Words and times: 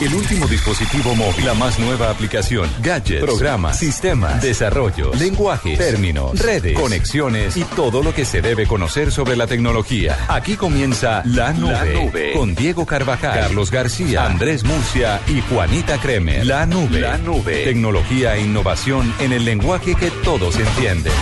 El 0.00 0.14
último 0.14 0.46
dispositivo 0.46 1.14
móvil, 1.14 1.44
la 1.44 1.54
más 1.54 1.78
nueva 1.78 2.10
aplicación, 2.10 2.68
gadgets, 2.82 3.22
programas, 3.22 3.78
sistemas, 3.78 4.42
desarrollos, 4.42 5.18
lenguajes, 5.18 5.78
términos, 5.78 6.38
redes, 6.38 6.78
conexiones. 6.78 7.56
Y 7.56 7.64
todo 7.64 8.02
lo 8.02 8.14
que 8.14 8.24
se 8.24 8.42
debe 8.42 8.66
conocer 8.66 9.12
sobre 9.12 9.36
la 9.36 9.46
tecnología. 9.46 10.18
Aquí 10.28 10.56
comienza 10.56 11.22
La 11.24 11.52
Nube, 11.52 11.72
La 11.72 11.84
Nube. 11.84 12.32
con 12.32 12.54
Diego 12.54 12.86
Carvajal, 12.86 13.34
Carlos 13.34 13.70
García, 13.70 14.26
Andrés 14.26 14.64
Murcia 14.64 15.20
y 15.28 15.40
Juanita 15.40 15.98
Kremer. 15.98 16.46
La 16.46 16.66
Nube, 16.66 17.00
La 17.00 17.18
Nube. 17.18 17.64
Tecnología 17.64 18.36
e 18.36 18.42
innovación 18.42 19.12
en 19.20 19.32
el 19.32 19.44
lenguaje 19.44 19.94
que 19.94 20.10
todos 20.10 20.56
entienden. 20.56 21.12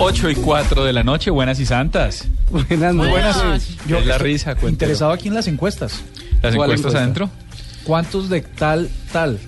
8 0.00 0.30
y 0.30 0.34
4 0.36 0.84
de 0.84 0.92
la 0.92 1.02
noche, 1.02 1.30
buenas 1.30 1.58
y 1.58 1.66
santas. 1.66 2.28
Buenas, 2.50 2.94
Muy 2.94 3.08
buenas. 3.08 3.42
Yo 3.86 4.00
la 4.00 4.18
risa, 4.18 4.52
cuéntelo. 4.54 4.70
Interesado 4.72 5.12
aquí 5.12 5.28
en 5.28 5.34
las 5.34 5.46
encuestas. 5.48 6.00
¿Las 6.42 6.54
¿Cuál 6.54 6.70
encuestas 6.70 6.78
encuesta? 6.94 6.98
adentro? 7.00 7.30
¿Cuántos 7.84 8.28
de 8.28 8.40
tal, 8.42 8.88
tal? 9.12 9.38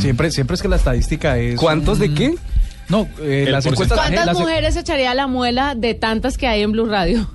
Siempre, 0.00 0.30
siempre 0.30 0.54
es 0.56 0.62
que 0.62 0.68
la 0.68 0.76
estadística 0.76 1.38
es. 1.38 1.58
¿Cuántos 1.58 1.98
de 1.98 2.12
qué? 2.12 2.34
No, 2.88 3.08
eh, 3.20 3.46
las 3.48 3.64
encuestas. 3.66 3.96
porcentaje. 3.98 4.12
eh, 4.12 4.16
¿Cuántas 4.16 4.26
las- 4.26 4.38
mujeres 4.38 4.76
echaría 4.76 5.14
la 5.14 5.26
muela 5.28 5.74
de 5.76 5.94
tantas 5.94 6.36
que 6.36 6.46
hay 6.48 6.62
en 6.62 6.72
Blue 6.72 6.86
Radio? 6.86 7.30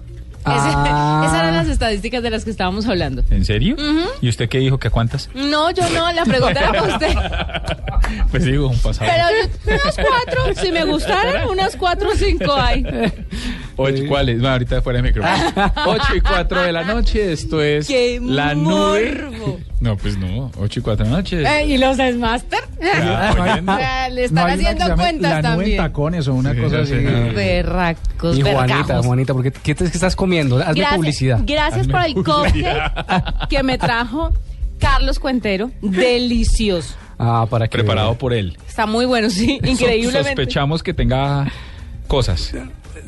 Ah. 0.50 1.22
Ese- 1.22 1.28
esas 1.28 1.40
eran 1.44 1.56
las 1.56 1.68
estadísticas 1.68 2.24
de 2.24 2.30
las 2.30 2.44
que 2.46 2.52
estábamos 2.52 2.88
hablando. 2.88 3.24
¿En 3.30 3.46
serio? 3.46 3.76
¿Y 4.22 4.30
usted 4.30 4.48
qué 4.50 4.60
dijo? 4.60 4.78
¿Que 4.80 4.88
a 4.88 4.92
cuántas? 4.92 5.30
No, 5.36 5.72
yo 5.72 5.88
no, 5.90 6.12
la 6.12 6.24
pregunta 6.26 6.60
era 6.60 6.72
para 6.74 6.94
usted. 6.94 7.16
Pues 8.32 8.46
digo, 8.46 8.68
un 8.70 8.78
pasado. 8.80 9.10
Pero 9.12 9.26
yo, 9.36 9.74
unas 9.74 9.96
cuatro, 9.96 10.64
si 10.64 10.72
me 10.72 10.86
gustaran, 10.86 11.50
unas 11.50 11.76
cuatro 11.76 12.10
o 12.12 12.16
cinco 12.16 12.54
hay. 12.56 12.86
Ocho, 13.76 14.04
¿Cuáles? 14.08 14.38
No, 14.40 14.48
ahorita 14.50 14.82
fuera 14.82 15.02
de 15.02 15.10
micrófono. 15.10 15.74
8 15.86 16.16
y 16.16 16.22
4 16.22 16.62
de 16.64 16.72
la 16.72 16.84
noche, 16.84 17.34
esto 17.34 17.62
es 17.62 17.86
¡Qué 17.88 18.20
La 18.24 18.56
Nube. 18.56 19.14
morbo! 19.30 19.60
No, 19.80 19.96
pues 19.96 20.18
no, 20.18 20.52
8 20.60 20.80
y 20.80 20.84
4 20.84 21.06
de 21.06 21.12
la 21.12 21.18
noche. 21.18 21.44
Eh, 21.44 21.66
¿Y 21.68 21.78
los 21.78 21.98
Master? 22.18 22.60
Ya, 22.82 23.36
oyendo. 23.40 23.74
O 23.74 23.78
sea, 23.78 24.10
le 24.10 24.24
están 24.24 24.50
haciendo 24.50 24.96
cuentas 24.96 25.32
La 25.32 25.38
en 25.38 25.44
también. 25.44 25.78
tacones 25.78 26.28
o 26.28 26.34
una 26.34 26.54
Sí, 26.54 26.62
cosa 26.62 26.80
así. 26.80 26.94
Berracos, 26.96 28.38
Y 28.38 28.42
Juanita, 28.42 28.78
bergajos. 28.78 29.06
Juanita, 29.06 29.34
¿por 29.34 29.44
qué, 29.44 29.72
es 29.72 29.78
que 29.78 29.84
estás 29.86 30.16
comiendo? 30.16 30.58
Hazme 30.58 30.74
Gracias, 30.76 30.96
publicidad. 30.96 31.40
gracias 31.46 31.82
Hazme 31.82 31.94
por 31.94 32.06
el 32.06 32.14
cupcake 32.16 33.48
que 33.50 33.64
me 33.64 33.78
trajo 33.78 34.34
Carlos 34.80 35.20
Cuentero. 35.20 35.70
Delicioso. 35.82 36.96
Ah, 37.20 37.46
para 37.50 37.68
que 37.68 37.78
Preparado 37.78 38.16
por 38.18 38.34
él. 38.34 38.58
Está 38.68 38.86
muy 38.88 39.06
bueno, 39.06 39.30
sí, 39.30 39.60
increíblemente. 39.64 40.30
Sospechamos 40.30 40.82
que 40.84 40.94
tenga 40.94 41.52
cosas. 42.08 42.54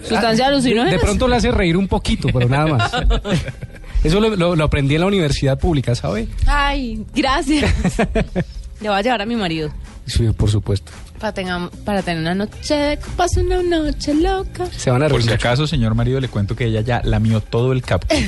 Sustancia 0.03 0.45
de, 0.45 0.53
alucinógena. 0.53 0.91
de 0.91 0.99
pronto 0.99 1.27
le 1.27 1.35
hace 1.35 1.51
reír 1.51 1.75
un 1.77 1.87
poquito, 1.87 2.29
pero 2.33 2.47
nada 2.47 2.67
más. 2.67 2.91
Eso 4.03 4.19
lo, 4.19 4.35
lo- 4.35 4.55
lo 4.55 4.63
aprendí 4.63 4.95
en 4.95 5.01
la 5.01 5.07
universidad 5.07 5.59
pública, 5.59 5.93
¿sabe? 5.95 6.27
Ay, 6.45 7.05
gracias. 7.13 7.71
Le 8.81 8.87
voy 8.89 8.97
a 8.97 9.01
llevar 9.01 9.21
a 9.21 9.25
mi 9.25 9.35
marido. 9.35 9.71
Sí, 10.05 10.25
por 10.35 10.49
supuesto. 10.49 10.91
Para, 11.19 11.33
tengam- 11.33 11.69
para 11.83 12.01
tener 12.01 12.21
una 12.21 12.33
noche 12.33 12.73
de 12.75 12.97
copas, 12.97 13.35
una 13.37 13.61
noche 13.61 14.13
loca. 14.13 14.65
Se 14.71 14.89
van 14.89 15.03
a 15.03 15.09
Por 15.09 15.21
si 15.21 15.29
acaso, 15.31 15.67
señor 15.67 15.93
marido, 15.95 16.19
le 16.21 16.29
cuento 16.29 16.55
que 16.55 16.65
ella 16.65 16.81
ya 16.81 17.01
lamió 17.03 17.41
todo 17.41 17.73
el 17.73 17.81
cupcake. 17.81 18.25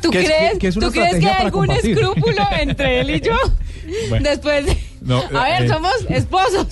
¿Tú 0.00 0.10
¿Qué 0.10 0.20
es- 0.20 0.26
crees, 0.26 0.64
es 0.64 0.76
una 0.76 0.86
¿tú 0.86 0.92
crees 0.92 1.16
que 1.18 1.28
hay 1.28 1.44
algún 1.44 1.66
combatir? 1.66 1.90
escrúpulo 1.98 2.42
entre 2.58 3.00
él 3.00 3.10
y 3.10 3.20
yo? 3.20 3.36
Bueno. 4.08 4.28
Después 4.28 4.66
de... 4.66 4.78
No, 5.00 5.20
a 5.36 5.44
ver, 5.44 5.64
eh, 5.64 5.68
somos 5.68 5.92
esposos. 6.10 6.68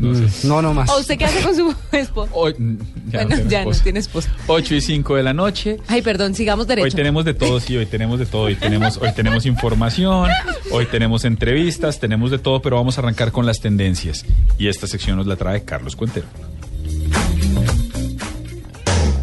No 0.00 0.14
sé. 0.14 0.22
Mm, 0.22 0.48
No, 0.48 0.62
no 0.62 0.74
más. 0.74 0.88
¿O 0.90 0.98
usted 0.98 1.16
qué 1.18 1.26
hace 1.26 1.42
con 1.42 1.54
su 1.54 1.74
esposo? 1.92 2.30
Hoy, 2.34 2.54
ya 3.08 3.24
bueno, 3.24 3.36
no 3.44 3.50
ya 3.50 3.64
no 3.64 3.70
tiene 3.72 3.98
esposo. 4.00 4.28
8 4.46 4.74
y 4.74 4.80
5 4.80 5.14
de 5.16 5.22
la 5.22 5.34
noche. 5.34 5.76
Ay, 5.88 6.00
perdón, 6.02 6.34
sigamos 6.34 6.66
derecho. 6.66 6.86
Hoy 6.86 6.90
tenemos 6.90 7.24
de 7.24 7.34
todo, 7.34 7.60
sí, 7.60 7.76
hoy 7.76 7.86
tenemos 7.86 8.18
de 8.18 8.26
todo. 8.26 8.42
Hoy 8.42 8.56
tenemos, 8.56 8.96
hoy 8.96 9.12
tenemos 9.14 9.44
información, 9.46 10.30
hoy 10.72 10.86
tenemos 10.86 11.24
entrevistas, 11.24 12.00
tenemos 12.00 12.30
de 12.30 12.38
todo, 12.38 12.62
pero 12.62 12.76
vamos 12.76 12.96
a 12.96 13.02
arrancar 13.02 13.30
con 13.30 13.44
las 13.44 13.60
tendencias. 13.60 14.24
Y 14.58 14.68
esta 14.68 14.86
sección 14.86 15.18
nos 15.18 15.26
la 15.26 15.36
trae 15.36 15.64
Carlos 15.64 15.94
Cuentero. 15.96 16.26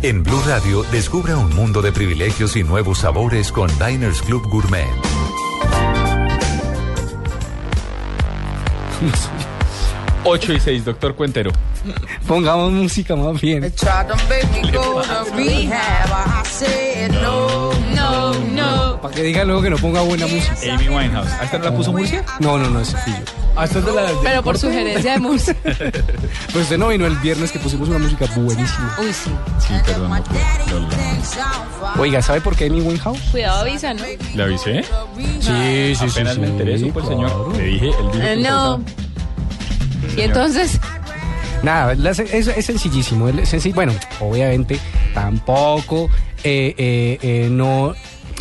En 0.04 0.22
Blue 0.24 0.42
Radio, 0.46 0.84
descubra 0.92 1.38
un 1.38 1.56
mundo 1.56 1.82
de 1.82 1.92
privilegios 1.92 2.56
y 2.56 2.64
nuevos 2.64 3.00
sabores 3.00 3.52
con 3.52 3.68
Diners 3.80 4.22
Club 4.22 4.48
Gourmet. 4.48 4.86
Ocho 10.30 10.52
y 10.52 10.60
6, 10.60 10.84
doctor 10.84 11.16
Cuentero. 11.16 11.52
Pongamos 12.28 12.74
música 12.74 13.16
más 13.16 13.40
bien. 13.40 13.72
Para 19.02 19.14
que 19.16 19.24
diga 19.24 19.44
luego 19.46 19.62
que 19.62 19.70
no 19.70 19.78
ponga 19.78 20.02
buena 20.02 20.28
música. 20.28 20.54
Amy 20.74 20.90
Winehouse. 20.90 21.32
¿A 21.32 21.44
esta 21.46 21.58
no 21.60 21.66
la 21.66 21.76
puso 21.76 21.92
Murcia? 21.94 22.26
No, 22.40 22.58
no, 22.58 22.70
no, 22.70 22.82
es 22.82 22.90
sencillo. 22.90 23.18
Ah, 23.56 23.64
esto 23.66 23.80
es 23.80 23.86
de 23.86 23.94
la- 23.94 24.10
Pero 24.22 24.44
por 24.44 24.58
sugerencia 24.58 25.14
de 25.14 25.20
música. 25.20 25.58
Pues 26.52 26.64
usted 26.64 26.78
no 26.78 26.88
vino 26.90 27.06
el 27.06 27.16
viernes 27.18 27.52
que 27.52 27.60
pusimos 27.60 27.88
una 27.90 28.00
música 28.00 28.26
buenísima. 28.36 28.96
Uy, 29.00 29.14
sí. 29.14 29.30
Sí, 29.60 29.74
perdón, 29.86 30.10
no 30.10 32.02
Oiga, 32.02 32.22
¿sabe 32.22 32.42
por 32.42 32.56
qué 32.56 32.66
Amy 32.66 32.82
Winehouse? 32.82 33.20
Cuidado, 33.32 33.62
avisa, 33.62 33.94
¿no? 33.94 34.04
¿Le 34.34 34.44
avisé? 34.44 34.84
Sí, 35.40 35.94
Apenas 36.00 36.38
me 36.38 36.48
enteré, 36.48 36.80
supo 36.80 37.00
el 37.00 37.06
señor. 37.08 37.56
Le 37.56 37.64
dije, 37.64 37.86
él 37.88 38.12
dijo 38.12 38.24
Eh, 38.26 38.36
no. 38.38 38.82
Y 40.16 40.22
entonces, 40.22 40.80
Nada, 41.64 41.94
es, 42.12 42.20
es 42.20 42.66
sencillísimo. 42.66 43.30
es 43.30 43.50
sencillo. 43.50 43.76
Bueno, 43.76 43.94
obviamente 44.20 44.80
tampoco 45.14 46.10
eh, 46.44 46.74
eh, 46.78 47.18
eh, 47.22 47.50
no. 47.52 47.94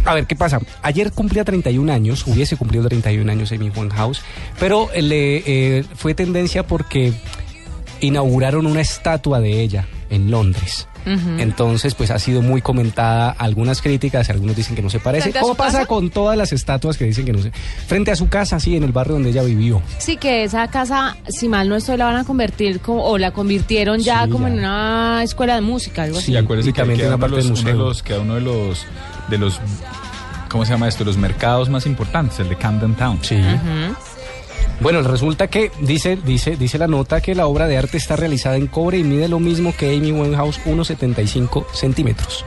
A 0.04 0.14
ver, 0.14 0.26
¿qué 0.26 0.36
pasa? 0.36 0.60
Ayer 0.82 1.10
cumplía 1.10 1.44
31 1.44 1.92
años, 1.92 2.26
hubiese 2.26 2.56
cumplido 2.56 2.88
31 2.88 3.30
años 3.30 3.50
Amy 3.50 3.70
Winehouse, 3.70 4.22
pero 4.60 4.88
le 4.94 5.42
eh, 5.78 5.84
fue 5.96 6.14
tendencia 6.14 6.64
porque 6.64 7.12
inauguraron 8.00 8.66
una 8.66 8.80
estatua 8.80 9.40
de 9.40 9.60
ella 9.60 9.88
en 10.10 10.30
Londres. 10.30 10.86
Entonces, 11.06 11.94
pues 11.94 12.10
ha 12.10 12.18
sido 12.18 12.42
muy 12.42 12.60
comentada 12.62 13.30
algunas 13.30 13.80
críticas, 13.80 14.28
algunos 14.30 14.56
dicen 14.56 14.74
que 14.74 14.82
no 14.82 14.90
se 14.90 14.98
parece. 14.98 15.22
¿Frente 15.22 15.38
a 15.38 15.42
¿Cómo 15.42 15.54
pasa 15.54 15.78
casa? 15.78 15.86
con 15.86 16.10
todas 16.10 16.36
las 16.36 16.52
estatuas 16.52 16.96
que 16.96 17.04
dicen 17.04 17.24
que 17.24 17.32
no 17.32 17.40
se... 17.40 17.52
Frente 17.86 18.10
a 18.10 18.16
su 18.16 18.28
casa, 18.28 18.58
sí, 18.58 18.76
en 18.76 18.82
el 18.82 18.92
barrio 18.92 19.14
donde 19.14 19.30
ella 19.30 19.42
vivió. 19.44 19.80
sí 19.98 20.16
que 20.16 20.44
esa 20.44 20.66
casa, 20.68 21.16
si 21.28 21.48
mal 21.48 21.68
no 21.68 21.76
estoy, 21.76 21.96
la 21.96 22.06
van 22.06 22.16
a 22.16 22.24
convertir 22.24 22.80
como, 22.80 23.04
o 23.04 23.18
la 23.18 23.30
convirtieron 23.30 24.00
ya 24.00 24.24
Sí, 24.24 24.30
como 24.30 24.48
ya. 24.48 24.52
en 24.54 24.58
una 24.60 25.20
escuela 25.22 25.54
de 25.54 25.60
música, 25.60 26.02
algo 26.02 26.18
así. 26.18 26.26
Sí, 26.32 26.36
acuérdese 26.36 26.70
y 26.70 26.72
que 26.72 26.80
también 26.80 26.98
queda 26.98 27.16
tiene 27.16 27.24
una 27.24 27.26
uno 27.26 27.36
de 27.36 27.42
parte 27.42 27.48
los, 27.48 27.64
del 27.64 27.74
uno 27.76 27.84
de 27.84 27.90
los, 27.90 28.02
uno 28.20 28.34
de 28.34 28.40
los, 28.40 28.86
de 29.30 29.38
los, 29.38 29.60
¿cómo 30.50 30.64
se 30.64 30.72
llama 30.72 30.88
esto? 30.88 31.04
Los 31.04 31.16
mercados 31.16 31.68
más 31.68 31.86
importantes, 31.86 32.38
el 32.40 32.48
de 32.48 32.56
Camden 32.56 32.94
Town. 32.94 33.18
Sí. 33.22 33.36
Bueno, 34.80 35.00
resulta 35.02 35.48
que 35.48 35.70
dice, 35.80 36.16
dice, 36.24 36.56
dice 36.56 36.78
la 36.78 36.86
nota 36.86 37.20
que 37.20 37.34
la 37.34 37.46
obra 37.46 37.66
de 37.66 37.78
arte 37.78 37.96
está 37.96 38.14
realizada 38.16 38.56
en 38.56 38.66
cobre 38.66 38.98
y 38.98 39.04
mide 39.04 39.26
lo 39.28 39.40
mismo 39.40 39.74
que 39.76 39.96
Amy 39.96 40.12
Winehouse, 40.12 40.60
1,75 40.66 41.66
centímetros. 41.72 42.44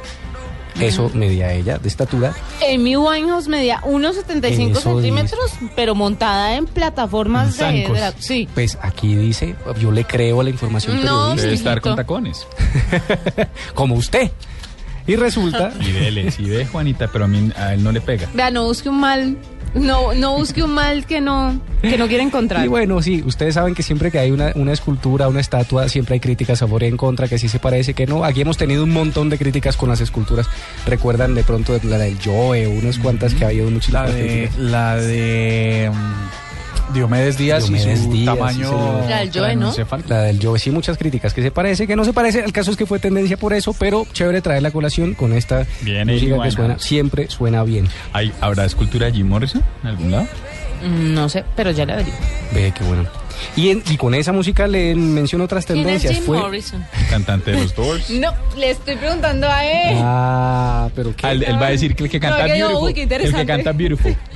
Eso 0.80 1.12
medía 1.14 1.52
ella 1.52 1.78
de 1.78 1.90
estatura. 1.90 2.34
Amy 2.74 2.96
Winehouse 2.96 3.50
medía 3.50 3.82
1,75 3.82 4.72
Eso 4.72 4.82
centímetros, 4.94 5.52
pero 5.76 5.94
montada 5.94 6.56
en 6.56 6.68
plataformas 6.68 7.60
En 7.60 7.84
de, 7.88 7.94
de 7.94 8.00
la- 8.00 8.14
Sí. 8.18 8.48
Pues 8.54 8.78
aquí 8.82 9.14
dice, 9.16 9.56
yo 9.82 9.92
le 9.92 10.06
creo 10.06 10.40
a 10.40 10.44
la 10.46 10.52
información 10.52 10.98
No, 10.98 11.02
periodística, 11.36 11.42
Debe 11.44 11.54
estar 11.56 11.82
con 11.82 11.96
tacones. 11.98 12.48
como 13.74 13.96
usted. 13.96 14.32
Y 15.08 15.16
resulta, 15.16 15.74
Y 15.82 15.92
dele, 15.92 16.30
sí 16.32 16.44
ve, 16.44 16.66
Juanita, 16.68 17.10
pero 17.12 17.26
a 17.26 17.28
mí 17.28 17.52
a 17.58 17.74
él 17.74 17.84
no 17.84 17.92
le 17.92 18.00
pega. 18.00 18.30
Vea, 18.34 18.52
no 18.52 18.64
busque 18.66 18.88
un 18.90 19.00
mal, 19.00 19.38
no, 19.74 20.14
no 20.14 20.36
busque 20.36 20.64
un 20.64 20.72
mal 20.72 21.06
que 21.06 21.22
no, 21.22 21.60
que 21.82 21.98
no 21.98 22.08
quiere 22.08 22.24
encontrar. 22.24 22.66
y 22.66 22.68
bueno, 22.68 23.02
sí, 23.02 23.24
ustedes 23.26 23.54
saben 23.56 23.76
que 23.76 23.84
siempre 23.84 24.12
que 24.12 24.20
hay 24.20 24.32
una, 24.32 24.52
una 24.56 24.74
escultura, 24.74 25.28
una 25.28 25.40
estatua, 25.42 25.88
siempre 25.90 26.16
hay 26.16 26.20
críticas 26.20 26.62
a 26.62 26.66
favor 26.68 26.84
y 26.84 26.88
en 26.88 26.98
contra, 26.98 27.28
que 27.28 27.38
sí 27.38 27.48
se 27.50 27.60
parece, 27.60 27.94
que 27.94 28.08
no. 28.08 28.24
Aquí 28.24 28.42
hemos 28.42 28.58
tenido 28.58 28.84
un 28.84 28.92
montón 28.92 29.30
de 29.30 29.38
críticas 29.38 29.78
con 29.78 29.90
las 29.90 30.02
esculturas. 30.02 30.48
Recuerdan 30.86 31.36
de 31.36 31.44
pronto 31.44 31.78
la 31.84 31.98
del 31.98 32.18
Joe, 32.24 32.68
unas 32.68 32.98
cuantas 33.00 33.34
que 33.34 33.46
ha 33.46 33.50
habido 33.50 33.66
La 33.66 33.72
muchísimas 33.72 34.14
de, 34.14 34.22
críticas. 34.22 34.58
la 34.58 34.96
de 34.98 35.92
mm, 35.94 36.49
Diomedes 36.94 37.38
Díaz 37.38 37.70
y 37.70 37.74
Diomedes 37.74 38.00
su 38.04 38.12
Díaz, 38.12 38.34
sí, 38.34 38.38
tamaño 38.38 38.68
señor. 38.70 39.10
La 39.10 39.20
del 39.20 39.32
Joe, 39.34 39.56
¿no? 39.56 39.74
La 40.08 40.22
del 40.24 40.40
Joe, 40.44 40.60
sí, 40.60 40.72
muchas 40.72 40.98
críticas 40.98 41.34
que 41.34 41.42
se 41.42 41.52
parece, 41.52 41.86
que 41.88 41.96
no 41.96 42.04
se 42.06 42.14
parece. 42.14 42.40
El 42.40 42.52
caso 42.52 42.72
es 42.72 42.78
que 42.78 42.86
fue 42.86 43.00
tendencia 43.00 43.38
por 43.38 43.54
eso, 43.54 43.74
pero 43.74 44.06
chévere 44.14 44.42
traer 44.42 44.64
la 44.64 44.72
colación 44.72 45.14
con 45.14 45.34
esta 45.34 45.66
Bien, 45.82 46.08
música 46.08 46.42
que 46.42 46.52
suena, 46.52 46.80
siempre 46.80 47.30
suena 47.30 47.64
bien. 47.64 47.88
¿Hay, 48.14 48.32
¿Habrá 48.42 48.66
escultura 48.66 49.06
de 49.08 49.14
Jim 49.14 49.28
Morrison 49.28 49.64
en 49.84 49.88
algún 49.90 50.12
lado? 50.12 50.28
Mm, 50.84 51.14
No 51.14 51.30
sé, 51.30 51.44
pero 51.56 51.72
ya 51.72 51.86
la 51.86 51.98
vería. 51.98 52.14
Ve 52.54 52.74
qué 52.78 52.84
bueno. 52.86 53.06
Y, 53.56 53.70
en- 53.70 53.84
y 53.90 53.96
con 53.96 54.14
esa 54.16 54.34
música 54.34 54.68
le 54.68 54.94
menciono 54.96 55.46
otras 55.46 55.66
¿Quién 55.66 55.78
es 55.80 55.84
tendencias. 55.86 56.14
Jim 56.16 56.24
Fue, 56.26 56.38
Morrison? 56.40 56.86
Cantante 57.10 57.52
de 57.52 57.62
los 57.62 57.74
Doors. 57.76 58.10
No, 58.10 58.34
le 58.58 58.72
estoy 58.72 58.98
preguntando 58.98 59.48
a 59.50 59.66
él. 59.66 59.98
Ah, 60.02 60.90
pero 60.94 61.16
qué. 61.16 61.30
Él, 61.32 61.44
él 61.44 61.62
va 61.62 61.68
a 61.68 61.70
decir 61.70 61.96
que 61.96 62.04
el 62.04 62.10
que 62.10 62.20
No, 62.20 62.28
canta 62.30 62.46
que 62.48 62.60
no, 62.60 62.68
Beautiful. 62.68 62.88
uy, 62.88 62.94
qué 62.94 63.04
el 63.16 63.34
que 63.34 63.46
canta 63.46 63.72
Beautiful. 63.72 64.16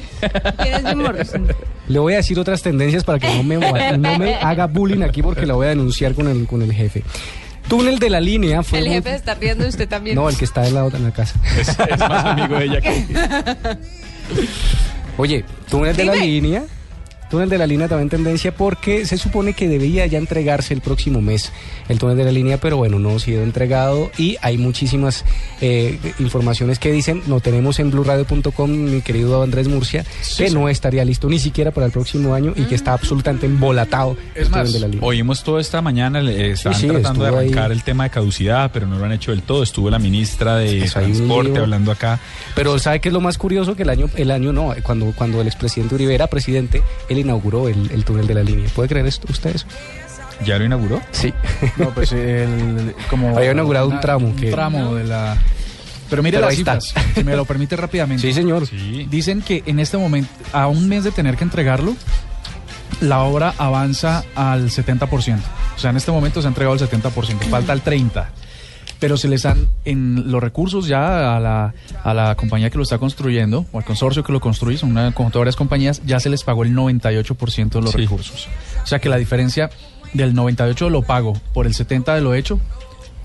¿Quién 0.61 0.73
es 0.75 0.85
Jim 0.85 0.97
Morrison? 0.99 1.47
Le 1.87 1.99
voy 1.99 2.13
a 2.13 2.17
decir 2.17 2.39
otras 2.39 2.61
tendencias 2.61 3.03
para 3.03 3.19
que 3.19 3.27
no 3.35 3.43
me, 3.43 3.57
no 3.97 4.17
me 4.19 4.35
haga 4.35 4.67
bullying 4.67 5.01
aquí 5.03 5.21
porque 5.21 5.45
la 5.45 5.53
voy 5.55 5.65
a 5.65 5.69
denunciar 5.69 6.13
con 6.13 6.27
el, 6.27 6.45
con 6.47 6.61
el 6.61 6.73
jefe. 6.73 7.03
Túnel 7.67 7.97
de 7.99 8.09
la 8.09 8.19
línea 8.19 8.61
fue 8.63 8.79
El 8.79 8.85
muy- 8.85 8.95
jefe 8.95 9.15
está 9.15 9.35
riendo 9.35 9.65
y 9.65 9.69
usted 9.69 9.87
también. 9.87 10.15
No, 10.15 10.27
el 10.29 10.37
que 10.37 10.45
está 10.45 10.61
de 10.61 10.71
lado 10.71 10.91
en 10.95 11.03
la 11.03 11.11
casa. 11.11 11.39
Es, 11.57 11.69
es 11.69 11.99
más 11.99 12.25
amigo 12.25 12.55
de 12.59 12.65
ella 12.65 12.81
que... 12.81 13.05
Oye, 15.17 15.45
túnel 15.69 15.95
de 15.95 16.05
la 16.05 16.15
línea. 16.15 16.63
Túnel 17.33 17.49
de 17.49 17.57
la 17.57 17.65
línea 17.65 17.87
también 17.87 18.09
tendencia 18.09 18.55
porque 18.55 19.07
se 19.07 19.17
supone 19.17 19.53
que 19.53 19.67
debía 19.67 20.05
ya 20.05 20.19
entregarse 20.19 20.71
el 20.71 20.81
próximo 20.81 21.19
mes 21.19 21.51
el 21.89 21.97
túnel 21.97 22.15
de 22.15 22.25
la 22.25 22.31
línea, 22.31 22.57
pero 22.59 22.77
bueno, 22.77 22.99
no 22.99 23.15
ha 23.15 23.19
sido 23.19 23.41
entregado 23.41 24.11
y 24.19 24.37
hay 24.41 24.59
muchísimas 24.59 25.25
eh, 25.61 25.97
informaciones 26.19 26.77
que 26.77 26.91
dicen, 26.91 27.23
lo 27.27 27.39
tenemos 27.39 27.79
en 27.79 27.89
blurradio.com, 27.89 28.69
mi 28.69 29.01
querido 29.01 29.41
Andrés 29.41 29.67
Murcia, 29.67 30.05
que 30.37 30.51
no 30.51 30.69
estaría 30.69 31.03
listo 31.03 31.27
ni 31.27 31.39
siquiera 31.39 31.71
para 31.71 31.87
el 31.87 31.91
próximo 31.91 32.35
año 32.35 32.53
y 32.55 32.65
que 32.65 32.75
está 32.75 32.93
absolutamente 32.93 33.47
embolatado 33.47 34.15
Es 34.35 34.45
el 34.45 34.51
más, 34.51 34.59
túnel 34.59 34.73
de 34.73 34.79
la 34.79 34.87
línea. 34.87 35.07
oímos 35.07 35.43
todo 35.43 35.59
esta 35.59 35.81
mañana, 35.81 36.21
estaban 36.29 36.79
sí, 36.79 36.87
tratando 36.87 37.23
de 37.23 37.29
ahí. 37.31 37.35
arrancar 37.35 37.71
el 37.71 37.83
tema 37.83 38.03
de 38.03 38.11
caducidad, 38.11 38.69
pero 38.71 38.85
no 38.85 38.99
lo 38.99 39.05
han 39.05 39.11
hecho 39.11 39.31
del 39.31 39.41
todo. 39.41 39.63
Estuvo 39.63 39.89
la 39.89 39.99
ministra 39.99 40.57
de 40.57 40.83
un 40.83 40.89
Transporte 40.89 41.57
hablando 41.57 41.91
acá. 41.91 42.19
Pero 42.55 42.77
¿sabe 42.77 42.99
qué 42.99 43.09
es 43.09 43.13
lo 43.13 43.21
más 43.21 43.37
curioso? 43.37 43.75
Que 43.75 43.83
el 43.83 43.89
año, 43.89 44.09
el 44.15 44.31
año 44.31 44.53
no, 44.53 44.73
cuando, 44.83 45.11
cuando 45.15 45.41
el 45.41 45.47
expresidente 45.47 45.95
Uribe 45.95 46.13
era 46.13 46.27
presidente, 46.27 46.81
él 47.09 47.22
inauguró 47.23 47.67
el, 47.67 47.89
el 47.91 48.05
túnel 48.05 48.27
de 48.27 48.33
la 48.35 48.43
línea. 48.43 48.69
¿Puede 48.75 48.89
creer 48.89 49.07
esto, 49.07 49.27
usted 49.29 49.55
eso? 49.55 49.65
¿Ya 50.45 50.57
lo 50.57 50.65
inauguró? 50.65 51.01
Sí. 51.11 51.33
No, 51.77 51.89
pues 51.91 52.11
el, 52.13 52.93
como 53.09 53.35
Había 53.37 53.51
inaugurado 53.51 53.87
un 53.87 53.99
tramo 53.99 54.27
Un 54.27 54.35
que- 54.35 54.51
tramo 54.51 54.93
de 54.95 55.03
la... 55.05 55.37
Pero 56.09 56.21
mire 56.21 56.37
Pero 56.37 56.47
las 56.47 56.53
ahí 56.55 56.59
está. 56.61 56.79
cifras, 56.81 57.05
si 57.15 57.23
me 57.23 57.35
lo 57.35 57.45
permite 57.45 57.75
rápidamente. 57.75 58.21
Sí, 58.21 58.33
señor. 58.33 58.67
Sí. 58.67 59.07
Dicen 59.09 59.41
que 59.41 59.63
en 59.65 59.79
este 59.79 59.97
momento, 59.97 60.29
a 60.51 60.67
un 60.67 60.87
mes 60.87 61.03
de 61.03 61.11
tener 61.11 61.37
que 61.37 61.43
entregarlo, 61.43 61.95
la 63.01 63.21
obra 63.21 63.53
avanza 63.57 64.23
al 64.35 64.69
70%. 64.69 65.39
O 65.75 65.79
sea, 65.79 65.89
en 65.89 65.97
este 65.97 66.11
momento 66.11 66.41
se 66.41 66.47
ha 66.47 66.49
entregado 66.49 66.75
el 66.75 66.81
70%, 66.87 67.39
falta 67.49 67.73
el 67.73 67.83
30%. 67.83 68.25
Pero 69.03 69.17
se 69.17 69.27
les 69.27 69.45
han, 69.45 69.67
en 69.83 70.31
los 70.31 70.41
recursos 70.41 70.87
ya 70.87 71.35
a 71.35 71.39
la, 71.41 71.73
a 72.05 72.13
la 72.13 72.35
compañía 72.35 72.69
que 72.69 72.77
lo 72.77 72.83
está 72.83 72.99
construyendo, 72.99 73.65
o 73.73 73.77
al 73.77 73.83
consorcio 73.83 74.23
que 74.23 74.31
lo 74.31 74.39
construye, 74.39 74.77
son 74.77 74.91
una 74.91 75.11
de 75.11 75.13
varias 75.33 75.57
compañías, 75.57 76.01
ya 76.05 76.21
se 76.21 76.29
les 76.29 76.41
pagó 76.45 76.63
el 76.63 76.73
98% 76.73 77.69
de 77.69 77.81
los 77.81 77.91
Sí. 77.91 77.97
recursos. 77.97 78.47
O 78.81 78.87
sea 78.87 78.99
que 78.99 79.09
la 79.09 79.17
diferencia 79.17 79.69
del 80.13 80.33
98% 80.33 80.85
de 80.85 80.89
lo 80.89 81.01
pago 81.01 81.33
por 81.53 81.67
el 81.67 81.73
70% 81.73 82.15
de 82.15 82.21
lo 82.21 82.33
hecho, 82.33 82.61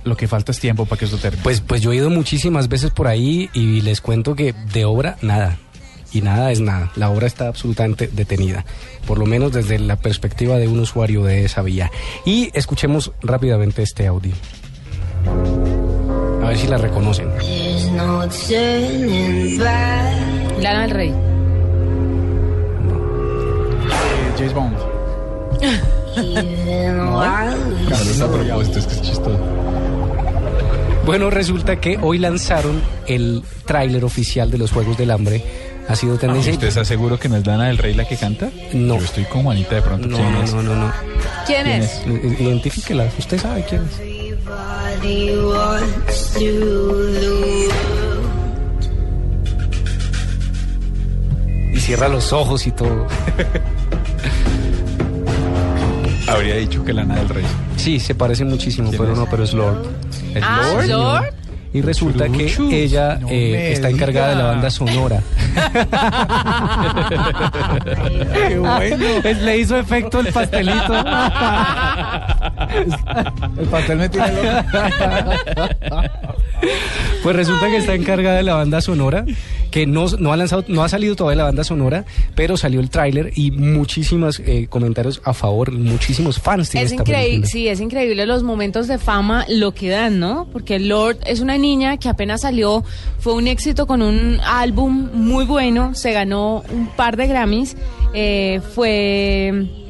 lo 0.03 0.17
que 0.17 0.27
falta 0.27 0.51
es 0.51 0.59
tiempo 0.59 0.85
para 0.85 0.99
que 0.99 1.05
esto 1.05 1.17
termine. 1.17 1.45
Pues, 1.45 1.61
pues 1.61 1.81
yo 1.81 1.93
he 1.93 1.97
ido 1.97 2.11
muchísimas 2.11 2.67
veces 2.69 2.91
por 2.91 3.07
ahí 3.07 3.49
y 3.53 3.81
les 3.83 4.01
cuento 4.01 4.35
que 4.35 4.57
de 4.73 4.85
obra 4.85 5.17
nada. 5.23 5.59
Y 6.13 6.23
nada 6.23 6.51
es 6.51 6.59
nada. 6.59 6.91
La 6.97 7.09
obra 7.11 7.29
está 7.29 7.47
absolutamente 7.47 8.09
detenida. 8.09 8.65
Por 9.07 9.19
lo 9.19 9.27
menos 9.27 9.53
desde 9.53 9.79
la 9.79 9.95
perspectiva 9.95 10.57
de 10.57 10.67
un 10.67 10.81
usuario 10.81 11.23
de 11.23 11.45
esa 11.45 11.63
vía. 11.63 11.93
Y 12.27 12.51
escuchemos 12.55 13.13
rápidamente 13.23 13.83
este 13.85 14.09
audio. 14.09 14.33
A 15.27 16.49
ver 16.49 16.57
si 16.57 16.67
la 16.67 16.79
reconocen. 16.79 17.29
No. 17.95 18.27
Lana 20.61 20.83
del 20.83 20.91
Rey. 20.91 21.11
Eh, 21.11 21.15
James 24.37 24.55
Bond. 24.55 24.77
Even 26.17 26.99
while 27.13 27.55
we 27.69 27.89
Carlos, 27.89 28.21
a 28.21 28.29
propósito, 28.29 28.79
es 28.79 28.87
que 28.87 28.95
es 28.95 29.03
chistoso. 29.03 29.39
Bueno, 31.05 31.31
resulta 31.31 31.81
que 31.81 31.99
hoy 32.03 32.19
lanzaron 32.19 32.83
el 33.07 33.43
tráiler 33.65 34.05
oficial 34.05 34.51
de 34.51 34.59
los 34.59 34.73
Juegos 34.73 34.99
del 34.99 35.11
Hambre. 35.11 35.43
Ha 35.89 35.97
sido 35.97 36.19
tendencia. 36.19 36.53
¿Usted 36.53 36.69
está 36.69 36.85
seguro 36.85 37.19
que 37.19 37.29
no 37.31 37.37
es 37.37 37.45
Dana 37.45 37.67
del 37.69 37.79
Rey 37.79 37.95
la 37.95 38.07
que 38.07 38.17
canta? 38.17 38.51
No. 38.75 38.99
Yo 38.99 39.05
estoy 39.05 39.25
con 39.25 39.43
Juanita 39.43 39.77
de 39.77 39.83
pronto. 39.83 40.07
No, 40.07 40.17
¿quién 40.19 40.33
no, 40.33 40.43
es? 40.43 40.55
no, 40.55 40.63
no, 40.63 40.75
no. 40.75 40.93
¿Quién, 41.47 41.65
¿Quién 41.65 41.83
es? 41.83 42.03
I- 42.07 42.43
Identifíquela. 42.43 43.09
Usted 43.19 43.39
sabe 43.41 43.65
quién 43.69 43.83
es. 43.85 44.01
Y 51.73 51.81
cierra 51.81 52.09
los 52.09 52.33
ojos 52.33 52.67
y 52.67 52.73
todo. 52.73 53.07
Habría 56.29 56.57
dicho 56.57 56.85
que 56.85 56.93
Lana 56.93 57.17
del 57.17 57.29
Rey. 57.29 57.45
Sí, 57.77 57.99
se 58.01 58.15
parece 58.15 58.45
muchísimo, 58.45 58.91
¿Quién 58.91 59.01
pero 59.01 59.13
es? 59.13 59.19
no, 59.19 59.27
pero 59.31 59.45
es 59.45 59.55
Lord. 59.55 59.87
¿Es 60.35 60.43
Ah, 60.45 60.61
Lord? 60.75 60.87
Lord. 60.89 61.35
Y 61.73 61.81
resulta 61.83 62.29
que 62.29 62.47
ella 62.71 63.19
No 63.21 63.29
eh, 63.31 63.73
está 63.73 63.91
encargada 63.91 64.31
de 64.31 64.37
la 64.37 64.45
banda 64.45 64.71
sonora. 64.71 65.21
Qué 68.35 68.59
bueno. 68.59 69.05
Le 69.43 69.59
hizo 69.59 69.77
efecto 69.77 70.21
el 70.21 70.33
pastelito. 70.33 70.79
El 73.59 73.67
pastel 73.69 73.99
me 73.99 74.09
tiene 74.09 74.33
loco. 74.33 74.49
Pues 77.23 77.35
resulta 77.35 77.69
que 77.69 77.79
está 77.79 77.95
encargada 77.95 78.37
de 78.37 78.43
la 78.45 78.55
banda 78.55 78.81
sonora, 78.81 79.25
que 79.71 79.87
no, 79.87 80.07
no 80.19 80.33
ha 80.33 80.37
lanzado, 80.37 80.65
no 80.69 80.85
ha 80.85 80.89
salido 80.89 81.17
todavía 81.17 81.39
la 81.39 81.45
banda 81.45 81.65
sonora, 81.65 82.05
pero 82.37 82.57
salió 82.57 82.81
el 82.81 82.91
tráiler 82.91 83.33
y 83.35 83.51
muchísimos 83.51 84.41
eh, 84.41 84.69
comentarios 84.71 85.21
a 85.25 85.35
favor, 85.35 85.73
muchísimos 85.73 86.39
fans 86.39 86.75
Es 86.77 86.93
increíble, 86.93 87.47
sí, 87.47 87.69
es 87.69 87.81
increíble 87.81 88.25
los 88.25 88.45
momentos 88.45 88.87
de 88.87 88.99
fama 88.99 89.45
lo 89.49 89.75
que 89.75 89.89
dan, 89.89 90.21
¿no? 90.21 90.47
Porque 90.53 90.79
Lord 90.79 91.19
es 91.27 91.41
una 91.41 91.59
niña 91.59 91.97
que 91.97 92.09
apenas 92.09 92.43
salió, 92.43 92.85
fue 93.19 93.35
un 93.35 93.49
éxito 93.49 93.87
con 93.87 94.01
un 94.01 94.39
álbum 94.45 95.11
muy 95.13 95.45
bueno, 95.45 95.95
se 95.95 96.13
ganó 96.13 96.63
un 96.71 96.87
par 96.87 97.17
de 97.17 97.27
Grammys, 97.27 97.77
eh, 98.15 98.61
fue 98.75 99.88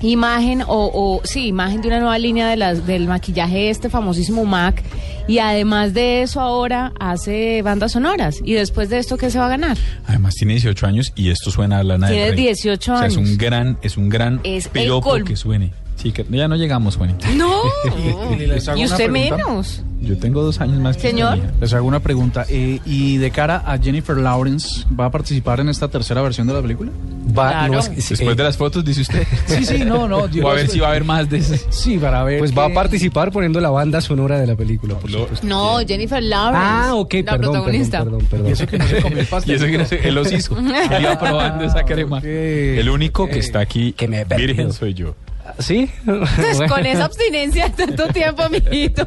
imagen 0.00 0.62
o, 0.62 0.66
o 0.92 1.20
sí, 1.24 1.46
imagen 1.46 1.80
de 1.80 1.88
una 1.88 1.98
nueva 2.00 2.18
línea 2.18 2.48
de 2.48 2.56
las, 2.56 2.86
del 2.86 3.06
maquillaje 3.08 3.70
este 3.70 3.88
famosísimo 3.88 4.44
MAC 4.44 4.82
y 5.28 5.38
además 5.38 5.94
de 5.94 6.22
eso 6.22 6.40
ahora 6.40 6.92
hace 7.00 7.62
bandas 7.62 7.92
sonoras 7.92 8.40
y 8.44 8.52
después 8.54 8.88
de 8.90 8.98
esto 8.98 9.16
¿qué 9.16 9.30
se 9.30 9.38
va 9.38 9.46
a 9.46 9.48
ganar? 9.48 9.76
Además 10.06 10.34
tiene 10.34 10.54
18 10.54 10.86
años 10.86 11.12
y 11.16 11.30
esto 11.30 11.50
suena 11.50 11.78
a 11.78 11.82
Lana 11.82 12.08
Tiene 12.08 12.26
del 12.26 12.36
Rey. 12.36 12.44
18 12.44 12.92
O 12.92 12.98
sea, 12.98 13.06
es 13.06 13.16
años. 13.16 13.30
un 13.30 13.38
gran, 13.38 13.78
es 13.82 13.96
un 13.96 14.08
gran 14.08 14.40
Es 14.44 14.68
piropo 14.68 15.14
que 15.24 15.36
suene. 15.36 15.72
Sí, 15.96 16.12
que 16.12 16.24
ya 16.30 16.46
no 16.46 16.56
llegamos, 16.56 16.96
Juanita. 16.96 17.28
No, 17.34 17.62
y 18.76 18.84
usted 18.84 19.08
menos. 19.10 19.82
Yo 19.98 20.16
tengo 20.18 20.42
dos 20.42 20.60
años 20.60 20.78
más 20.78 20.96
que 20.96 21.08
Señor. 21.08 21.38
Les 21.58 21.72
hago 21.72 21.86
una 21.88 22.00
pregunta. 22.00 22.44
eh, 22.50 22.80
y 22.84 23.16
de 23.16 23.30
cara 23.30 23.62
a 23.66 23.78
Jennifer 23.78 24.14
Lawrence, 24.16 24.84
¿va 24.98 25.06
a 25.06 25.10
participar 25.10 25.58
en 25.60 25.70
esta 25.70 25.88
tercera 25.88 26.20
versión 26.20 26.46
de 26.46 26.52
la 26.52 26.60
película? 26.60 26.92
Va- 27.36 27.48
Claro. 27.50 27.72
no, 27.72 27.78
es 27.80 27.88
que- 27.88 27.94
Después 27.96 28.20
eh, 28.20 28.34
de 28.34 28.42
las 28.44 28.56
fotos, 28.58 28.84
dice 28.84 29.00
usted. 29.00 29.26
Sí, 29.46 29.64
sí, 29.64 29.78
no, 29.84 30.06
no. 30.06 30.18
O 30.18 30.48
a 30.50 30.54
ver 30.54 30.68
si 30.68 30.78
va 30.78 30.88
a 30.88 30.90
haber 30.90 31.04
más 31.04 31.28
de 31.30 31.38
ese. 31.38 31.60
Sí, 31.70 31.96
para 31.96 32.22
ver. 32.24 32.38
pues 32.40 32.56
va 32.56 32.66
a 32.66 32.68
participar 32.74 33.32
poniendo 33.32 33.58
la 33.60 33.70
banda 33.70 34.00
sonora 34.02 34.38
de 34.38 34.46
la 34.46 34.54
película, 34.54 34.96
por 34.96 35.10
Lo- 35.10 35.20
supuesto. 35.20 35.46
No, 35.46 35.78
Jennifer 35.78 36.22
Lawrence. 36.22 36.62
Ah, 36.62 36.94
ok, 36.94 37.14
la 37.14 37.22
perdón, 37.22 37.30
perdón, 37.30 37.52
protagonista. 37.52 38.04
perdón, 38.04 38.26
perdón. 38.30 38.48
Y 38.48 38.52
eso 38.52 38.66
que 38.66 38.78
no 38.78 38.86
se 38.86 39.00
comió 39.02 39.18
el 39.18 39.24
Y 39.24 39.26
pastel. 39.28 39.56
eso 39.56 39.64
que 39.66 39.78
no 39.78 39.84
sé, 39.86 40.08
él 40.08 40.14
los 40.14 40.30
hizo. 40.30 40.56
Él 40.58 41.00
iba 41.02 41.18
probando 41.18 41.64
esa 41.64 41.82
crema. 41.84 42.20
El 42.22 42.88
único 42.90 43.26
que 43.28 43.38
está 43.38 43.60
aquí 43.60 43.92
Que 43.94 44.06
me 44.08 44.24
virgen 44.24 44.72
soy 44.74 44.92
yo. 44.94 45.14
¿Sí? 45.58 45.90
Pues 46.04 46.60
con 46.68 46.84
esa 46.86 47.06
abstinencia 47.06 47.72
tanto 47.72 48.08
tiempo, 48.08 48.48
mijito. 48.48 49.06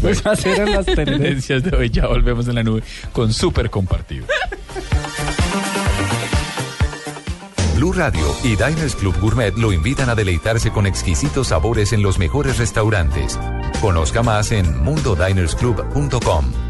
Pues 0.00 0.18
esas 0.18 0.46
eran 0.46 0.72
las 0.72 0.86
tendencias. 0.86 1.06
Tendencias 1.06 1.62
de 1.64 1.76
hoy. 1.76 1.90
Ya 1.90 2.06
volvemos 2.06 2.48
en 2.48 2.54
la 2.54 2.62
nube 2.62 2.82
con 3.12 3.32
súper 3.32 3.70
compartido. 3.70 4.26
Blue 7.74 7.92
Radio 7.92 8.36
y 8.44 8.56
Diners 8.56 8.94
Club 8.94 9.18
Gourmet 9.20 9.56
lo 9.56 9.72
invitan 9.72 10.10
a 10.10 10.14
deleitarse 10.14 10.70
con 10.70 10.86
exquisitos 10.86 11.48
sabores 11.48 11.92
en 11.94 12.02
los 12.02 12.18
mejores 12.18 12.58
restaurantes. 12.58 13.38
Conozca 13.80 14.22
más 14.22 14.52
en 14.52 14.82
mundodinersclub.com. 14.82 16.69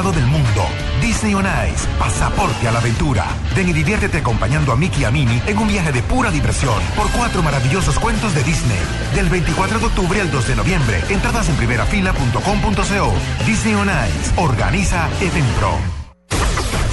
del 0.09 0.25
mundo. 0.25 0.65
Disney 0.99 1.35
on 1.35 1.45
Ice, 1.45 1.87
pasaporte 1.99 2.67
a 2.67 2.71
la 2.71 2.79
aventura. 2.79 3.25
Ven 3.55 3.69
y 3.69 3.73
diviértete 3.73 4.17
acompañando 4.17 4.71
a 4.71 4.75
Mickey 4.75 5.01
y 5.01 5.05
a 5.05 5.11
Minnie 5.11 5.43
en 5.45 5.59
un 5.59 5.67
viaje 5.67 5.91
de 5.91 6.01
pura 6.01 6.31
diversión 6.31 6.81
por 6.95 7.11
cuatro 7.11 7.43
maravillosos 7.43 7.99
cuentos 7.99 8.33
de 8.33 8.43
Disney. 8.43 8.79
Del 9.13 9.29
24 9.29 9.77
de 9.77 9.85
octubre 9.85 10.19
al 10.19 10.31
2 10.31 10.47
de 10.47 10.55
noviembre. 10.55 11.03
Entradas 11.09 11.49
en 11.49 11.55
primerafila.com.co. 11.55 13.13
Disney 13.45 13.75
on 13.75 13.89
Ice. 13.89 14.31
Organiza 14.37 15.07
Evenpro. 15.21 16.01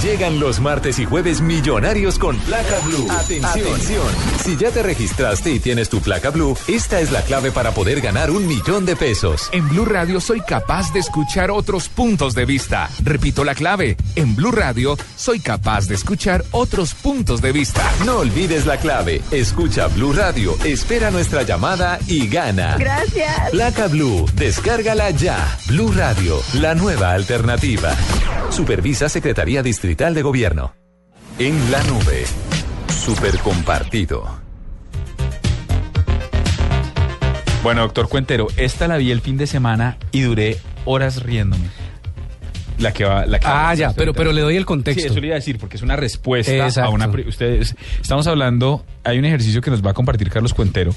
Llegan 0.03 0.39
los 0.39 0.61
martes 0.61 0.97
y 0.99 1.05
jueves 1.05 1.41
millonarios 1.41 2.17
con 2.17 2.37
placa 2.37 2.79
blue. 2.85 3.05
Atención. 3.11 4.07
Si 4.41 4.55
ya 4.55 4.71
te 4.71 4.81
registraste 4.81 5.51
y 5.51 5.59
tienes 5.59 5.89
tu 5.89 5.99
placa 5.99 6.29
blue, 6.29 6.57
esta 6.69 7.01
es 7.01 7.11
la 7.11 7.21
clave 7.21 7.51
para 7.51 7.71
poder 7.71 7.99
ganar 7.99 8.31
un 8.31 8.47
millón 8.47 8.85
de 8.85 8.95
pesos. 8.95 9.49
En 9.51 9.67
Blue 9.67 9.83
Radio 9.83 10.21
soy 10.21 10.39
capaz 10.39 10.93
de 10.93 11.01
escuchar 11.01 11.51
otros 11.51 11.89
puntos 11.89 12.33
de 12.33 12.45
vista. 12.45 12.89
Repito 13.03 13.43
la 13.43 13.55
clave. 13.55 13.97
En 14.15 14.37
Blue 14.37 14.53
Radio 14.53 14.97
soy 15.17 15.41
capaz 15.41 15.87
de 15.89 15.95
escuchar 15.95 16.45
otros 16.51 16.93
puntos 16.93 17.41
de 17.41 17.51
vista. 17.51 17.83
No 18.05 18.19
olvides 18.19 18.65
la 18.65 18.77
clave. 18.77 19.21
Escucha 19.31 19.87
Blue 19.87 20.13
Radio, 20.13 20.55
espera 20.63 21.11
nuestra 21.11 21.43
llamada 21.43 21.99
y 22.07 22.29
gana. 22.29 22.77
Gracias. 22.77 23.49
Placa 23.51 23.87
Blue, 23.87 24.25
descárgala 24.35 25.09
ya. 25.09 25.57
Blue 25.67 25.91
Radio, 25.91 26.41
la 26.53 26.73
nueva 26.73 27.11
alternativa. 27.11 27.93
Supervisa 28.49 29.09
Secretaría 29.09 29.61
Distrital 29.61 29.88
de 29.97 30.21
Gobierno. 30.21 30.71
En 31.39 31.71
la 31.71 31.81
nube. 31.83 32.23
Super 32.89 33.37
compartido. 33.39 34.23
Bueno, 37.63 37.81
doctor 37.81 38.07
Cuentero, 38.07 38.47
esta 38.55 38.87
la 38.87 38.97
vi 38.97 39.11
el 39.11 39.19
fin 39.21 39.37
de 39.37 39.47
semana 39.47 39.97
y 40.11 40.21
duré 40.21 40.57
horas 40.85 41.23
riéndome. 41.23 41.65
La 42.77 42.93
que 42.93 43.03
va, 43.03 43.25
la 43.25 43.39
que 43.39 43.47
Ah, 43.47 43.63
va- 43.63 43.73
ya, 43.75 43.91
pero, 43.93 44.13
pero 44.13 44.31
le 44.31 44.41
doy 44.41 44.55
el 44.55 44.65
contexto. 44.65 45.01
Sí, 45.01 45.07
eso 45.07 45.19
le 45.19 45.27
iba 45.27 45.35
a 45.35 45.39
decir, 45.39 45.57
porque 45.57 45.75
es 45.75 45.81
una 45.83 45.95
respuesta 45.97 46.53
Exacto. 46.53 46.89
a 46.89 46.93
una... 46.93 47.07
Ustedes, 47.07 47.75
estamos 47.99 48.27
hablando, 48.27 48.85
hay 49.03 49.17
un 49.17 49.25
ejercicio 49.25 49.59
que 49.61 49.71
nos 49.71 49.83
va 49.85 49.91
a 49.91 49.93
compartir 49.93 50.29
Carlos 50.29 50.53
Cuentero, 50.53 50.93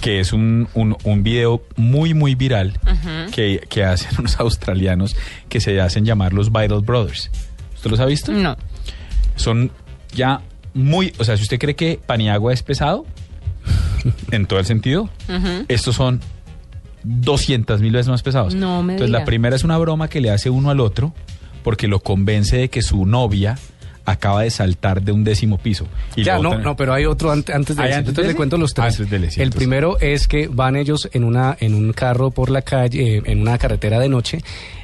que 0.00 0.20
es 0.20 0.32
un, 0.32 0.68
un, 0.74 0.96
un 1.02 1.22
video 1.24 1.64
muy, 1.74 2.14
muy 2.14 2.36
viral 2.36 2.78
que, 3.34 3.66
que 3.68 3.82
hacen 3.82 4.10
unos 4.20 4.38
australianos 4.38 5.16
que 5.48 5.60
se 5.60 5.80
hacen 5.80 6.04
llamar 6.04 6.32
los 6.32 6.52
Vital 6.52 6.82
Brothers. 6.82 7.30
¿Usted 7.80 7.90
los 7.90 8.00
ha 8.00 8.04
visto? 8.06 8.30
No. 8.32 8.56
Son 9.36 9.70
ya 10.14 10.42
muy... 10.74 11.14
O 11.18 11.24
sea, 11.24 11.36
si 11.38 11.42
usted 11.44 11.58
cree 11.58 11.74
que 11.74 11.98
Paniagua 12.04 12.52
es 12.52 12.62
pesado, 12.62 13.06
en 14.30 14.44
todo 14.44 14.58
el 14.58 14.66
sentido, 14.66 15.08
estos 15.68 15.96
son 15.96 16.20
200 17.04 17.80
mil 17.80 17.92
veces 17.92 18.08
más 18.08 18.22
pesados. 18.22 18.54
No 18.54 18.82
me 18.82 18.92
Entonces 18.94 19.08
diga. 19.08 19.18
la 19.20 19.24
primera 19.24 19.56
es 19.56 19.64
una 19.64 19.78
broma 19.78 20.08
que 20.08 20.20
le 20.20 20.30
hace 20.30 20.50
uno 20.50 20.70
al 20.70 20.80
otro 20.80 21.14
porque 21.62 21.88
lo 21.88 22.00
convence 22.00 22.56
de 22.56 22.68
que 22.68 22.82
su 22.82 23.06
novia 23.06 23.58
acaba 24.04 24.42
de 24.42 24.50
saltar 24.50 25.02
de 25.02 25.12
un 25.12 25.24
décimo 25.24 25.58
piso. 25.58 25.86
Y 26.16 26.24
ya, 26.24 26.38
no, 26.38 26.58
no, 26.58 26.74
pero 26.76 26.92
hay 26.92 27.04
otro 27.04 27.30
ante- 27.30 27.52
antes 27.52 27.76
de 27.76 27.82
¿Hay 27.82 27.90
ese. 27.90 27.98
antes 27.98 28.06
de 28.06 28.10
Entonces 28.12 28.32
le 28.32 28.36
cuento 28.36 28.56
los 28.58 28.74
tres. 28.74 28.94
Antes 28.98 29.10
del 29.10 29.24
ese, 29.24 29.42
el 29.42 29.50
primero 29.50 29.98
es 30.00 30.26
que 30.26 30.48
van 30.48 30.76
ellos 30.76 31.08
en 31.12 31.24
una 31.24 31.56
en 31.60 31.74
un 31.74 31.92
carro 31.92 32.30
por 32.30 32.50
la 32.50 32.62
calle, 32.62 33.16
eh, 33.18 33.22
en 33.26 33.40
una 33.42 33.56
carretera 33.58 33.98
de 34.00 34.08
noche, 34.08 34.40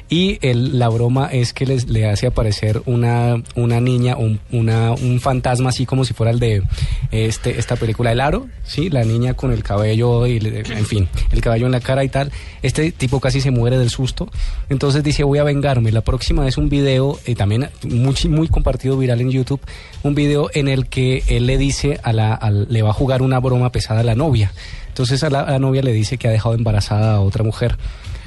y 0.09 0.37
el- 0.41 0.79
la 0.79 0.87
broma 0.89 1.27
es 1.31 1.51
que 1.53 1.65
les 1.65 1.89
le 1.89 2.07
hace 2.09 2.27
aparecer 2.27 2.81
una, 2.85 3.41
una 3.55 3.81
niña, 3.81 4.15
un, 4.17 4.39
una, 4.51 4.91
un 4.93 5.19
fantasma 5.19 5.69
así 5.69 5.85
como 5.85 6.05
si 6.05 6.13
fuera 6.13 6.31
el 6.31 6.39
de 6.39 6.63
este 7.11 7.59
esta 7.59 7.75
película 7.75 8.11
El 8.11 8.21
Aro, 8.21 8.47
sí, 8.63 8.89
la 8.89 9.03
niña 9.03 9.33
con 9.33 9.51
el 9.51 9.63
cabello 9.63 10.25
y 10.27 10.37
en 10.37 10.85
fin, 10.85 11.09
el 11.31 11.41
cabello 11.41 11.65
en 11.65 11.71
la 11.73 11.79
cara 11.81 12.03
y 12.03 12.09
tal. 12.09 12.31
Este 12.61 12.91
tipo 12.91 13.19
casi 13.19 13.41
se 13.41 13.51
muere 13.51 13.77
del 13.77 13.89
susto. 13.89 14.29
Entonces 14.69 15.03
dice, 15.03 15.23
voy 15.23 15.39
a 15.39 15.43
vengarme. 15.43 15.91
La 15.91 16.01
próxima 16.01 16.47
es 16.47 16.57
un 16.57 16.69
video, 16.69 17.19
y 17.25 17.35
también 17.35 17.69
muy, 17.83 18.15
muy 18.29 18.47
compartido 18.47 18.97
viral 18.97 19.21
en 19.21 19.31
YouTube, 19.31 19.61
un 20.03 20.15
video 20.15 20.49
en 20.53 20.67
el 20.67 20.87
que 20.87 21.23
él 21.27 21.45
le 21.47 21.57
dice 21.57 21.99
a 22.03 22.13
la, 22.13 22.39
le 22.69 22.81
va 22.81 22.89
a 22.89 22.93
jugar 22.93 23.21
una 23.21 23.39
broma 23.39 23.71
pesada 23.71 23.99
a 24.01 24.03
la 24.03 24.15
novia. 24.15 24.51
Entonces 24.89 25.23
a 25.23 25.29
la 25.29 25.59
novia 25.59 25.81
le 25.83 25.93
dice 25.93 26.17
que 26.17 26.27
ha 26.27 26.31
dejado 26.31 26.55
embarazada 26.55 27.15
a 27.15 27.19
otra 27.21 27.43
mujer. 27.43 27.77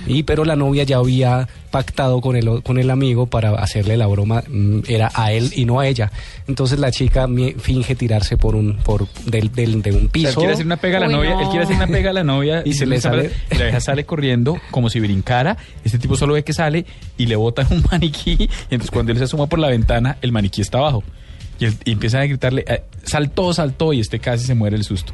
Y 0.07 0.23
pero 0.25 0.45
la 0.45 0.57
novia 0.57 0.85
ya 0.85 0.97
había 0.99 1.49
pactado 1.71 2.21
con 2.21 2.35
el, 2.37 2.49
o- 2.49 2.63
con 2.63 2.79
el 2.79 2.91
amigo 2.91 3.27
para 3.27 3.51
hacerle 3.55 3.97
la 3.97 4.07
broma, 4.07 4.43
mm, 4.49 4.81
era 4.89 5.11
a 5.15 5.33
él 5.33 5.51
y 5.55 5.65
no 5.67 5.79
a 5.81 5.87
ella. 5.87 6.11
Entonces 6.49 6.79
la 6.79 6.91
chica 6.91 7.29
finge 7.59 7.95
tirarse 7.95 8.37
por 8.37 8.55
un 8.57 8.77
por 8.79 9.07
del, 9.27 9.53
del- 9.53 9.83
de 9.83 9.91
un 9.93 9.97
O 9.97 10.01
sea, 10.01 10.11
piso. 10.11 10.29
él 10.31 10.35
quiere 10.37 10.53
hacer 10.55 10.67
una 10.67 10.77
pega 10.79 10.97
a 10.97 11.01
la 11.01 11.07
Uy, 11.07 11.13
novia, 11.13 11.31
no. 11.35 11.41
él 11.43 11.49
quiere 11.49 11.65
hacer 11.65 11.77
una 11.77 11.87
pega 11.87 12.11
a 12.11 12.13
la 12.13 12.25
novia 12.25 12.63
Y 12.65 12.73
se 12.73 12.87
le 12.87 13.01
sale- 13.01 13.31
la 13.51 13.65
vieja 13.65 13.81
sale 13.81 14.05
corriendo 14.05 14.59
como 14.71 14.91
si 14.91 14.99
brincara. 15.01 15.57
Este 15.85 15.99
tipo 15.99 16.17
solo 16.17 16.35
ve 16.35 16.43
que 16.43 16.53
sale 16.53 16.87
y 17.17 17.27
le 17.27 17.37
botan 17.37 17.67
un 17.71 17.85
maniquí. 17.93 18.33
Y 18.41 18.49
entonces 18.71 18.91
cuando 18.91 19.13
él 19.13 19.19
se 19.19 19.25
asoma 19.25 19.47
por 19.47 19.59
la 19.59 19.69
ventana, 19.69 20.17
el 20.23 20.33
maniquí 20.33 20.61
está 20.61 20.79
abajo. 20.79 21.05
Y, 21.61 21.67
y 21.85 21.93
empiezan 21.93 22.23
a 22.23 22.27
gritarle, 22.27 22.65
eh, 22.67 22.83
saltó, 23.05 23.53
saltó, 23.53 23.93
y 23.93 24.01
este 24.01 24.19
casi 24.19 24.47
se 24.47 24.55
muere 24.55 24.77
el 24.77 24.85
susto. 24.85 25.13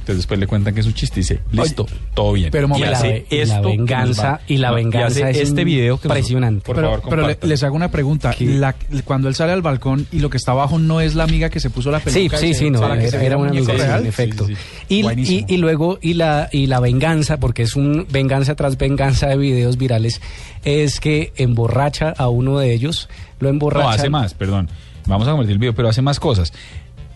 Entonces 0.00 0.22
después 0.24 0.40
le 0.40 0.46
cuentan 0.46 0.72
que 0.74 0.80
es 0.80 0.86
un 0.86 0.94
chiste 0.94 1.20
y 1.20 1.22
dice, 1.22 1.40
listo, 1.52 1.86
todo 2.14 2.32
bien. 2.32 2.48
pero 2.50 2.66
y 2.78 2.82
hace 2.82 3.26
La 3.30 3.36
la 3.36 3.42
esto 3.42 3.54
nos 3.56 3.66
venganza- 3.66 4.40
y 4.46 4.56
la 4.56 4.70
venganza 4.72 5.06
hace 5.28 5.30
es 5.42 5.48
este 5.50 5.64
video 5.64 6.00
que 6.00 6.08
impresionante. 6.08 6.64
por 6.64 6.76
pero, 6.76 6.88
favor, 7.02 7.36
pero 7.36 7.46
les 7.46 7.62
hago 7.62 7.76
una 7.76 7.90
pregunta. 7.90 8.34
La- 8.40 8.74
cuando 9.04 9.28
él 9.28 9.34
sale 9.34 9.52
al 9.52 9.60
balcón 9.60 10.06
y 10.10 10.20
lo 10.20 10.30
que 10.30 10.38
está 10.38 10.52
abajo 10.52 10.78
no 10.78 11.02
es 11.02 11.14
la 11.14 11.24
amiga 11.24 11.50
que 11.50 11.60
se 11.60 11.68
puso 11.68 11.90
la 11.90 11.98
Sí, 12.00 12.10
peluca. 12.10 12.38
sí, 12.38 12.54
se- 12.54 12.60
sí, 12.60 12.70
no, 12.70 12.78
era, 12.86 13.02
era 13.02 13.18
viera 13.18 13.36
una 13.36 13.50
amiga, 13.50 13.70
sí, 13.74 13.78
real. 13.78 14.00
en 14.00 14.06
efecto. 14.06 14.46
sí, 14.46 14.54
Y, 14.88 15.00
y, 15.00 15.02
Buenísimo. 15.02 15.46
y 15.46 15.56
luego, 15.58 15.98
y 16.00 16.14
la, 16.14 16.48
y 16.52 16.68
la 16.68 16.80
venganza, 16.80 17.36
porque 17.38 17.64
es 17.64 17.76
un 17.76 18.06
venganza 18.10 18.54
tras 18.54 18.78
venganza 18.78 19.26
de 19.26 19.36
videos 19.36 19.76
virales, 19.76 20.22
es 20.64 21.00
que 21.00 21.34
emborracha 21.36 22.14
a 22.16 22.28
uno 22.28 22.58
de 22.58 22.72
ellos, 22.72 23.10
lo 23.40 23.50
emborracha. 23.50 23.84
No, 23.88 23.90
hace 23.92 24.08
más, 24.08 24.32
perdón. 24.32 24.70
Vamos 25.08 25.26
a 25.26 25.32
convertir 25.32 25.54
el 25.54 25.58
video, 25.58 25.74
pero 25.74 25.88
hace 25.88 26.02
más 26.02 26.20
cosas. 26.20 26.52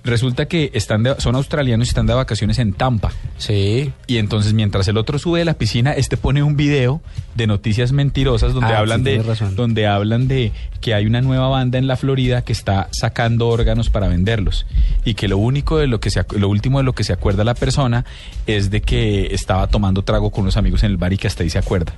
Resulta 0.04 0.46
que 0.46 0.72
están 0.74 1.04
de- 1.04 1.14
son 1.20 1.36
australianos 1.36 1.86
y 1.86 1.90
están 1.90 2.06
de 2.08 2.14
vacaciones 2.14 2.58
en 2.58 2.72
Tampa. 2.72 3.12
Sí. 3.38 3.92
Y 4.08 4.16
entonces 4.16 4.52
mientras 4.52 4.88
el 4.88 4.96
otro 4.96 5.16
sube 5.20 5.38
de 5.38 5.44
la 5.44 5.54
piscina, 5.54 5.92
este 5.92 6.16
pone 6.16 6.42
un 6.42 6.56
video 6.56 7.00
de 7.36 7.46
noticias 7.46 7.92
mentirosas 7.92 8.52
donde 8.52 8.72
Ah, 8.74 8.78
hablan 8.80 9.04
sí, 9.04 9.10
de 9.10 9.22
razón. 9.22 9.54
donde 9.54 9.86
hablan 9.86 10.26
de 10.26 10.50
que 10.80 10.94
hay 10.94 11.06
una 11.06 11.20
nueva 11.20 11.46
banda 11.46 11.78
en 11.78 11.86
la 11.86 11.94
Florida 11.96 12.42
que 12.42 12.52
está 12.52 12.88
sacando 12.90 13.46
órganos 13.46 13.90
para 13.90 14.08
venderlos 14.08 14.66
y 15.04 15.14
que 15.14 15.28
lo 15.28 15.38
único 15.38 15.78
de 15.78 15.86
lo 15.86 16.00
que 16.00 16.10
se 16.10 16.24
lo 16.36 16.48
último 16.48 16.78
de 16.78 16.84
lo 16.84 16.94
que 16.94 17.04
se 17.04 17.12
acuerda 17.12 17.44
la 17.44 17.54
persona 17.54 18.04
es 18.48 18.72
de 18.72 18.80
que 18.80 19.32
estaba 19.32 19.68
tomando 19.68 20.02
trago 20.02 20.32
con 20.32 20.42
unos 20.42 20.56
amigos 20.56 20.82
en 20.82 20.90
el 20.90 20.96
bar 20.96 21.12
y 21.12 21.16
que 21.16 21.28
hasta 21.28 21.44
ahí 21.44 21.50
se 21.50 21.58
acuerda. 21.58 21.92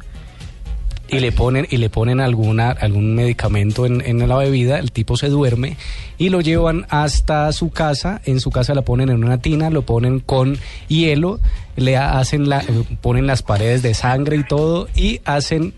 Y 1.09 1.21
le 1.21 1.33
ponen 1.33 1.67
y 1.71 1.77
le 1.77 1.91
ponen 1.91 2.21
alguna 2.21 2.71
algún 2.71 3.15
medicamento 3.15 3.87
en, 3.87 4.01
en 4.05 4.27
la 4.27 4.37
bebida 4.37 4.79
el 4.79 4.91
tipo 4.91 5.17
se 5.17 5.29
duerme 5.29 5.77
y 6.19 6.31
lo 6.31 6.41
llevan 6.41 6.87
hasta 6.89 7.53
su 7.53 7.71
casa 7.71 8.21
en 8.25 8.41
su 8.41 8.51
casa 8.51 8.75
la 8.75 8.83
ponen 8.83 9.11
en 9.11 9.23
una 9.23 9.39
tina 9.39 9.71
lo 9.71 9.83
ponen 9.83 10.21
con 10.21 10.59
hielo 10.89 11.41
le 11.77 11.97
hacen 11.97 12.49
la 12.49 12.65
ponen 13.01 13.27
las 13.27 13.43
paredes 13.43 13.83
de 13.83 13.95
sangre 13.95 14.37
y 14.37 14.45
todo 14.45 14.89
y 14.97 15.21
hacen 15.25 15.75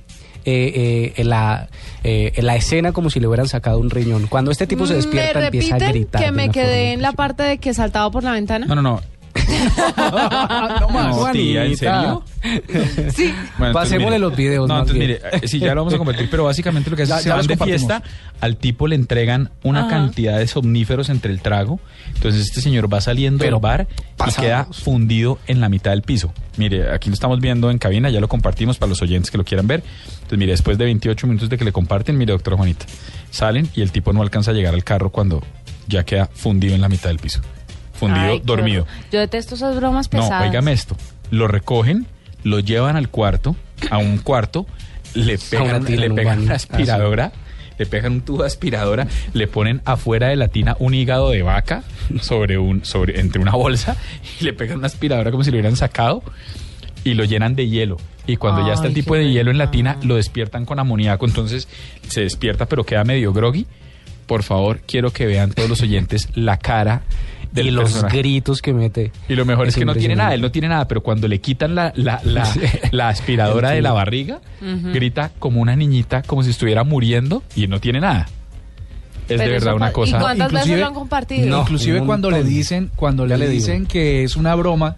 eh, 0.48 1.12
eh, 1.16 1.24
la, 1.24 1.68
eh, 2.04 2.32
la 2.36 2.54
escena 2.54 2.92
como 2.92 3.10
si 3.10 3.18
le 3.18 3.26
hubieran 3.26 3.48
sacado 3.48 3.80
un 3.80 3.90
riñón. 3.90 4.28
Cuando 4.28 4.52
este 4.52 4.68
tipo 4.68 4.86
se 4.86 4.94
despierta 4.94 5.40
¿Me 5.40 5.46
empieza 5.46 5.74
a 5.74 5.78
gritar. 5.80 6.22
que 6.22 6.30
me 6.30 6.50
quedé 6.50 6.92
en 6.92 7.02
la 7.02 7.10
parte 7.10 7.42
de 7.42 7.58
que 7.58 7.74
saltaba 7.74 8.12
por 8.12 8.22
la 8.22 8.30
ventana? 8.30 8.64
No, 8.64 8.76
no, 8.76 8.82
no. 8.82 9.00
no 10.80 10.88
más. 10.90 11.16
No, 11.16 11.30
tía, 11.32 11.64
¿en 11.64 11.76
serio? 11.76 12.22
Sí. 13.12 13.34
Bueno, 13.58 13.72
Pasémosle 13.74 14.06
mire. 14.06 14.18
los 14.18 14.36
videos, 14.36 14.68
No, 14.68 14.74
más 14.74 14.88
entonces 14.90 15.06
bien. 15.06 15.20
mire, 15.22 15.36
eh, 15.44 15.48
sí, 15.48 15.58
ya 15.58 15.74
lo 15.74 15.80
vamos 15.82 15.94
a 15.94 15.98
convertir, 15.98 16.28
pero 16.30 16.44
básicamente 16.44 16.90
lo 16.90 16.96
que 16.96 17.02
hace 17.02 17.12
es 17.12 17.18
que 17.18 17.22
se 17.24 17.30
van 17.30 17.46
de 17.46 17.56
fiesta, 17.56 18.02
al 18.40 18.56
tipo 18.56 18.86
le 18.86 18.94
entregan 18.94 19.50
una 19.62 19.80
Ajá. 19.80 19.90
cantidad 19.90 20.38
de 20.38 20.46
somníferos 20.46 21.08
entre 21.08 21.32
el 21.32 21.40
trago, 21.40 21.80
entonces 22.14 22.42
este 22.42 22.60
señor 22.60 22.92
va 22.92 23.00
saliendo 23.00 23.40
Pero 23.44 23.56
del 23.56 23.62
bar 23.62 23.86
y 24.28 24.32
queda 24.40 24.64
fundido 24.70 25.38
en 25.46 25.60
la 25.60 25.68
mitad 25.68 25.90
del 25.90 26.02
piso. 26.02 26.32
Mire, 26.56 26.90
aquí 26.92 27.10
lo 27.10 27.14
estamos 27.14 27.40
viendo 27.40 27.70
en 27.70 27.78
cabina, 27.78 28.08
ya 28.10 28.20
lo 28.20 28.28
compartimos 28.28 28.78
para 28.78 28.88
los 28.90 29.02
oyentes 29.02 29.30
que 29.30 29.38
lo 29.38 29.44
quieran 29.44 29.66
ver. 29.66 29.82
Entonces, 30.14 30.38
mire, 30.38 30.52
después 30.52 30.78
de 30.78 30.84
28 30.84 31.26
minutos 31.26 31.48
de 31.48 31.58
que 31.58 31.64
le 31.64 31.72
comparten, 31.72 32.16
mire, 32.16 32.32
doctora 32.32 32.56
Juanita, 32.56 32.86
salen 33.30 33.68
y 33.74 33.82
el 33.82 33.90
tipo 33.92 34.12
no 34.12 34.22
alcanza 34.22 34.52
a 34.52 34.54
llegar 34.54 34.72
al 34.74 34.84
carro 34.84 35.10
cuando 35.10 35.42
ya 35.88 36.04
queda 36.04 36.28
fundido 36.32 36.74
en 36.74 36.80
la 36.80 36.88
mitad 36.88 37.10
del 37.10 37.18
piso. 37.18 37.40
Fundido, 37.98 38.32
Ay, 38.32 38.42
dormido. 38.44 38.86
Yo 39.10 39.20
detesto 39.20 39.54
esas 39.54 39.76
bromas 39.76 40.08
pesadas. 40.08 40.42
No, 40.42 40.48
óigame 40.48 40.72
esto. 40.72 40.96
Lo 41.30 41.48
recogen, 41.48 42.06
lo 42.44 42.60
llevan 42.60 42.96
al 42.96 43.08
cuarto, 43.08 43.56
a 43.90 43.98
un 43.98 44.18
cuarto, 44.18 44.66
le 45.14 45.38
pegan, 45.38 45.76
una 45.76 45.80
tina 45.80 46.00
le 46.00 46.10
pegan 46.10 46.42
una 46.42 46.54
aspiradora, 46.54 47.32
le 47.78 47.86
pegan 47.86 48.12
un 48.12 48.20
tubo 48.20 48.42
de 48.42 48.46
aspiradora, 48.46 49.06
le 49.32 49.46
ponen 49.48 49.82
afuera 49.84 50.28
de 50.28 50.36
la 50.36 50.48
tina 50.48 50.76
un 50.78 50.94
hígado 50.94 51.30
de 51.30 51.42
vaca 51.42 51.82
sobre 52.20 52.58
un, 52.58 52.84
sobre, 52.84 53.20
entre 53.20 53.40
una 53.40 53.52
bolsa 53.52 53.96
y 54.40 54.44
le 54.44 54.52
pegan 54.52 54.78
una 54.78 54.86
aspiradora 54.86 55.30
como 55.30 55.44
si 55.44 55.50
lo 55.50 55.56
hubieran 55.56 55.76
sacado 55.76 56.22
y 57.04 57.14
lo 57.14 57.24
llenan 57.24 57.54
de 57.54 57.68
hielo. 57.68 57.96
Y 58.26 58.36
cuando 58.36 58.66
ya 58.66 58.74
está 58.74 58.88
el 58.88 58.94
tipo 58.94 59.14
de 59.14 59.30
hielo 59.30 59.52
en 59.52 59.58
la 59.58 59.70
tina, 59.70 59.98
lo 60.02 60.16
despiertan 60.16 60.64
con 60.64 60.80
amoníaco, 60.80 61.26
entonces 61.26 61.68
se 62.08 62.22
despierta 62.22 62.66
pero 62.66 62.84
queda 62.84 63.04
medio 63.04 63.32
groggy. 63.32 63.66
Por 64.26 64.42
favor, 64.42 64.80
quiero 64.84 65.12
que 65.12 65.26
vean 65.26 65.52
todos 65.52 65.68
los 65.68 65.82
oyentes 65.82 66.28
la 66.34 66.58
cara 66.58 67.02
del 67.56 67.66
y 67.68 67.70
los 67.72 67.84
personaje. 67.90 68.18
gritos 68.18 68.62
que 68.62 68.72
mete. 68.72 69.10
Y 69.28 69.34
lo 69.34 69.44
mejor 69.44 69.66
es, 69.66 69.74
Es 69.74 69.78
que 69.78 69.84
no 69.84 69.94
tiene 69.94 70.14
nada, 70.16 70.32
él 70.34 70.40
no 70.40 70.50
tiene 70.52 70.68
nada, 70.68 70.86
pero 70.86 71.02
cuando 71.02 71.26
le 71.28 71.40
quitan 71.40 71.74
la, 71.74 71.92
la, 71.96 72.20
la, 72.24 72.44
Sí. 72.46 72.60
la 72.92 73.08
aspiradora 73.08 73.70
de 73.70 73.82
la 73.82 73.92
barriga, 73.92 74.40
grita 74.60 75.32
como 75.38 75.60
una 75.60 75.74
niñita, 75.76 76.22
como 76.22 76.42
si 76.42 76.50
estuviera 76.50 76.84
muriendo 76.84 77.42
y 77.56 77.66
no 77.66 77.80
tiene 77.80 78.00
nada. 78.00 78.26
Es 79.28 79.40
de 79.40 79.48
verdad 79.48 79.74
una 79.74 79.90
cosa. 79.90 80.18
¿Y 80.18 80.20
cuántas 80.20 80.52
veces 80.52 80.66
Inclusive- 80.68 80.80
lo 80.80 80.86
han 80.86 80.94
compartido? 80.94 81.48
No. 81.48 81.62
Inclusive 81.62 82.00
cuando 82.06 82.30
le 82.30 82.44
dicen, 82.44 82.92
cuando 82.94 83.26
le 83.26 83.34
digo. 83.36 83.50
dicen 83.50 83.86
que 83.86 84.22
es 84.22 84.36
una 84.36 84.54
broma, 84.54 84.94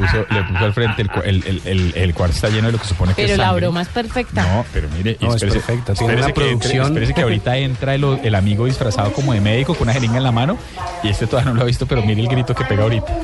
Le 0.00 0.06
puso, 0.06 0.26
le 0.30 0.42
puso 0.44 0.64
al 0.64 0.72
frente, 0.74 1.02
el, 1.02 1.10
cu- 1.10 1.20
el, 1.24 1.42
el, 1.46 1.62
el- 1.64 1.92
el 1.96 2.14
cuarto 2.14 2.34
está 2.34 2.48
lleno 2.48 2.66
de 2.66 2.72
lo 2.72 2.78
que 2.78 2.86
supone 2.86 3.14
que 3.14 3.22
Pero 3.22 3.32
es 3.32 3.38
la 3.38 3.44
sangre. 3.46 3.60
broma 3.62 3.82
es 3.82 3.88
perfecta. 3.88 4.42
No, 4.42 4.64
pero 4.72 4.88
mire, 4.96 5.16
No, 5.20 5.28
es 5.28 5.34
espérese, 5.36 5.58
perfecta, 5.60 5.92
tiene 5.94 6.12
espérese 6.14 6.24
una 6.26 6.34
que, 6.34 6.50
entre- 6.50 6.58
producción. 6.70 6.86
espérese 6.86 7.14
que 7.14 7.22
ahorita 7.22 7.56
entra 7.56 7.94
el, 7.94 8.04
el 8.22 8.34
amigo 8.34 8.66
disfrazado 8.66 9.12
como 9.12 9.32
de 9.32 9.40
médico 9.40 9.74
con 9.74 9.84
una 9.88 9.92
jeringa 9.94 10.18
en 10.18 10.24
la 10.24 10.32
mano 10.32 10.58
y 11.02 11.08
este 11.08 11.26
todavía 11.26 11.50
no 11.52 11.56
lo 11.56 11.62
ha 11.62 11.66
visto, 11.66 11.86
pero 11.86 12.02
mire 12.02 12.20
el 12.20 12.28
grito 12.28 12.54
que 12.54 12.64
pega 12.64 12.82
ahorita. 12.82 13.14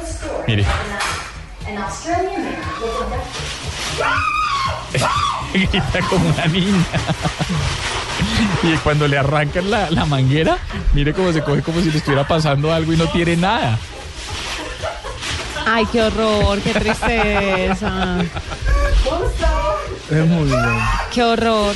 Mire. 0.49 0.65
Grita 5.53 6.01
como 6.09 6.29
una 6.29 6.47
niña. 6.47 6.85
Y 8.63 8.77
cuando 8.79 9.07
le 9.09 9.19
arrancan 9.19 9.71
la, 9.71 9.91
la 9.91 10.05
manguera, 10.07 10.59
mire 10.95 11.13
cómo 11.13 11.33
se 11.33 11.43
coge 11.43 11.63
como 11.63 11.81
si 11.81 11.91
le 11.91 11.99
estuviera 11.99 12.27
pasando 12.27 12.73
algo 12.73 12.93
y 12.93 12.97
no 12.97 13.07
tiene 13.07 13.37
nada. 13.37 13.79
Ay, 15.67 15.87
qué 15.91 16.03
horror, 16.03 16.61
qué 16.61 16.73
tristeza. 16.73 18.17
Es 20.11 20.27
muy 20.27 20.45
bien. 20.47 20.59
Qué 21.13 21.23
horror. 21.23 21.75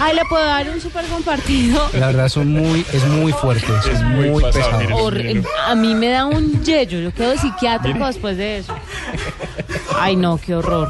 Ay, 0.00 0.14
le 0.14 0.22
puedo 0.28 0.44
dar 0.44 0.68
un 0.70 0.80
súper 0.80 1.04
compartido. 1.06 1.88
La 1.98 2.06
verdad 2.06 2.28
son 2.28 2.52
muy, 2.52 2.84
es 2.92 3.04
muy 3.06 3.32
fuerte, 3.32 3.66
es, 3.92 4.00
muy 4.02 4.30
muy, 4.30 4.42
pasado, 4.42 4.78
pesado. 4.78 5.48
a 5.66 5.74
mí 5.74 5.94
me 5.94 6.08
da 6.08 6.24
un 6.26 6.62
yello, 6.62 7.00
yo 7.00 7.12
quedo 7.12 7.36
psiquiátrico 7.36 8.06
después 8.06 8.36
de 8.36 8.58
eso. 8.58 8.74
Ay, 9.98 10.14
no, 10.16 10.38
qué 10.38 10.54
horror. 10.54 10.88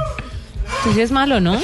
Esto 0.79 0.93
sí 0.93 1.01
es 1.01 1.11
malo, 1.11 1.41
¿no? 1.41 1.59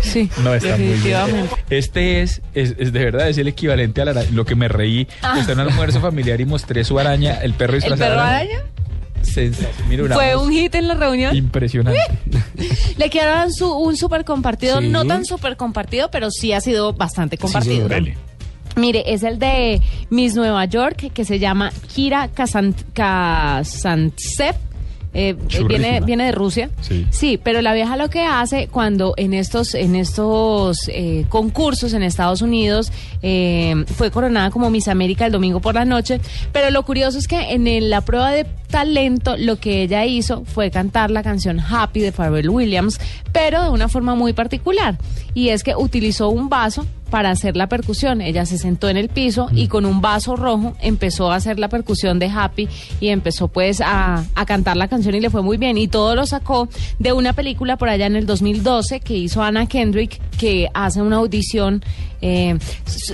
Sí, 0.00 0.30
No, 0.44 0.54
está 0.54 0.68
muy 0.70 0.78
bien. 0.78 0.92
definitivamente. 0.92 1.56
Este 1.70 2.22
es, 2.22 2.40
es, 2.54 2.74
es 2.78 2.92
de 2.92 3.04
verdad, 3.04 3.28
es 3.28 3.36
el 3.38 3.48
equivalente 3.48 4.00
a 4.00 4.04
la, 4.06 4.22
lo 4.32 4.44
que 4.44 4.54
me 4.54 4.68
reí. 4.68 5.08
Está 5.36 5.52
en 5.52 5.60
un 5.60 5.68
almuerzo 5.68 6.00
familiar 6.00 6.40
y 6.40 6.44
mostré 6.44 6.84
su 6.84 6.98
araña, 7.00 7.38
el 7.42 7.52
perro 7.54 7.74
¿El 7.74 7.80
disfrazado. 7.80 8.10
perro 8.14 8.22
de 8.22 8.28
araña? 8.28 8.60
Una 10.04 10.14
Fue 10.14 10.34
voz 10.34 10.46
un 10.46 10.52
hit 10.52 10.74
en 10.74 10.88
la 10.88 10.94
reunión. 10.94 11.34
impresionante. 11.36 12.00
Le 12.96 13.10
dar 13.26 13.50
su, 13.52 13.70
un 13.70 13.96
súper 13.96 14.24
compartido, 14.24 14.80
Sí. 14.80 14.88
no 14.88 15.04
tan 15.04 15.24
súper 15.24 15.56
compartido, 15.56 16.10
pero 16.10 16.30
sí 16.30 16.52
ha 16.52 16.60
sido 16.60 16.92
bastante 16.92 17.38
compartido. 17.38 17.88
Dele. 17.88 18.16
Mire, 18.76 19.02
es 19.12 19.22
el 19.24 19.38
de 19.38 19.80
Miss 20.10 20.34
Nueva 20.36 20.64
York, 20.66 21.10
que 21.12 21.24
se 21.24 21.38
llama 21.38 21.72
Kira 21.94 22.28
Kazant- 22.32 22.84
Kazantsev. 22.92 24.54
Eh, 25.20 25.34
Churrísima. 25.48 25.68
viene, 25.68 26.00
viene 26.06 26.24
de 26.26 26.32
Rusia. 26.32 26.70
Sí. 27.10 27.40
pero 27.42 27.60
la 27.60 27.74
vieja 27.74 27.96
lo 27.96 28.08
que 28.08 28.22
hace 28.22 28.68
cuando 28.68 29.14
en 29.16 29.34
estos, 29.34 29.74
en 29.74 29.96
estos 29.96 30.88
eh, 30.88 31.24
concursos 31.28 31.92
en 31.92 32.02
Estados 32.04 32.40
Unidos 32.40 32.92
eh, 33.22 33.84
fue 33.96 34.10
coronada 34.12 34.50
como 34.50 34.70
Miss 34.70 34.86
América 34.86 35.26
el 35.26 35.32
domingo 35.32 35.60
por 35.60 35.74
la 35.74 35.84
noche. 35.84 36.20
Pero 36.52 36.70
lo 36.70 36.84
curioso 36.84 37.18
es 37.18 37.26
que 37.26 37.50
en 37.52 37.66
el- 37.66 37.90
la 37.90 38.02
prueba 38.02 38.30
de 38.30 38.44
talento 38.70 39.36
lo 39.36 39.56
que 39.56 39.82
ella 39.82 40.04
hizo 40.04 40.44
fue 40.44 40.70
cantar 40.70 41.10
la 41.10 41.22
canción 41.22 41.58
Happy 41.58 42.00
de 42.00 42.12
Pharrell 42.12 42.50
Williams, 42.50 43.00
pero 43.32 43.62
de 43.64 43.70
una 43.70 43.88
forma 43.88 44.14
muy 44.14 44.32
particular. 44.34 44.98
Y 45.34 45.48
es 45.48 45.64
que 45.64 45.74
utilizó 45.74 46.28
un 46.28 46.48
vaso 46.48 46.86
para 47.10 47.30
hacer 47.30 47.56
la 47.56 47.68
percusión. 47.68 48.20
Ella 48.20 48.46
se 48.46 48.58
sentó 48.58 48.88
en 48.88 48.96
el 48.96 49.08
piso 49.08 49.48
y 49.52 49.68
con 49.68 49.84
un 49.86 50.00
vaso 50.00 50.36
rojo 50.36 50.74
empezó 50.80 51.30
a 51.32 51.36
hacer 51.36 51.58
la 51.58 51.68
percusión 51.68 52.18
de 52.18 52.26
Happy 52.26 52.68
y 53.00 53.08
empezó 53.08 53.48
pues 53.48 53.80
a, 53.80 54.24
a 54.34 54.46
cantar 54.46 54.76
la 54.76 54.88
canción 54.88 55.14
y 55.14 55.20
le 55.20 55.30
fue 55.30 55.42
muy 55.42 55.56
bien. 55.56 55.78
Y 55.78 55.88
todo 55.88 56.14
lo 56.14 56.26
sacó 56.26 56.68
de 56.98 57.12
una 57.12 57.32
película 57.32 57.76
por 57.76 57.88
allá 57.88 58.06
en 58.06 58.16
el 58.16 58.26
2012 58.26 59.00
que 59.00 59.14
hizo 59.16 59.42
Anna 59.42 59.66
Kendrick 59.66 60.20
que 60.38 60.68
hace 60.74 61.02
una 61.02 61.16
audición. 61.16 61.82
eh, 62.20 62.58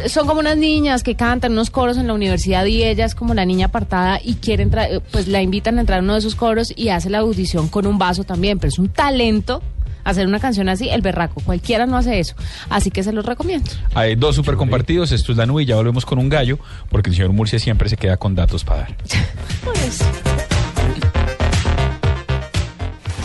son 0.08 0.26
como 0.26 0.40
unas 0.40 0.56
niñas 0.56 1.02
que 1.02 1.14
cantan 1.14 1.52
unos 1.52 1.70
coros 1.70 1.98
en 1.98 2.06
la 2.06 2.14
universidad 2.14 2.64
y 2.64 2.82
ella 2.82 3.04
es 3.04 3.14
como 3.14 3.34
la 3.34 3.44
niña 3.44 3.66
apartada 3.66 4.18
y 4.22 4.34
quiere 4.34 4.62
entrar, 4.62 4.90
eh, 4.90 5.00
pues 5.12 5.28
la 5.28 5.42
invitan 5.42 5.78
a 5.78 5.80
entrar 5.82 6.00
a 6.00 6.02
uno 6.02 6.14
de 6.14 6.20
esos 6.20 6.34
coros 6.34 6.72
y 6.74 6.88
hace 6.88 7.10
la 7.10 7.18
audición 7.18 7.68
con 7.68 7.86
un 7.86 7.98
vaso 7.98 8.24
también, 8.24 8.58
pero 8.58 8.68
es 8.70 8.78
un 8.78 8.88
talento 8.88 9.62
hacer 10.04 10.26
una 10.26 10.38
canción 10.38 10.68
así, 10.68 10.88
el 10.88 11.02
berraco, 11.02 11.40
cualquiera 11.44 11.86
no 11.86 11.96
hace 11.96 12.20
eso, 12.20 12.34
así 12.70 12.90
que 12.90 13.02
se 13.02 13.12
los 13.12 13.24
recomiendo. 13.24 13.70
Hay 13.94 14.14
dos 14.14 14.36
super 14.36 14.56
compartidos. 14.56 15.12
Esto 15.12 15.32
es 15.32 15.38
la 15.38 15.46
nube 15.46 15.62
y 15.62 15.66
ya 15.66 15.76
volvemos 15.76 16.04
con 16.06 16.18
un 16.18 16.28
gallo, 16.28 16.58
porque 16.90 17.10
el 17.10 17.16
señor 17.16 17.32
Murcia 17.32 17.58
siempre 17.58 17.88
se 17.88 17.96
queda 17.96 18.16
con 18.16 18.34
datos 18.34 18.64
para 18.64 18.80
dar. 18.80 18.96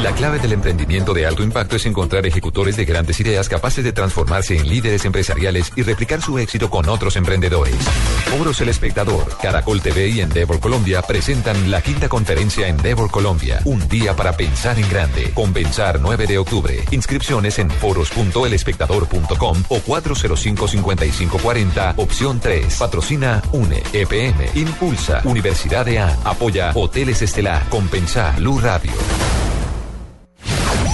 La 0.00 0.12
clave 0.12 0.38
del 0.38 0.52
emprendimiento 0.52 1.12
de 1.12 1.26
alto 1.26 1.42
impacto 1.42 1.76
es 1.76 1.84
encontrar 1.84 2.24
ejecutores 2.26 2.76
de 2.76 2.86
grandes 2.86 3.20
ideas 3.20 3.48
capaces 3.48 3.84
de 3.84 3.92
transformarse 3.92 4.56
en 4.56 4.68
líderes 4.68 5.04
empresariales 5.04 5.70
y 5.76 5.82
replicar 5.82 6.22
su 6.22 6.38
éxito 6.38 6.70
con 6.70 6.88
otros 6.88 7.16
emprendedores. 7.16 7.76
Foros 8.36 8.60
El 8.62 8.70
Espectador, 8.70 9.36
Caracol 9.40 9.80
TV 9.82 10.08
y 10.08 10.22
Endeavor 10.22 10.58
Colombia 10.60 11.02
presentan 11.02 11.70
la 11.70 11.82
quinta 11.82 12.08
conferencia 12.08 12.68
Endeavor 12.68 13.10
Colombia. 13.10 13.60
Un 13.64 13.86
día 13.88 14.16
para 14.16 14.32
pensar 14.32 14.78
en 14.78 14.88
grande. 14.88 15.30
Compensar 15.34 16.00
9 16.00 16.26
de 16.26 16.38
octubre. 16.38 16.82
Inscripciones 16.90 17.58
en 17.58 17.70
foros.elespectador.com 17.70 19.62
o 19.68 19.78
405-5540, 19.78 21.94
opción 21.96 22.40
3. 22.40 22.76
Patrocina 22.76 23.42
UNE, 23.52 23.82
EPM, 23.92 24.48
Impulsa, 24.54 25.20
Universidad 25.24 25.84
de 25.84 25.98
A. 25.98 26.16
Apoya 26.24 26.72
Hoteles 26.74 27.20
Estelar, 27.22 27.68
Compensar, 27.68 28.36
Blue 28.36 28.58
Radio. 28.58 28.92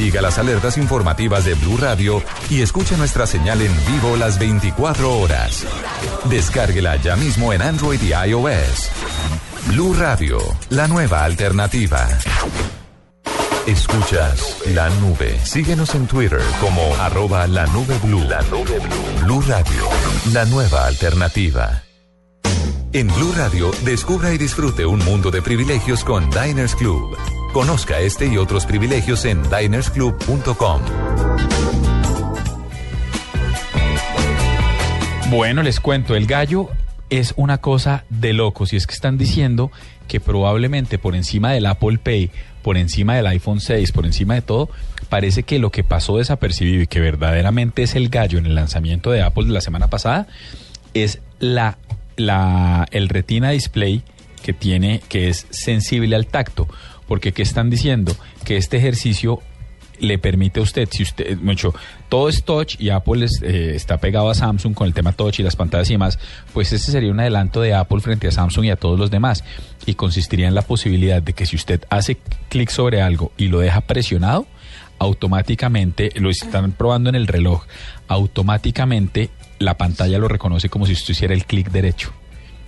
Siga 0.00 0.22
las 0.22 0.38
alertas 0.38 0.78
informativas 0.78 1.44
de 1.44 1.52
Blue 1.52 1.76
Radio 1.76 2.22
y 2.48 2.62
escuche 2.62 2.96
nuestra 2.96 3.26
señal 3.26 3.60
en 3.60 3.70
vivo 3.86 4.16
las 4.16 4.38
24 4.38 5.18
horas. 5.18 5.66
Descárguela 6.24 6.96
ya 6.96 7.16
mismo 7.16 7.52
en 7.52 7.60
Android 7.60 8.00
y 8.00 8.14
iOS. 8.30 8.88
Blue 9.66 9.92
Radio, 9.92 10.38
la 10.70 10.88
nueva 10.88 11.22
alternativa. 11.22 12.08
Escuchas 13.66 14.56
la 14.68 14.88
nube. 14.88 15.38
Síguenos 15.44 15.94
en 15.94 16.06
Twitter 16.06 16.40
como 16.62 16.80
arroba 16.96 17.46
la 17.46 17.66
nube 17.66 17.98
blue. 18.02 18.24
La 18.24 18.40
nube 18.44 18.78
blue. 18.78 19.24
Blue 19.24 19.44
Radio, 19.46 19.86
la 20.32 20.46
nueva 20.46 20.86
alternativa. 20.86 21.82
En 22.94 23.06
Blue 23.06 23.34
Radio, 23.36 23.70
descubra 23.84 24.32
y 24.32 24.38
disfrute 24.38 24.86
un 24.86 25.04
mundo 25.04 25.30
de 25.30 25.42
privilegios 25.42 26.04
con 26.04 26.30
Diners 26.30 26.74
Club. 26.74 27.18
Conozca 27.52 28.00
este 28.00 28.26
y 28.26 28.36
otros 28.36 28.66
privilegios 28.66 29.24
en 29.24 29.42
dinersclub.com. 29.42 30.80
Bueno, 35.30 35.62
les 35.62 35.80
cuento, 35.80 36.14
el 36.16 36.26
gallo 36.26 36.68
es 37.08 37.34
una 37.36 37.58
cosa 37.58 38.04
de 38.08 38.32
locos 38.32 38.72
y 38.72 38.76
es 38.76 38.86
que 38.86 38.94
están 38.94 39.18
diciendo 39.18 39.70
que 40.08 40.20
probablemente 40.20 40.98
por 40.98 41.14
encima 41.14 41.52
del 41.52 41.66
Apple 41.66 41.98
Pay 41.98 42.30
por 42.62 42.76
encima 42.76 43.16
del 43.16 43.26
iPhone 43.26 43.60
6, 43.60 43.92
por 43.92 44.06
encima 44.06 44.34
de 44.34 44.42
todo, 44.42 44.68
parece 45.08 45.42
que 45.42 45.58
lo 45.58 45.70
que 45.70 45.84
pasó 45.84 46.18
desapercibido 46.18 46.82
y 46.82 46.86
que 46.86 47.00
verdaderamente 47.00 47.82
es 47.82 47.94
el 47.94 48.08
gallo 48.08 48.38
en 48.38 48.46
el 48.46 48.54
lanzamiento 48.54 49.10
de 49.10 49.22
Apple 49.22 49.46
de 49.46 49.52
la 49.52 49.60
semana 49.60 49.88
pasada 49.88 50.26
es 50.94 51.20
la, 51.38 51.78
la 52.16 52.86
el 52.90 53.08
Retina 53.08 53.50
Display 53.50 54.02
que 54.42 54.52
tiene 54.52 55.00
que 55.08 55.28
es 55.28 55.46
sensible 55.50 56.16
al 56.16 56.26
tacto, 56.26 56.68
porque 57.10 57.32
qué 57.32 57.42
están 57.42 57.70
diciendo 57.70 58.14
que 58.44 58.56
este 58.56 58.76
ejercicio 58.76 59.40
le 59.98 60.18
permite 60.18 60.60
a 60.60 60.62
usted, 60.62 60.88
si 60.92 61.02
usted, 61.02 61.36
mucho, 61.38 61.74
todo 62.08 62.28
es 62.28 62.44
touch 62.44 62.76
y 62.78 62.90
Apple 62.90 63.24
es, 63.24 63.42
eh, 63.42 63.74
está 63.74 63.98
pegado 63.98 64.30
a 64.30 64.34
Samsung 64.36 64.74
con 64.74 64.86
el 64.86 64.94
tema 64.94 65.10
touch 65.10 65.40
y 65.40 65.42
las 65.42 65.56
pantallas 65.56 65.90
y 65.90 65.94
demás, 65.94 66.20
pues 66.54 66.72
ese 66.72 66.92
sería 66.92 67.10
un 67.10 67.18
adelanto 67.18 67.62
de 67.62 67.74
Apple 67.74 67.98
frente 67.98 68.28
a 68.28 68.30
Samsung 68.30 68.66
y 68.66 68.70
a 68.70 68.76
todos 68.76 68.96
los 68.96 69.10
demás. 69.10 69.42
Y 69.86 69.94
consistiría 69.94 70.46
en 70.46 70.54
la 70.54 70.62
posibilidad 70.62 71.20
de 71.20 71.32
que 71.32 71.46
si 71.46 71.56
usted 71.56 71.84
hace 71.90 72.16
clic 72.48 72.70
sobre 72.70 73.02
algo 73.02 73.32
y 73.36 73.48
lo 73.48 73.58
deja 73.58 73.80
presionado, 73.80 74.46
automáticamente, 75.00 76.12
lo 76.14 76.30
están 76.30 76.70
probando 76.70 77.10
en 77.10 77.16
el 77.16 77.26
reloj, 77.26 77.64
automáticamente 78.06 79.30
la 79.58 79.76
pantalla 79.76 80.16
lo 80.18 80.28
reconoce 80.28 80.68
como 80.68 80.86
si 80.86 80.92
usted 80.92 81.10
hiciera 81.10 81.34
el 81.34 81.44
clic 81.44 81.72
derecho. 81.72 82.12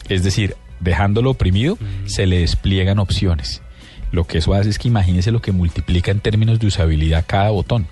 Es 0.08 0.24
decir, 0.24 0.56
dejándolo 0.80 1.30
oprimido, 1.30 1.78
se 2.06 2.26
le 2.26 2.40
despliegan 2.40 2.98
opciones. 2.98 3.62
Lo 4.12 4.24
que 4.24 4.38
eso 4.38 4.54
hace 4.54 4.70
es 4.70 4.78
que 4.78 4.88
imagínese 4.88 5.32
lo 5.32 5.42
que 5.42 5.52
multiplica 5.52 6.10
en 6.10 6.20
términos 6.20 6.60
de 6.60 6.66
usabilidad 6.66 7.24
cada 7.26 7.50
botón. 7.50 7.86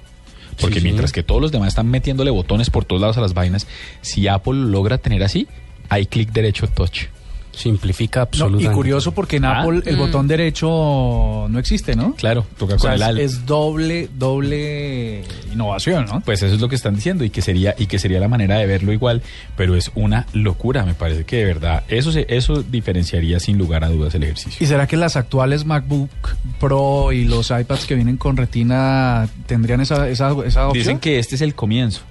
Porque 0.60 0.74
Sí, 0.74 0.80
sí. 0.80 0.84
mientras 0.84 1.12
que 1.12 1.22
todos 1.22 1.40
los 1.40 1.50
demás 1.50 1.68
están 1.68 1.88
metiéndole 1.88 2.30
botones 2.30 2.70
por 2.70 2.84
todos 2.84 3.00
lados 3.00 3.16
a 3.16 3.22
las 3.22 3.34
vainas, 3.34 3.66
si 4.02 4.28
Apple 4.28 4.52
lo 4.54 4.66
logra 4.66 4.98
tener 4.98 5.22
así, 5.22 5.48
hay 5.88 6.06
clic 6.06 6.30
derecho 6.30 6.68
touch. 6.68 7.06
Simplifica 7.52 8.20
No, 8.20 8.22
absolutamente. 8.24 8.72
y 8.72 8.74
curioso 8.74 9.12
porque 9.12 9.36
en 9.36 9.44
Ah. 9.44 9.60
Apple 9.62 9.82
el 9.84 9.96
Mm. 9.96 9.98
botón 9.98 10.28
derecho 10.28 11.46
no 11.50 11.58
existe, 11.58 11.94
¿no? 11.96 12.14
Claro, 12.14 12.46
toca 12.56 12.76
O 12.76 12.78
sea, 12.78 12.96
con 12.96 13.02
el 13.10 13.18
es, 13.18 13.44
doble, 13.44 14.08
doble 14.16 15.24
innovación, 15.52 16.06
¿no? 16.06 16.20
Pues 16.20 16.42
eso 16.42 16.54
es 16.54 16.60
lo 16.60 16.68
que 16.68 16.76
están 16.76 16.94
diciendo 16.94 17.24
y 17.24 17.30
que 17.30 17.42
sería 17.42 17.74
y 17.76 17.86
que 17.86 17.98
sería 17.98 18.20
la 18.20 18.28
manera 18.28 18.56
de 18.58 18.66
verlo 18.66 18.92
igual, 18.92 19.22
pero 19.56 19.74
es 19.74 19.90
una 19.94 20.26
locura, 20.32 20.84
me 20.84 20.94
parece 20.94 21.24
que 21.24 21.36
de 21.36 21.44
verdad 21.44 21.82
eso 21.88 22.12
se, 22.12 22.24
eso 22.28 22.62
diferenciaría 22.62 23.40
sin 23.40 23.58
lugar 23.58 23.84
a 23.84 23.88
dudas 23.88 24.14
el 24.14 24.22
ejercicio. 24.22 24.64
¿Y 24.64 24.66
será 24.68 24.86
que 24.86 24.96
las 24.96 25.16
actuales 25.16 25.64
MacBook 25.64 26.10
Pro 26.58 27.12
y 27.12 27.24
los 27.24 27.50
iPads 27.50 27.84
que 27.86 27.94
vienen 27.94 28.16
con 28.16 28.36
retina 28.36 29.28
tendrían 29.46 29.80
esa, 29.80 30.08
esa, 30.08 30.30
esa 30.46 30.68
opción? 30.68 30.72
Dicen 30.72 30.98
que 30.98 31.18
este 31.18 31.34
es 31.34 31.40
el 31.40 31.54
comienzo, 31.54 32.02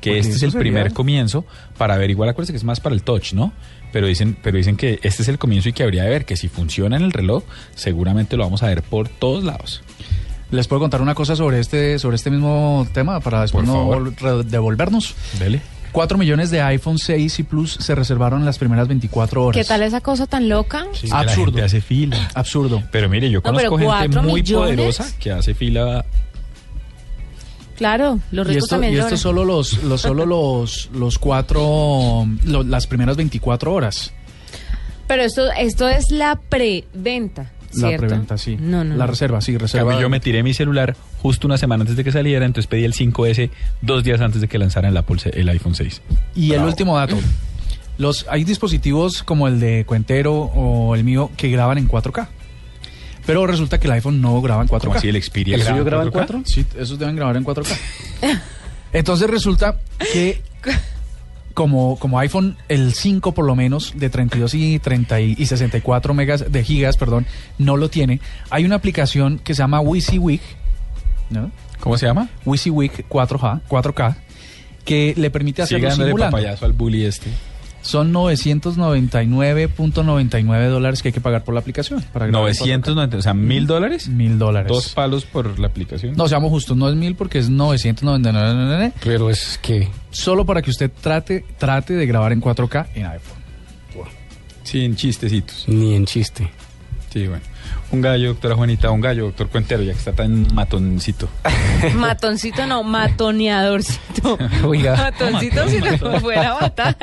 que 0.00 0.10
Porque 0.10 0.18
este 0.20 0.32
es 0.36 0.42
el 0.42 0.50
sería- 0.52 0.60
primer 0.60 0.92
comienzo 0.92 1.44
para 1.76 1.96
ver, 1.98 2.10
igual 2.10 2.28
acuérdense 2.30 2.52
que 2.52 2.56
es 2.58 2.64
más 2.64 2.80
para 2.80 2.94
el 2.94 3.02
touch, 3.02 3.34
¿no? 3.34 3.52
Pero 3.92 4.06
dicen, 4.06 4.36
pero 4.42 4.56
dicen 4.56 4.76
que 4.76 5.00
este 5.02 5.22
es 5.22 5.28
el 5.28 5.38
comienzo 5.38 5.68
y 5.68 5.72
que 5.72 5.82
habría 5.82 6.04
de 6.04 6.10
ver 6.10 6.24
que 6.24 6.36
si 6.36 6.48
funciona 6.48 6.96
en 6.96 7.02
el 7.02 7.12
reloj, 7.12 7.42
seguramente 7.74 8.36
lo 8.36 8.44
vamos 8.44 8.62
a 8.62 8.66
ver 8.68 8.82
por 8.82 9.08
todos 9.08 9.42
lados. 9.44 9.82
¿Les 10.50 10.66
puedo 10.68 10.80
contar 10.80 11.00
una 11.02 11.14
cosa 11.14 11.36
sobre 11.36 11.60
este, 11.60 11.98
sobre 11.98 12.16
este 12.16 12.30
mismo 12.30 12.86
tema 12.92 13.20
para 13.20 13.42
después 13.42 13.66
no 13.66 14.00
devolvernos? 14.44 15.14
Dele. 15.38 15.60
4 15.92 16.18
millones 16.18 16.50
de 16.52 16.60
iPhone 16.62 16.98
6 16.98 17.40
y 17.40 17.42
Plus 17.42 17.72
se 17.80 17.94
reservaron 17.96 18.40
en 18.40 18.46
las 18.46 18.58
primeras 18.58 18.86
24 18.86 19.44
horas. 19.44 19.60
¿Qué 19.60 19.66
tal 19.66 19.82
esa 19.82 20.00
cosa 20.00 20.26
tan 20.26 20.48
loca? 20.48 20.86
Absurdo. 21.10 21.64
hace 21.64 21.80
fila. 21.80 22.30
Absurdo. 22.34 22.82
Pero 22.92 23.08
mire, 23.08 23.28
yo 23.28 23.38
No, 23.38 23.42
conozco 23.42 23.70
gente 23.76 23.84
¿cuatro 23.86 24.22
muy 24.22 24.34
millones? 24.42 24.76
poderosa 24.76 25.18
que 25.18 25.32
hace 25.32 25.52
fila. 25.54 26.04
Claro, 27.80 28.20
los 28.30 28.46
Y 28.46 28.50
ricos 28.50 28.64
esto, 28.64 28.74
también 28.76 28.92
y 28.92 28.98
esto 28.98 29.16
solo 29.16 29.42
los, 29.42 29.82
los 29.84 30.02
solo 30.02 30.26
los 30.26 30.90
los 30.92 31.18
cuatro 31.18 32.26
lo- 32.44 32.62
las 32.62 32.86
primeras 32.86 33.16
24 33.16 33.72
horas. 33.72 34.12
Pero 35.06 35.22
esto, 35.22 35.50
esto 35.58 35.88
es 35.88 36.10
la 36.10 36.36
preventa, 36.36 37.50
La 37.72 37.88
¿cierto? 37.88 38.06
preventa, 38.06 38.36
sí. 38.36 38.56
No, 38.60 38.84
no, 38.84 38.96
La 38.96 39.06
no. 39.06 39.10
reserva, 39.10 39.40
sí, 39.40 39.56
reserva. 39.56 39.92
cambio, 39.92 40.02
yo 40.02 40.10
me 40.10 40.20
tiré 40.20 40.42
mi 40.42 40.52
celular 40.52 40.94
justo 41.22 41.46
una 41.46 41.56
semana 41.56 41.80
antes 41.82 41.96
de 41.96 42.04
que 42.04 42.12
saliera, 42.12 42.44
entonces 42.44 42.66
pedí 42.68 42.84
el 42.84 42.92
5S 42.92 43.48
dos 43.80 44.04
días 44.04 44.20
antes 44.20 44.42
de 44.42 44.48
que 44.48 44.58
lanzaran 44.58 44.90
el, 44.90 44.96
Apple, 44.98 45.16
el 45.32 45.48
iPhone 45.48 45.74
6. 45.74 46.02
Y 46.36 46.52
el 46.52 46.62
último 46.62 46.98
dato. 46.98 47.16
Los, 47.98 48.26
hay 48.30 48.44
dispositivos 48.44 49.22
como 49.22 49.48
el 49.48 49.58
de 49.58 49.84
Cuentero 49.86 50.34
o 50.34 50.94
el 50.94 51.02
mío 51.04 51.30
que 51.36 51.48
graban 51.50 51.76
en 51.78 51.88
4K. 51.88 52.28
Pero 53.30 53.46
resulta 53.46 53.78
que 53.78 53.86
el 53.86 53.92
iPhone 53.92 54.20
no 54.20 54.42
graba 54.42 54.60
en 54.60 54.66
4K. 54.66 54.80
¿Cómo 54.80 54.94
así, 54.96 55.08
el 55.08 55.22
Xperia 55.22 55.54
¿El 55.54 55.60
graba 55.60 55.76
suyo 55.76 55.84
graba 55.84 56.02
en 56.02 56.08
4K? 56.08 56.12
4? 56.12 56.42
Sí, 56.46 56.66
esos 56.76 56.98
deben 56.98 57.14
grabar 57.14 57.36
en 57.36 57.44
4K. 57.44 57.78
Entonces 58.92 59.30
resulta 59.30 59.78
que 60.12 60.42
como, 61.54 61.96
como 61.96 62.18
iPhone, 62.18 62.56
el 62.68 62.92
5 62.92 63.32
por 63.32 63.44
lo 63.44 63.54
menos, 63.54 63.92
de 63.94 64.10
32 64.10 64.52
y, 64.54 64.78
30 64.80 65.20
y, 65.20 65.36
y 65.38 65.46
64 65.46 66.12
megas 66.12 66.50
de 66.50 66.64
gigas, 66.64 66.96
perdón, 66.96 67.24
no 67.56 67.76
lo 67.76 67.88
tiene. 67.88 68.18
Hay 68.50 68.64
una 68.64 68.74
aplicación 68.74 69.38
que 69.38 69.54
se 69.54 69.62
llama 69.62 69.80
WYSIWYG, 69.80 70.40
¿no? 71.30 71.52
¿Cómo 71.78 71.96
se 71.98 72.06
llama? 72.06 72.30
WYSIWYG 72.44 73.08
4K, 73.08 73.60
4K, 73.68 74.16
que 74.84 75.14
le 75.16 75.30
permite 75.30 75.62
hacerlo 75.62 75.88
Sigue 75.88 76.02
dándole 76.02 76.24
papayazo 76.24 76.66
al 76.66 76.72
bully 76.72 77.04
este. 77.04 77.30
Son 77.82 78.12
999.99 78.12 80.68
dólares 80.68 81.02
que 81.02 81.08
hay 81.08 81.12
que 81.12 81.20
pagar 81.20 81.44
por 81.44 81.54
la 81.54 81.60
aplicación. 81.60 82.02
Para 82.12 82.26
grabar 82.26 82.50
en 82.50 82.56
990, 82.56 83.16
o 83.16 83.22
sea, 83.22 83.34
mil 83.34 83.66
dólares. 83.66 84.08
Mil 84.08 84.38
dólares. 84.38 84.68
Dos 84.68 84.90
palos 84.90 85.24
por 85.24 85.58
la 85.58 85.68
aplicación. 85.68 86.14
No, 86.16 86.28
seamos 86.28 86.50
justos, 86.50 86.76
no 86.76 86.88
es 86.88 86.96
mil 86.96 87.14
porque 87.14 87.38
es 87.38 87.48
999. 87.48 88.92
Pero 89.02 89.30
es 89.30 89.58
que... 89.62 89.88
Solo 90.10 90.44
para 90.44 90.62
que 90.62 90.70
usted 90.70 90.90
trate, 91.00 91.44
trate 91.58 91.94
de 91.94 92.06
grabar 92.06 92.32
en 92.32 92.40
4K 92.40 92.88
en 92.94 93.06
iPhone. 93.06 93.40
Sin 94.62 94.94
chistecitos. 94.94 95.64
Ni 95.68 95.94
en 95.94 96.06
chiste. 96.06 96.50
Sí, 97.12 97.26
bueno. 97.26 97.42
Un 97.92 98.00
gallo, 98.02 98.28
doctora 98.28 98.54
Juanita, 98.54 98.90
un 98.92 99.00
gallo, 99.00 99.24
doctor 99.24 99.48
Cuentero, 99.48 99.82
ya 99.82 99.92
que 99.92 99.98
está 99.98 100.12
tan 100.12 100.46
matoncito. 100.54 101.28
Matoncito 101.96 102.64
no, 102.66 102.84
matoneadorcito. 102.84 104.38
Oiga. 104.64 104.94
Matoncito 104.96 105.68
si 105.68 105.78
no 105.78 106.20
fuera 106.20 106.56
a 106.56 106.60
matar. 106.60 106.96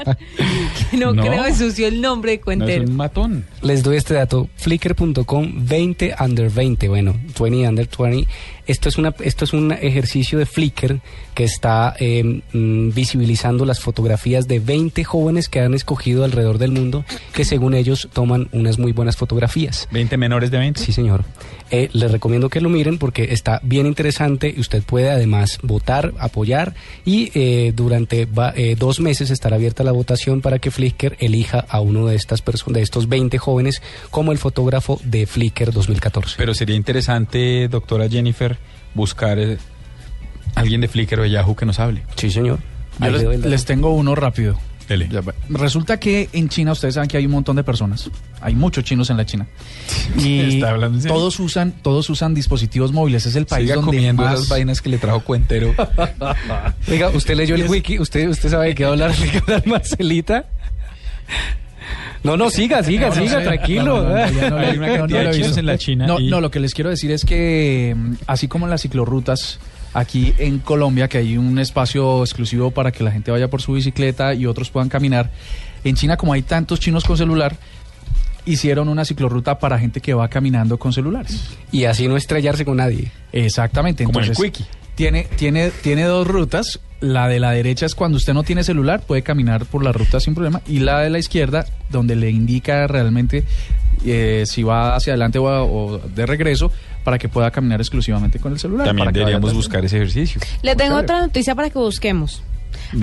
Que 0.90 0.96
no, 0.98 1.14
No. 1.14 1.24
creo 1.24 1.46
ensució 1.46 1.88
el 1.88 2.00
nombre 2.00 2.32
de 2.32 2.40
cuentero. 2.42 2.88
matón. 2.88 3.46
Les 3.62 3.84
doy 3.84 3.98
este 3.98 4.14
dato, 4.14 4.48
flickr.com 4.56 5.52
20 5.68 6.16
under 6.22 6.50
20, 6.50 6.88
bueno, 6.88 7.16
20 7.38 7.68
under 7.68 7.90
20. 8.00 8.28
Esto 8.68 8.90
es, 8.90 8.98
una, 8.98 9.14
esto 9.22 9.46
es 9.46 9.54
un 9.54 9.72
ejercicio 9.72 10.38
de 10.40 10.46
Flickr 10.46 11.00
que 11.34 11.46
está 11.46 11.96
eh, 12.02 12.42
mm, 12.52 12.90
visibilizando 12.94 13.64
las 13.66 13.80
fotografías 13.80 14.46
de 14.50 14.60
20 14.60 15.06
jóvenes 15.06 15.48
que 15.48 15.62
han 15.62 15.74
escogido 15.74 16.26
alrededor 16.26 16.58
del 16.58 16.74
mundo, 16.74 17.06
que 17.34 17.46
según 17.46 17.74
ellos 17.76 18.10
toman 18.12 18.50
unas 18.52 18.78
muy 18.78 18.92
buenas 18.92 19.16
fotografías. 19.16 19.88
¿20 19.94 20.18
menores 20.18 20.52
de 20.52 20.58
20? 20.58 20.77
Sí, 20.78 20.92
señor. 20.92 21.24
Eh, 21.70 21.90
les 21.92 22.10
recomiendo 22.12 22.50
que 22.50 22.62
lo 22.62 22.70
miren 22.70 22.98
porque 22.98 23.34
está 23.34 23.60
bien 23.62 23.88
interesante 23.88 24.54
y 24.56 24.62
usted 24.62 24.82
puede 24.84 25.10
además 25.10 25.60
votar, 25.64 26.14
apoyar 26.18 26.76
y 27.04 27.30
eh, 27.34 27.74
durante 27.76 28.26
va- 28.26 28.54
eh, 28.56 28.76
dos 28.80 29.02
meses 29.02 29.32
estará 29.32 29.58
abierta 29.58 29.84
la 29.84 29.92
votación 29.92 30.40
para 30.42 30.60
que 30.60 30.72
Flickr 30.72 31.18
elija 31.20 31.66
a 31.68 31.82
uno 31.82 32.06
de 32.08 32.16
estas 32.16 32.42
personas, 32.42 32.76
de 32.76 32.82
estos 32.84 33.10
20 33.10 33.38
jóvenes 33.38 33.82
como 34.12 34.32
el 34.32 34.38
fotógrafo 34.38 35.02
de 35.04 35.26
Flickr 35.28 35.74
2014. 35.74 36.36
Pero 36.38 36.54
sería 36.54 36.76
interesante, 36.78 37.68
doctora 37.68 38.08
Jennifer, 38.08 38.58
buscar 38.96 39.38
eh, 39.38 39.58
alguien 40.56 40.80
de 40.80 40.88
Flickr 40.88 41.20
o 41.20 41.24
de 41.24 41.32
Yahoo 41.32 41.56
que 41.56 41.66
nos 41.66 41.80
hable. 41.80 42.04
Sí, 42.16 42.32
señor. 42.32 42.60
Yo 43.02 43.32
les 43.34 43.66
tengo 43.66 43.94
uno 43.94 44.16
rápido. 44.16 44.58
Dele. 44.88 45.10
Resulta 45.50 46.00
que 46.00 46.30
en 46.32 46.48
China, 46.50 46.72
ustedes 46.72 46.94
saben 46.96 47.10
que 47.10 47.18
hay 47.18 47.26
un 47.26 47.32
montón 47.34 47.56
de 47.58 47.64
personas. 47.64 48.10
Hay 48.40 48.56
muchos 48.56 48.84
chinos 48.86 49.10
en 49.10 49.18
la 49.18 49.26
China. 49.26 49.46
Y 50.18 50.56
¿Está 50.56 50.70
hablando 50.72 50.98
en 50.98 51.02
serio? 51.02 51.18
todos 51.18 51.40
usan, 51.40 51.74
todos 51.82 52.10
usan 52.10 52.34
dispositivos 52.34 52.94
móviles. 52.94 53.26
Es 53.26 53.36
el 53.36 53.46
país 53.46 53.64
Siga 53.66 53.76
donde 53.76 53.88
comiendo 53.98 54.24
más... 54.24 54.36
esas 54.36 54.50
vainas 54.50 54.82
que 54.82 54.90
le 54.90 54.98
trajo 54.98 55.20
Cuentero. 55.22 55.74
Oiga, 56.90 57.10
¿usted 57.10 57.36
leyó 57.36 57.56
el 57.56 57.68
wiki? 57.68 58.00
¿Usted, 58.00 58.30
usted 58.30 58.50
sabe 58.50 58.68
de 58.68 58.76
qué 58.76 58.84
va 58.84 58.90
a 58.90 58.94
hablar, 58.94 59.16
de 59.16 59.30
qué 59.30 59.38
hablar 59.40 59.68
Marcelita? 59.68 60.46
No, 62.24 62.36
no, 62.36 62.50
siga, 62.50 62.84
siga, 62.84 63.10
No, 63.10 63.16
no 63.16 63.22
siga, 63.22 63.44
tranquilo. 63.44 64.04
No, 64.04 64.04
no, 64.04 64.10
no, 64.10 64.32
ya 64.32 64.50
no, 64.50 64.58
Hay 64.58 64.78
una 64.78 64.88
no, 64.88 64.94
no 64.94 64.98
cantidad 65.00 65.24
lo 65.24 65.30
de 65.30 65.30
he 65.30 65.34
chinos 65.34 65.48
visto. 65.50 65.60
en 65.60 65.66
la 65.66 65.78
China 65.78 66.08
No, 66.08 66.20
y- 66.20 66.28
no, 66.30 66.42
lo 66.42 66.50
que 66.52 66.60
les 66.60 66.74
quiero 66.74 66.90
decir 66.90 67.12
es 67.12 67.24
que 67.24 67.94
mm, 67.96 68.14
así 68.28 68.48
como 68.48 68.66
en 68.66 68.72
las 68.72 68.82
ciclorrutas 68.82 69.60
aquí 69.94 70.34
en 70.38 70.60
Colombia, 70.60 71.08
que 71.08 71.18
hay 71.18 71.38
un 71.38 71.60
espacio 71.60 72.22
exclusivo 72.22 72.72
para 72.72 72.92
que 72.92 73.04
la 73.04 73.12
gente 73.12 73.32
vaya 73.32 73.50
por 73.50 73.62
su 73.62 73.74
bicicleta 73.74 74.34
y 74.34 74.46
otros 74.46 74.70
puedan 74.70 74.90
caminar, 74.90 75.32
en 75.84 75.96
China 75.96 76.18
como 76.18 76.34
hay 76.34 76.42
tantos 76.42 76.80
chinos 76.80 77.04
con 77.04 77.18
celular, 77.18 77.56
hicieron 78.46 78.88
una 78.88 79.06
ciclorruta 79.06 79.60
para 79.60 79.78
gente 79.78 80.02
que 80.02 80.14
va 80.14 80.28
caminando 80.30 80.78
con 80.78 80.94
celulares. 80.94 81.44
Y 81.72 81.86
así 81.86 82.08
no 82.08 82.18
estrellarse 82.18 82.66
con 82.66 82.78
nadie. 82.78 83.12
Exactamente. 83.32 84.06
Como 84.06 84.20
en 84.20 84.26
el 84.26 84.32
Entonces, 84.32 84.52
Quickie. 84.52 84.70
Tiene, 84.96 85.28
tiene, 85.36 85.70
tiene 85.70 86.04
dos 86.04 86.28
rutas. 86.28 86.80
La 87.00 87.28
de 87.28 87.40
la 87.40 87.52
derecha 87.52 87.86
es 87.86 87.94
cuando 87.94 88.18
usted 88.18 88.34
no 88.34 88.42
tiene 88.42 88.64
celular, 88.64 89.02
puede 89.02 89.22
caminar 89.22 89.66
por 89.66 89.84
la 89.84 89.92
ruta 89.92 90.20
sin 90.20 90.34
problema. 90.34 90.62
Y 90.68 90.80
la 90.80 91.02
de 91.02 91.12
la 91.12 91.20
izquierda, 91.20 91.66
donde 91.92 92.16
le 92.16 92.32
indica 92.32 92.88
realmente 92.88 93.44
eh, 94.04 94.46
si 94.48 94.64
va 94.64 94.96
hacia 94.96 95.14
adelante 95.14 95.38
o, 95.38 95.46
o 95.46 96.00
de 96.00 96.26
regreso, 96.26 96.72
para 97.08 97.18
que 97.18 97.30
pueda 97.30 97.50
caminar 97.52 97.80
exclusivamente 97.80 98.38
con 98.38 98.52
el 98.52 98.60
celular. 98.60 98.86
También 98.86 99.06
para 99.06 99.18
deberíamos 99.18 99.54
buscar 99.54 99.86
ese 99.86 99.96
ejercicio. 99.96 100.42
Le 100.62 100.76
tengo 100.76 100.98
otra 100.98 101.22
noticia 101.22 101.56
para 101.56 101.70
que 101.70 101.80
busquemos. 101.80 102.44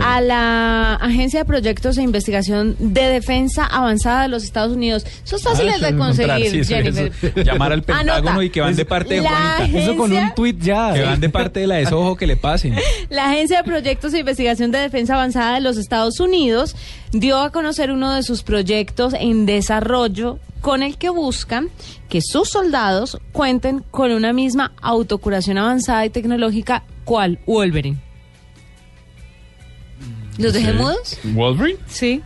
A 0.02 0.20
la 0.20 0.94
Agencia 0.94 1.40
de 1.40 1.44
Proyectos 1.44 1.98
e 1.98 2.02
Investigación 2.02 2.76
de 2.78 3.02
Defensa 3.02 3.64
Avanzada 3.66 4.22
de 4.22 4.28
los 4.28 4.44
Estados 4.44 4.74
Unidos. 4.76 5.04
Eso 5.24 5.36
es 5.36 5.42
fácil 5.42 5.68
Ah, 5.68 5.76
eso 5.76 5.86
de 5.86 5.96
conseguir, 5.96 6.50
sí, 6.50 6.58
eso, 6.60 6.74
Jennifer. 6.74 7.12
eso. 7.22 7.40
Llamar 7.42 7.72
al 7.72 7.82
Pentágono 7.84 8.30
Anota. 8.30 8.44
y 8.44 8.50
que 8.50 8.60
van 8.60 8.76
de 8.76 8.84
parte 8.84 9.14
de 9.14 9.20
La 9.22 9.30
Juanita. 9.58 9.78
Eso 9.78 9.96
con 9.96 10.10
un 10.10 10.16
agencia- 10.18 10.34
tuit 10.34 10.60
ya. 10.60 10.92
Que 10.92 11.02
van 11.02 11.20
de 11.20 11.28
parte 11.28 11.60
de 11.60 11.66
la 11.66 11.76
desojo 11.76 12.16
que 12.16 12.26
le 12.26 12.36
pasen. 12.36 12.74
La 13.10 13.30
Agencia 13.30 13.58
de 13.58 13.64
Proyectos 13.64 14.14
e 14.14 14.18
Investigación 14.20 14.70
de 14.70 14.78
Defensa 14.78 15.14
Avanzada 15.14 15.54
de 15.54 15.60
los 15.60 15.76
Estados 15.76 16.20
Unidos 16.20 16.74
dio 17.12 17.38
a 17.38 17.50
conocer 17.50 17.90
uno 17.90 18.12
de 18.12 18.22
sus 18.22 18.42
proyectos 18.42 19.14
en 19.18 19.46
desarrollo 19.46 20.38
con 20.60 20.82
el 20.82 20.96
que 20.96 21.10
buscan 21.10 21.68
que 22.08 22.20
sus 22.22 22.48
soldados 22.48 23.18
cuenten 23.32 23.84
con 23.90 24.10
una 24.12 24.32
misma 24.32 24.72
autocuración 24.80 25.58
avanzada 25.58 26.06
y 26.06 26.10
tecnológica 26.10 26.84
cual 27.04 27.38
Wolverine. 27.46 27.98
¿Los 30.38 30.52
dejé 30.52 30.72
mudos? 30.72 31.18
¿Wolverine? 31.24 31.78
Sí. 31.86 32.22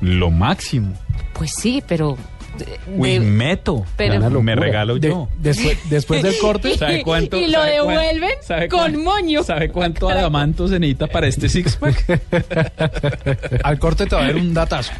Lo 0.00 0.30
máximo. 0.30 0.94
Pues 1.34 1.52
sí, 1.54 1.82
pero... 1.86 2.16
de- 2.64 2.78
Uy, 2.96 3.20
meto. 3.20 3.84
Pero- 3.96 4.30
me 4.42 4.54
regalo 4.54 4.98
De- 4.98 5.08
yo. 5.08 5.28
después, 5.38 5.78
después 5.90 6.22
del 6.22 6.36
corte, 6.38 6.76
¿Sabe 6.78 7.02
cuánto? 7.02 7.36
Y 7.38 7.46
lo 7.46 7.58
sabe 7.58 7.72
devuelven 7.72 8.30
sabe 8.42 8.68
con 8.68 9.02
moño. 9.02 9.42
¿Sabe 9.42 9.68
cuánto 9.68 10.08
adamanto 10.08 10.68
se 10.68 10.78
necesita 10.78 11.06
para 11.06 11.26
este 11.26 11.48
six 11.48 11.76
pack? 11.76 12.20
al 13.64 13.78
corte 13.78 14.06
te 14.06 14.14
va 14.14 14.22
a 14.22 14.26
dar 14.26 14.36
un 14.36 14.54
datazo. 14.54 14.92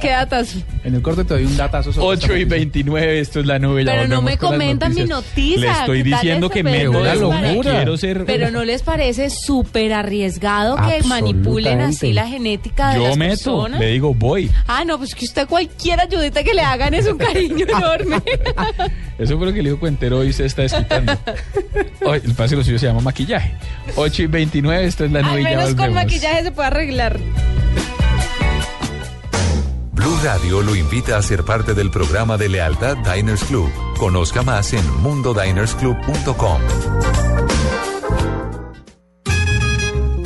¿Qué 0.00 0.10
datas? 0.10 0.56
En 0.84 0.94
el 0.94 1.02
corte 1.02 1.24
te 1.24 1.34
doy 1.34 1.44
un 1.44 1.56
datazo. 1.56 1.92
sobre 1.92 2.06
8 2.06 2.12
y 2.12 2.22
esta 2.22 2.28
noticia. 2.34 2.56
29, 2.56 3.20
esto 3.20 3.40
es 3.40 3.46
la 3.46 3.58
nube. 3.58 3.84
Pero 3.84 4.08
no 4.08 4.22
me 4.22 4.36
comentan 4.38 4.94
mi 4.94 5.04
noticia. 5.04 5.60
Le 5.60 5.70
estoy 5.70 6.02
¿qué 6.02 6.10
tal 6.10 6.20
diciendo 6.20 6.50
que 6.50 6.62
de 7.02 7.10
les 7.10 7.20
locura. 7.20 7.72
Quiero 7.76 7.96
ser. 7.96 8.24
Pero 8.24 8.50
no 8.50 8.64
les 8.64 8.82
parece 8.82 9.30
súper 9.30 9.92
arriesgado 9.92 10.76
que 10.76 11.02
manipulen 11.06 11.80
así 11.80 12.12
la 12.12 12.26
genética 12.26 12.90
de 12.90 12.96
Yo 12.98 13.08
las 13.08 13.16
meto, 13.16 13.34
personas. 13.34 13.80
le 13.80 13.86
digo 13.86 14.14
voy. 14.14 14.50
Ah, 14.66 14.84
no, 14.84 14.98
pues 14.98 15.14
que 15.14 15.24
usted 15.24 15.46
cualquier 15.46 16.00
ayudita 16.00 16.41
que 16.44 16.54
le 16.54 16.62
hagan 16.62 16.94
es 16.94 17.06
un 17.06 17.18
cariño 17.18 17.66
enorme. 17.68 18.22
Eso 19.18 19.38
fue 19.38 19.46
lo 19.46 19.52
que 19.52 19.60
el 19.60 19.66
hijo 19.68 19.78
Cuentero 19.78 20.18
hoy 20.18 20.32
se 20.32 20.46
está 20.46 20.62
desquitando. 20.62 21.16
Hoy, 22.04 22.20
el 22.24 22.34
pase 22.34 22.56
lo 22.56 22.64
suyo 22.64 22.78
se 22.78 22.86
llama 22.86 23.00
maquillaje. 23.00 23.54
8 23.96 24.22
y 24.22 24.26
29, 24.26 24.84
esto 24.84 25.04
es 25.04 25.12
la 25.12 25.20
Al 25.20 25.40
y 25.40 25.42
ya 25.42 25.50
menos 25.50 25.74
con 25.74 25.94
maquillaje 25.94 26.42
se 26.44 26.52
puede 26.52 26.68
arreglar. 26.68 27.18
Blue 29.92 30.18
Radio 30.24 30.62
lo 30.62 30.74
invita 30.74 31.16
a 31.16 31.22
ser 31.22 31.44
parte 31.44 31.74
del 31.74 31.90
programa 31.90 32.36
de 32.36 32.48
lealtad 32.48 32.96
Diners 32.98 33.44
Club. 33.44 33.70
Conozca 33.98 34.42
más 34.42 34.72
en 34.72 34.84
mundodinersclub.com. 35.00 37.31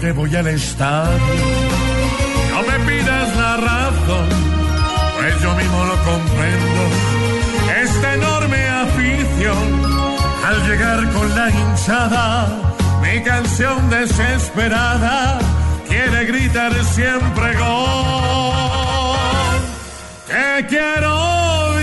¿Qué 0.00 0.12
por 0.12 0.28
qué 0.28 0.30
voy 0.30 0.36
al 0.36 0.46
estadio? 0.48 1.18
No 2.50 2.62
me 2.62 2.78
pidas 2.86 3.36
la 3.36 3.56
razón, 3.56 4.28
pues 5.16 5.42
yo 5.42 5.54
mismo 5.54 5.84
lo 5.84 5.96
comprendo. 6.04 6.82
Esta 7.82 8.14
enorme 8.14 8.68
afición, 8.68 9.82
al 10.46 10.68
llegar 10.68 11.12
con 11.12 11.34
la 11.34 11.50
hinchada, 11.50 12.48
mi 13.02 13.22
canción 13.22 13.88
desesperada 13.90 15.38
quiere 15.88 16.24
gritar 16.26 16.72
siempre 16.84 17.54
gol. 17.56 18.56
Te 20.26 20.66
quiero, 20.66 21.75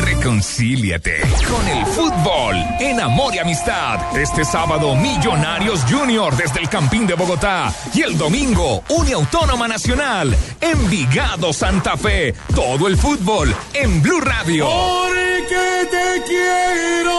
Reconcíliate 0.00 1.20
con 1.50 1.68
el 1.68 1.84
fútbol 1.86 2.56
en 2.80 2.98
Amor 3.00 3.34
y 3.34 3.38
Amistad. 3.38 4.16
Este 4.16 4.44
sábado, 4.44 4.96
Millonarios 4.96 5.84
Junior 5.88 6.34
desde 6.34 6.60
el 6.60 6.68
Campín 6.68 7.06
de 7.06 7.14
Bogotá. 7.14 7.72
Y 7.92 8.02
el 8.02 8.16
domingo, 8.16 8.82
Uniautónoma 8.88 9.68
Nacional, 9.68 10.34
Envigado 10.60 11.52
Santa 11.52 11.96
Fe. 11.96 12.34
Todo 12.54 12.88
el 12.88 12.96
fútbol 12.96 13.54
en 13.74 14.02
Blue 14.02 14.20
Radio. 14.20 14.66
Porque 14.66 15.88
te 15.90 16.22
quiero, 16.26 17.12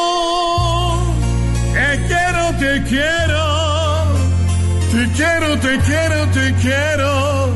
te 1.73 2.07
quiero, 2.07 2.57
te 2.57 2.83
quiero, 2.89 3.95
te 4.91 5.11
quiero, 5.15 5.59
te 5.59 5.79
quiero, 5.79 6.27
te 6.29 6.55
quiero, 6.55 7.53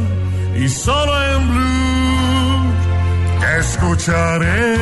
y 0.63 0.69
solo 0.69 1.33
en 1.33 1.49
Blue 1.49 1.68
escucharé. 3.57 4.75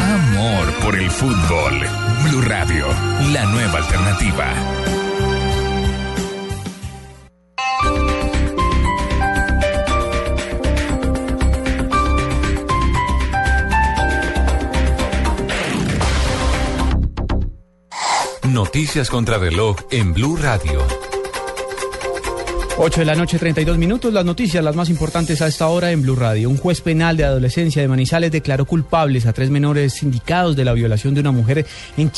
Amor 0.00 0.72
por 0.82 0.98
el 0.98 1.10
fútbol. 1.10 1.86
Blue 2.24 2.42
Radio, 2.42 2.86
la 3.32 3.44
nueva 3.46 3.78
alternativa. 3.78 4.52
Noticias 18.48 19.08
contra 19.08 19.38
reloj 19.38 19.76
en 19.90 20.12
Blue 20.12 20.36
Radio. 20.36 21.11
8 22.78 23.00
de 23.00 23.04
la 23.04 23.14
noche, 23.14 23.38
32 23.38 23.76
minutos. 23.76 24.12
Las 24.14 24.24
noticias, 24.24 24.64
las 24.64 24.74
más 24.74 24.88
importantes 24.88 25.42
a 25.42 25.46
esta 25.46 25.68
hora 25.68 25.92
en 25.92 26.02
Blue 26.02 26.16
Radio. 26.16 26.48
Un 26.48 26.56
juez 26.56 26.80
penal 26.80 27.18
de 27.18 27.24
adolescencia 27.24 27.82
de 27.82 27.88
Manizales 27.88 28.32
declaró 28.32 28.64
culpables 28.64 29.26
a 29.26 29.34
tres 29.34 29.50
menores 29.50 29.92
sindicados 29.92 30.56
de 30.56 30.64
la 30.64 30.72
violación 30.72 31.12
de 31.12 31.20
una 31.20 31.32
mujer 31.32 31.66
en, 31.98 32.10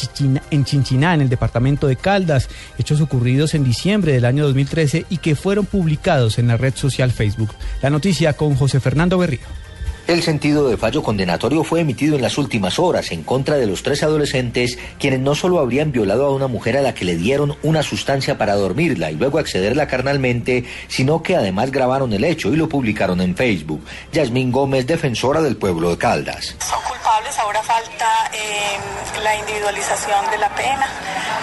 en 0.50 0.64
Chinchiná, 0.64 1.14
en 1.14 1.22
el 1.22 1.28
departamento 1.28 1.88
de 1.88 1.96
Caldas. 1.96 2.48
Hechos 2.78 3.00
ocurridos 3.00 3.54
en 3.54 3.64
diciembre 3.64 4.12
del 4.12 4.24
año 4.24 4.44
2013 4.44 5.06
y 5.10 5.18
que 5.18 5.34
fueron 5.34 5.66
publicados 5.66 6.38
en 6.38 6.46
la 6.46 6.56
red 6.56 6.74
social 6.76 7.10
Facebook. 7.10 7.50
La 7.82 7.90
noticia 7.90 8.34
con 8.34 8.54
José 8.54 8.78
Fernando 8.78 9.18
Berrío. 9.18 9.63
El 10.06 10.22
sentido 10.22 10.68
de 10.68 10.76
fallo 10.76 11.02
condenatorio 11.02 11.64
fue 11.64 11.80
emitido 11.80 12.14
en 12.14 12.20
las 12.20 12.36
últimas 12.36 12.78
horas 12.78 13.10
en 13.10 13.22
contra 13.22 13.56
de 13.56 13.66
los 13.66 13.82
tres 13.82 14.02
adolescentes, 14.02 14.76
quienes 14.98 15.20
no 15.20 15.34
solo 15.34 15.60
habrían 15.60 15.92
violado 15.92 16.26
a 16.26 16.34
una 16.34 16.46
mujer 16.46 16.76
a 16.76 16.82
la 16.82 16.92
que 16.92 17.06
le 17.06 17.16
dieron 17.16 17.56
una 17.62 17.82
sustancia 17.82 18.36
para 18.36 18.54
dormirla 18.54 19.10
y 19.10 19.14
luego 19.14 19.38
accederla 19.38 19.86
carnalmente, 19.86 20.66
sino 20.88 21.22
que 21.22 21.36
además 21.36 21.70
grabaron 21.70 22.12
el 22.12 22.24
hecho 22.24 22.52
y 22.52 22.56
lo 22.56 22.68
publicaron 22.68 23.22
en 23.22 23.34
Facebook. 23.34 23.82
Yasmín 24.12 24.52
Gómez, 24.52 24.86
defensora 24.86 25.40
del 25.40 25.56
pueblo 25.56 25.88
de 25.88 25.96
Caldas. 25.96 26.54
Son 26.60 26.82
culpables, 26.86 27.38
ahora 27.38 27.62
falta 27.62 28.30
eh, 28.34 28.76
la 29.22 29.36
individualización 29.36 30.30
de 30.30 30.36
la 30.36 30.54
pena, 30.54 30.86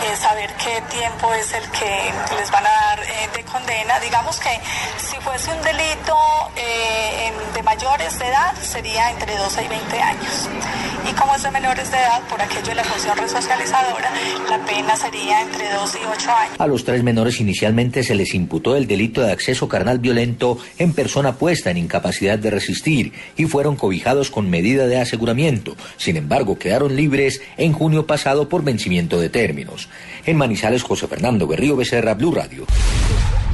eh, 0.05 0.15
saber 0.15 0.51
qué 0.63 0.83
tiempo 0.95 1.33
es 1.33 1.51
el 1.55 1.63
que 1.71 2.13
les 2.37 2.51
van 2.51 2.63
a 2.63 2.69
dar 2.69 2.99
eh, 2.99 3.29
de 3.35 3.43
condena. 3.43 3.99
Digamos 4.01 4.39
que 4.39 4.61
si 4.99 5.15
fuese 5.21 5.51
un 5.51 5.63
delito 5.63 6.15
de 7.55 7.63
mayores 7.63 8.17
de 8.19 8.27
edad, 8.27 8.50
sería 8.61 9.11
entre 9.11 9.35
12 9.35 9.63
y 9.63 9.67
20 9.67 9.99
años. 9.99 10.49
Y 11.09 11.13
como 11.13 11.35
es 11.35 11.43
de 11.43 11.51
menores 11.51 11.91
de 11.91 11.97
edad, 11.97 12.21
por 12.29 12.41
aquello 12.41 12.67
de 12.67 12.75
la 12.75 12.83
función 12.83 13.17
resocializadora, 13.17 14.11
la 14.49 14.65
pena 14.65 14.95
sería 14.95 15.41
entre 15.41 15.71
2 15.73 15.95
y 15.95 16.05
8 16.05 16.31
años. 16.31 16.55
A 16.59 16.67
los 16.67 16.85
tres 16.85 17.03
menores 17.03 17.39
inicialmente 17.39 18.03
se 18.03 18.15
les 18.15 18.33
imputó 18.33 18.75
el 18.75 18.87
delito 18.87 19.21
de 19.21 19.31
acceso 19.31 19.67
carnal 19.67 19.99
violento 19.99 20.57
en 20.77 20.93
persona 20.93 21.33
puesta 21.37 21.71
en 21.71 21.77
incapacidad 21.77 22.37
de 22.37 22.51
resistir 22.51 23.13
y 23.35 23.45
fueron 23.45 23.75
cobijados 23.75 24.31
con 24.31 24.49
medida 24.49 24.87
de 24.87 24.99
aseguramiento. 24.99 25.75
Sin 25.97 26.17
embargo, 26.17 26.57
quedaron 26.59 26.95
libres 26.95 27.41
en 27.57 27.73
junio 27.73 28.05
pasado 28.05 28.47
por 28.49 28.63
vencimiento 28.63 29.19
de 29.19 29.29
términos. 29.29 29.89
En 30.25 30.37
Manizales, 30.37 30.83
José 30.83 31.07
Fernando 31.07 31.47
Berrío 31.47 31.75
Becerra, 31.75 32.13
Blue 32.13 32.33
Radio. 32.33 32.65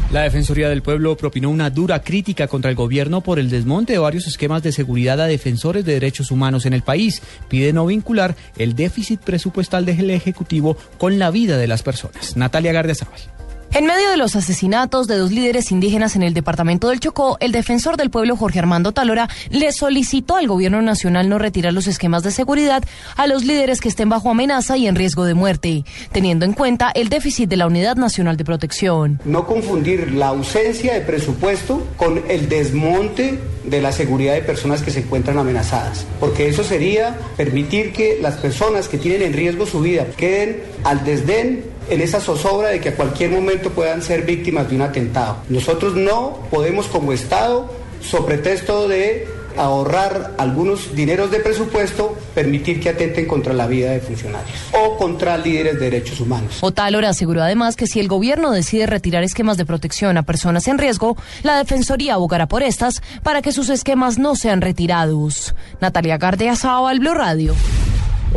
La 0.09 0.21
Defensoría 0.21 0.69
del 0.69 0.81
Pueblo 0.81 1.17
propinó 1.17 1.49
una 1.49 1.69
dura 1.69 2.01
crítica 2.01 2.47
contra 2.47 2.69
el 2.69 2.77
gobierno 2.77 3.19
por 3.19 3.39
el 3.39 3.49
desmonte 3.49 3.91
de 3.91 3.99
varios 3.99 4.25
esquemas 4.25 4.63
de 4.63 4.71
seguridad 4.71 5.19
a 5.19 5.27
defensores 5.27 5.83
de 5.83 5.93
derechos 5.93 6.31
humanos 6.31 6.65
en 6.65 6.71
el 6.71 6.81
país. 6.81 7.21
Pide 7.49 7.73
no 7.73 7.85
vincular 7.85 8.33
el 8.57 8.73
déficit 8.73 9.19
presupuestal 9.19 9.85
del 9.85 10.09
Ejecutivo 10.09 10.77
con 10.97 11.19
la 11.19 11.29
vida 11.29 11.57
de 11.57 11.67
las 11.67 11.83
personas. 11.83 12.37
Natalia 12.37 12.71
Gardiazabal. 12.71 13.36
En 13.73 13.85
medio 13.85 14.09
de 14.09 14.17
los 14.17 14.35
asesinatos 14.35 15.07
de 15.07 15.17
dos 15.17 15.31
líderes 15.31 15.71
indígenas 15.71 16.15
en 16.15 16.23
el 16.23 16.33
departamento 16.33 16.87
del 16.87 17.01
Chocó, 17.01 17.37
el 17.41 17.51
defensor 17.51 17.97
del 17.97 18.09
pueblo 18.09 18.37
Jorge 18.37 18.59
Armando 18.59 18.93
Talora 18.93 19.29
le 19.49 19.71
solicitó 19.71 20.37
al 20.37 20.47
gobierno 20.47 20.81
nacional 20.81 21.27
no 21.27 21.37
retirar 21.37 21.73
los 21.73 21.85
esquemas 21.85 22.23
de 22.23 22.31
seguridad 22.31 22.83
a 23.17 23.27
los 23.27 23.43
líderes 23.43 23.81
que 23.81 23.89
estén 23.89 24.09
bajo 24.09 24.31
amenaza 24.31 24.77
y 24.77 24.87
en 24.87 24.95
riesgo 24.95 25.25
de 25.25 25.33
muerte, 25.33 25.83
teniendo 26.11 26.45
en 26.45 26.53
cuenta 26.53 26.91
el 26.95 27.09
déficit 27.09 27.49
de 27.49 27.57
la 27.57 27.67
Unidad 27.67 27.97
Nacional 27.97 28.37
de 28.37 28.45
Protección. 28.45 29.19
No 29.25 29.45
confundir 29.45 30.13
la 30.13 30.27
ausencia 30.27 30.93
de 30.93 31.01
presupuesto 31.01 31.85
con 31.97 32.23
el 32.29 32.49
desmonte 32.49 33.37
de 33.65 33.81
la 33.81 33.91
seguridad 33.91 34.33
de 34.33 34.41
personas 34.41 34.81
que 34.81 34.91
se 34.91 35.01
encuentran 35.01 35.37
amenazadas, 35.37 36.05
porque 36.19 36.47
eso 36.47 36.63
sería 36.63 37.17
permitir 37.35 37.91
que 37.91 38.17
las 38.21 38.35
personas 38.35 38.87
que 38.87 38.97
tienen 38.97 39.21
en 39.23 39.33
riesgo 39.33 39.65
su 39.65 39.81
vida 39.81 40.05
queden 40.15 40.63
al 40.83 41.03
desdén 41.03 41.76
en 41.89 42.01
esa 42.01 42.19
zozobra 42.19 42.69
de 42.69 42.79
que 42.79 42.89
a 42.89 42.95
cualquier 42.95 43.31
momento 43.31 43.71
puedan 43.71 44.01
ser 44.01 44.23
víctimas 44.23 44.69
de 44.69 44.75
un 44.75 44.81
atentado. 44.81 45.37
Nosotros 45.49 45.95
no 45.95 46.39
podemos 46.49 46.87
como 46.87 47.13
Estado, 47.13 47.69
sobre 48.01 48.37
pretexto 48.37 48.87
de 48.87 49.27
ahorrar 49.57 50.35
algunos 50.37 50.95
dineros 50.95 51.31
de 51.31 51.39
presupuesto, 51.39 52.15
permitir 52.35 52.79
que 52.79 52.89
atenten 52.89 53.25
contra 53.25 53.53
la 53.53 53.67
vida 53.67 53.91
de 53.91 53.99
funcionarios 53.99 54.55
o 54.71 54.97
contra 54.97 55.37
líderes 55.37 55.75
de 55.75 55.89
derechos 55.89 56.19
humanos. 56.19 56.57
Otálora 56.61 57.09
aseguró 57.09 57.41
además 57.41 57.75
que 57.75 57.87
si 57.87 57.99
el 57.99 58.07
gobierno 58.07 58.51
decide 58.51 58.85
retirar 58.85 59.23
esquemas 59.23 59.57
de 59.57 59.65
protección 59.65 60.17
a 60.17 60.23
personas 60.23 60.67
en 60.67 60.77
riesgo, 60.77 61.17
la 61.43 61.57
Defensoría 61.57 62.13
abogará 62.13 62.47
por 62.47 62.63
estas 62.63 63.01
para 63.23 63.41
que 63.41 63.51
sus 63.51 63.69
esquemas 63.69 64.17
no 64.17 64.35
sean 64.35 64.61
retirados. 64.61 65.55
Natalia 65.81 66.17
Gardea 66.17 66.53
al 66.63 66.99
Blue 66.99 67.13
Radio. 67.13 67.55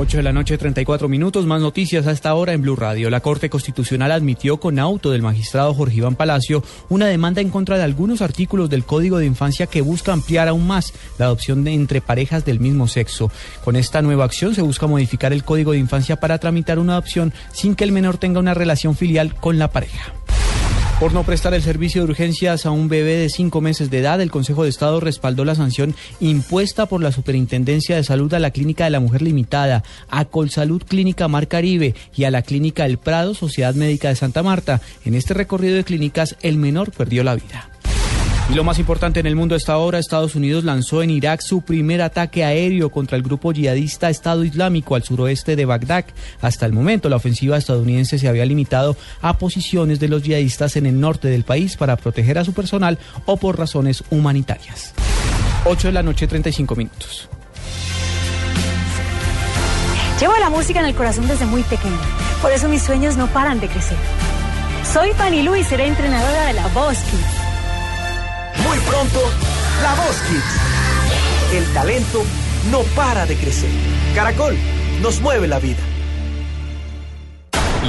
8 0.02 0.16
de 0.16 0.22
la 0.22 0.32
noche, 0.32 0.56
34 0.56 1.10
minutos. 1.10 1.44
Más 1.44 1.60
noticias 1.60 2.06
a 2.06 2.12
esta 2.12 2.32
hora 2.32 2.54
en 2.54 2.62
Blue 2.62 2.74
Radio. 2.74 3.10
La 3.10 3.20
Corte 3.20 3.50
Constitucional 3.50 4.12
admitió 4.12 4.56
con 4.56 4.78
auto 4.78 5.10
del 5.10 5.20
magistrado 5.20 5.74
Jorge 5.74 5.96
Iván 5.96 6.14
Palacio 6.14 6.64
una 6.88 7.06
demanda 7.06 7.42
en 7.42 7.50
contra 7.50 7.76
de 7.76 7.82
algunos 7.82 8.22
artículos 8.22 8.70
del 8.70 8.86
Código 8.86 9.18
de 9.18 9.26
Infancia 9.26 9.66
que 9.66 9.82
busca 9.82 10.14
ampliar 10.14 10.48
aún 10.48 10.66
más 10.66 10.94
la 11.18 11.26
adopción 11.26 11.64
de 11.64 11.74
entre 11.74 12.00
parejas 12.00 12.46
del 12.46 12.60
mismo 12.60 12.88
sexo. 12.88 13.30
Con 13.62 13.76
esta 13.76 14.00
nueva 14.00 14.24
acción 14.24 14.54
se 14.54 14.62
busca 14.62 14.86
modificar 14.86 15.34
el 15.34 15.44
Código 15.44 15.72
de 15.72 15.78
Infancia 15.78 16.16
para 16.16 16.38
tramitar 16.38 16.78
una 16.78 16.94
adopción 16.94 17.34
sin 17.52 17.74
que 17.74 17.84
el 17.84 17.92
menor 17.92 18.16
tenga 18.16 18.40
una 18.40 18.54
relación 18.54 18.96
filial 18.96 19.34
con 19.34 19.58
la 19.58 19.70
pareja. 19.70 20.14
Por 21.00 21.14
no 21.14 21.24
prestar 21.24 21.54
el 21.54 21.62
servicio 21.62 22.02
de 22.02 22.10
urgencias 22.10 22.66
a 22.66 22.70
un 22.72 22.90
bebé 22.90 23.16
de 23.16 23.30
cinco 23.30 23.62
meses 23.62 23.88
de 23.88 24.00
edad, 24.00 24.20
el 24.20 24.30
Consejo 24.30 24.64
de 24.64 24.68
Estado 24.68 25.00
respaldó 25.00 25.46
la 25.46 25.54
sanción 25.54 25.94
impuesta 26.20 26.84
por 26.84 27.02
la 27.02 27.10
Superintendencia 27.10 27.96
de 27.96 28.04
Salud 28.04 28.34
a 28.34 28.38
la 28.38 28.50
Clínica 28.50 28.84
de 28.84 28.90
la 28.90 29.00
Mujer 29.00 29.22
Limitada, 29.22 29.82
a 30.10 30.26
Colsalud 30.26 30.82
Clínica 30.82 31.26
Mar 31.26 31.48
Caribe 31.48 31.94
y 32.14 32.24
a 32.24 32.30
la 32.30 32.42
Clínica 32.42 32.84
El 32.84 32.98
Prado, 32.98 33.32
Sociedad 33.32 33.74
Médica 33.74 34.10
de 34.10 34.16
Santa 34.16 34.42
Marta. 34.42 34.82
En 35.06 35.14
este 35.14 35.32
recorrido 35.32 35.76
de 35.76 35.84
clínicas, 35.84 36.36
el 36.42 36.58
menor 36.58 36.92
perdió 36.92 37.24
la 37.24 37.34
vida. 37.34 37.69
Y 38.50 38.54
lo 38.54 38.64
más 38.64 38.80
importante 38.80 39.20
en 39.20 39.26
el 39.26 39.36
mundo 39.36 39.54
a 39.54 39.58
esta 39.58 39.78
hora, 39.78 40.00
Estados 40.00 40.34
Unidos 40.34 40.64
lanzó 40.64 41.04
en 41.04 41.10
Irak 41.10 41.40
su 41.40 41.62
primer 41.62 42.02
ataque 42.02 42.42
aéreo 42.42 42.90
contra 42.90 43.16
el 43.16 43.22
grupo 43.22 43.52
yihadista 43.52 44.10
Estado 44.10 44.42
Islámico 44.42 44.96
al 44.96 45.04
suroeste 45.04 45.54
de 45.54 45.66
Bagdad. 45.66 46.06
Hasta 46.40 46.66
el 46.66 46.72
momento, 46.72 47.08
la 47.08 47.14
ofensiva 47.14 47.56
estadounidense 47.56 48.18
se 48.18 48.26
había 48.26 48.44
limitado 48.44 48.96
a 49.22 49.38
posiciones 49.38 50.00
de 50.00 50.08
los 50.08 50.24
yihadistas 50.24 50.74
en 50.74 50.86
el 50.86 50.98
norte 50.98 51.28
del 51.28 51.44
país 51.44 51.76
para 51.76 51.94
proteger 51.94 52.38
a 52.38 52.44
su 52.44 52.52
personal 52.52 52.98
o 53.24 53.36
por 53.36 53.56
razones 53.56 54.02
humanitarias. 54.10 54.94
8 55.64 55.86
de 55.86 55.92
la 55.92 56.02
noche, 56.02 56.26
35 56.26 56.74
minutos. 56.74 57.28
Llevo 60.18 60.36
la 60.40 60.50
música 60.50 60.80
en 60.80 60.86
el 60.86 60.94
corazón 60.96 61.28
desde 61.28 61.46
muy 61.46 61.62
pequeña. 61.62 62.00
Por 62.42 62.50
eso 62.50 62.68
mis 62.68 62.82
sueños 62.82 63.16
no 63.16 63.28
paran 63.28 63.60
de 63.60 63.68
crecer. 63.68 63.98
Soy 64.92 65.12
Fanny 65.12 65.44
Lu 65.44 65.54
y 65.54 65.62
seré 65.62 65.86
entrenadora 65.86 66.46
de 66.46 66.54
la 66.54 66.66
Voz 66.68 66.98
muy 68.66 68.78
pronto, 68.80 69.20
La 69.82 69.94
Voz 69.94 70.16
Kids. 70.28 71.54
El 71.54 71.72
talento 71.72 72.22
no 72.70 72.80
para 72.94 73.26
de 73.26 73.36
crecer. 73.36 73.70
Caracol 74.14 74.56
nos 75.02 75.20
mueve 75.20 75.48
la 75.48 75.58
vida. 75.58 75.89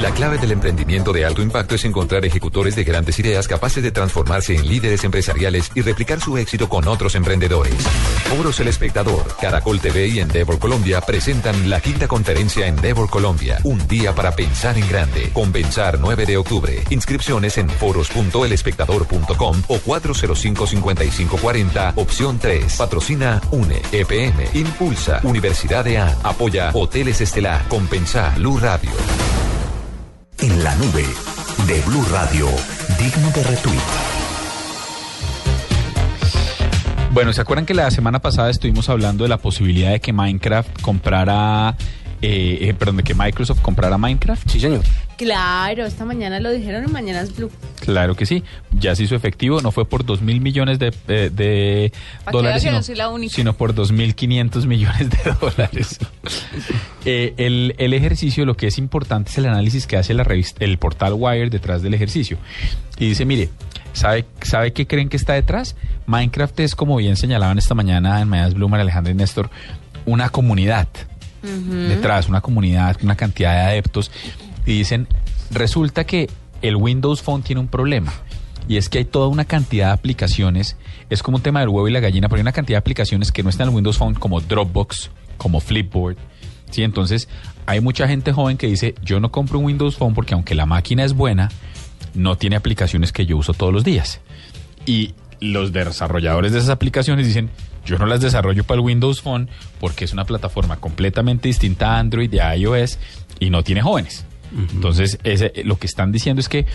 La 0.00 0.10
clave 0.10 0.38
del 0.38 0.52
emprendimiento 0.52 1.12
de 1.12 1.26
alto 1.26 1.42
impacto 1.42 1.74
es 1.74 1.84
encontrar 1.84 2.24
ejecutores 2.24 2.74
de 2.74 2.82
grandes 2.82 3.18
ideas 3.18 3.46
capaces 3.46 3.82
de 3.82 3.90
transformarse 3.90 4.54
en 4.54 4.66
líderes 4.66 5.04
empresariales 5.04 5.70
y 5.74 5.82
replicar 5.82 6.18
su 6.18 6.38
éxito 6.38 6.66
con 6.66 6.88
otros 6.88 7.14
emprendedores. 7.14 7.74
Foros 8.34 8.58
El 8.60 8.68
Espectador, 8.68 9.22
Caracol 9.38 9.80
TV 9.80 10.08
y 10.08 10.20
Endeavor 10.20 10.58
Colombia 10.58 11.02
presentan 11.02 11.68
la 11.68 11.78
quinta 11.80 12.08
conferencia 12.08 12.66
Endeavor 12.66 13.10
Colombia, 13.10 13.58
un 13.64 13.86
día 13.86 14.14
para 14.14 14.32
pensar 14.32 14.78
en 14.78 14.88
grande. 14.88 15.28
Compensar 15.34 15.98
9 16.00 16.24
de 16.24 16.38
octubre. 16.38 16.82
Inscripciones 16.88 17.58
en 17.58 17.68
foros.elespectador.com 17.68 19.62
o 19.68 19.76
405-5540, 19.76 21.92
opción 21.96 22.38
3. 22.38 22.76
Patrocina 22.76 23.42
UNE, 23.50 23.82
EPM, 23.92 24.48
Impulsa, 24.54 25.20
Universidad 25.22 25.84
de 25.84 25.98
A, 25.98 26.16
apoya 26.22 26.70
Hoteles 26.72 27.20
Estelar, 27.20 27.68
Compensar, 27.68 28.36
Blue 28.36 28.58
Radio 28.58 28.90
en 30.40 30.64
la 30.64 30.74
nube 30.76 31.04
de 31.66 31.80
Blue 31.82 32.04
Radio, 32.10 32.46
digno 32.98 33.30
de 33.30 33.42
retweet. 33.44 33.78
Bueno, 37.12 37.32
¿se 37.32 37.40
acuerdan 37.40 37.66
que 37.66 37.74
la 37.74 37.90
semana 37.90 38.20
pasada 38.20 38.50
estuvimos 38.50 38.88
hablando 38.88 39.24
de 39.24 39.28
la 39.28 39.38
posibilidad 39.38 39.90
de 39.90 40.00
que 40.00 40.12
Minecraft 40.12 40.80
comprara 40.80 41.76
eh, 42.22 42.68
eh, 42.68 42.74
perdón, 42.74 42.98
de 42.98 43.02
que 43.02 43.14
Microsoft 43.14 43.60
comprara 43.60 43.98
Minecraft. 43.98 44.48
Sí, 44.48 44.60
señor. 44.60 44.82
Claro, 45.16 45.84
esta 45.84 46.04
mañana 46.04 46.40
lo 46.40 46.50
dijeron 46.50 46.84
en 46.84 46.92
Mañanas 46.92 47.36
Blue. 47.36 47.50
Claro 47.80 48.14
que 48.14 48.26
sí, 48.26 48.44
ya 48.72 48.94
se 48.94 49.02
hizo 49.04 49.16
efectivo, 49.16 49.60
no 49.60 49.72
fue 49.72 49.84
por 49.84 50.04
dos 50.04 50.22
mil 50.22 50.40
millones 50.40 50.78
de, 50.78 50.94
eh, 51.08 51.30
de 51.32 51.92
dólares, 52.30 52.62
sino, 52.62 52.82
sino, 53.28 53.52
por 53.52 53.74
dos 53.74 53.92
mil 53.92 54.14
quinientos 54.14 54.66
millones 54.66 55.10
de 55.10 55.34
dólares. 55.40 55.98
Eh, 57.04 57.34
el, 57.36 57.74
el, 57.78 57.94
ejercicio, 57.94 58.46
lo 58.46 58.56
que 58.56 58.68
es 58.68 58.78
importante 58.78 59.32
es 59.32 59.38
el 59.38 59.46
análisis 59.46 59.88
que 59.88 59.96
hace 59.96 60.14
la 60.14 60.22
revista, 60.22 60.64
el 60.64 60.78
portal 60.78 61.14
Wire 61.16 61.50
detrás 61.50 61.82
del 61.82 61.94
ejercicio. 61.94 62.38
Y 62.96 63.08
dice, 63.08 63.24
mire, 63.24 63.48
¿sabe, 63.92 64.24
¿sabe 64.42 64.72
qué 64.72 64.86
creen 64.86 65.08
que 65.08 65.16
está 65.16 65.32
detrás? 65.32 65.74
Minecraft 66.06 66.60
es, 66.60 66.76
como 66.76 66.94
bien 66.98 67.16
señalaban 67.16 67.58
esta 67.58 67.74
mañana 67.74 68.20
en 68.20 68.28
Mañanas 68.28 68.54
Blue, 68.54 68.72
Alejandro 68.72 69.10
y 69.12 69.16
Néstor, 69.16 69.50
una 70.06 70.28
comunidad 70.28 70.86
detrás, 71.42 72.28
una 72.28 72.40
comunidad, 72.40 72.96
una 73.02 73.16
cantidad 73.16 73.52
de 73.52 73.60
adeptos, 73.60 74.10
y 74.64 74.78
dicen, 74.78 75.08
resulta 75.50 76.04
que 76.04 76.30
el 76.62 76.76
Windows 76.76 77.22
Phone 77.22 77.42
tiene 77.42 77.60
un 77.60 77.68
problema. 77.68 78.12
Y 78.68 78.76
es 78.76 78.88
que 78.88 78.98
hay 78.98 79.04
toda 79.04 79.26
una 79.26 79.44
cantidad 79.44 79.88
de 79.88 79.92
aplicaciones, 79.92 80.76
es 81.10 81.22
como 81.22 81.38
un 81.38 81.42
tema 81.42 81.60
del 81.60 81.68
huevo 81.68 81.88
y 81.88 81.90
la 81.90 82.00
gallina, 82.00 82.28
pero 82.28 82.38
hay 82.38 82.42
una 82.42 82.52
cantidad 82.52 82.76
de 82.76 82.80
aplicaciones 82.80 83.32
que 83.32 83.42
no 83.42 83.50
están 83.50 83.66
en 83.66 83.70
el 83.70 83.76
Windows 83.76 83.98
Phone, 83.98 84.14
como 84.14 84.40
Dropbox, 84.40 85.10
como 85.36 85.60
Flipboard. 85.60 86.16
¿sí? 86.70 86.82
Entonces, 86.84 87.28
hay 87.66 87.80
mucha 87.80 88.06
gente 88.06 88.32
joven 88.32 88.56
que 88.56 88.68
dice, 88.68 88.94
yo 89.02 89.20
no 89.20 89.32
compro 89.32 89.58
un 89.58 89.66
Windows 89.66 89.96
Phone 89.96 90.14
porque 90.14 90.34
aunque 90.34 90.54
la 90.54 90.66
máquina 90.66 91.04
es 91.04 91.12
buena, 91.12 91.50
no 92.14 92.36
tiene 92.36 92.56
aplicaciones 92.56 93.12
que 93.12 93.26
yo 93.26 93.36
uso 93.36 93.52
todos 93.52 93.72
los 93.72 93.84
días. 93.84 94.20
Y 94.86 95.14
los 95.42 95.72
desarrolladores 95.72 96.52
de 96.52 96.58
esas 96.58 96.70
aplicaciones 96.70 97.26
dicen, 97.26 97.50
yo 97.84 97.98
no 97.98 98.06
las 98.06 98.20
desarrollo 98.20 98.64
para 98.64 98.80
el 98.80 98.86
Windows 98.86 99.20
Phone 99.20 99.48
porque 99.80 100.04
es 100.04 100.12
una 100.12 100.24
plataforma 100.24 100.76
completamente 100.76 101.48
distinta 101.48 101.94
a 101.94 101.98
Android 101.98 102.32
y 102.32 102.38
a 102.38 102.56
iOS 102.56 102.98
y 103.40 103.50
no 103.50 103.62
tiene 103.64 103.82
jóvenes. 103.82 104.24
Entonces, 104.74 105.18
ese, 105.24 105.52
lo 105.64 105.78
que 105.78 105.86
están 105.86 106.12
diciendo 106.12 106.40
es 106.40 106.48
que 106.48 106.66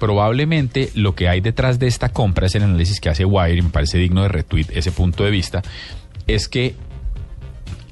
probablemente 0.00 0.90
lo 0.94 1.14
que 1.14 1.28
hay 1.28 1.40
detrás 1.40 1.78
de 1.78 1.86
esta 1.86 2.08
compra 2.08 2.46
es 2.46 2.54
el 2.54 2.62
análisis 2.62 2.98
que 2.98 3.10
hace 3.10 3.24
Wire 3.24 3.58
y 3.58 3.62
me 3.62 3.68
parece 3.68 3.98
digno 3.98 4.22
de 4.22 4.28
retweet 4.28 4.66
ese 4.70 4.90
punto 4.90 5.22
de 5.22 5.30
vista, 5.30 5.62
es 6.26 6.48
que 6.48 6.74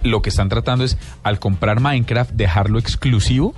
lo 0.03 0.23
que 0.23 0.31
están 0.31 0.49
tratando 0.49 0.85
es 0.85 0.99
al 1.23 1.39
comprar 1.39 1.81
Minecraft 1.81 2.33
dejarlo 2.33 2.79
exclusivo 2.79 3.55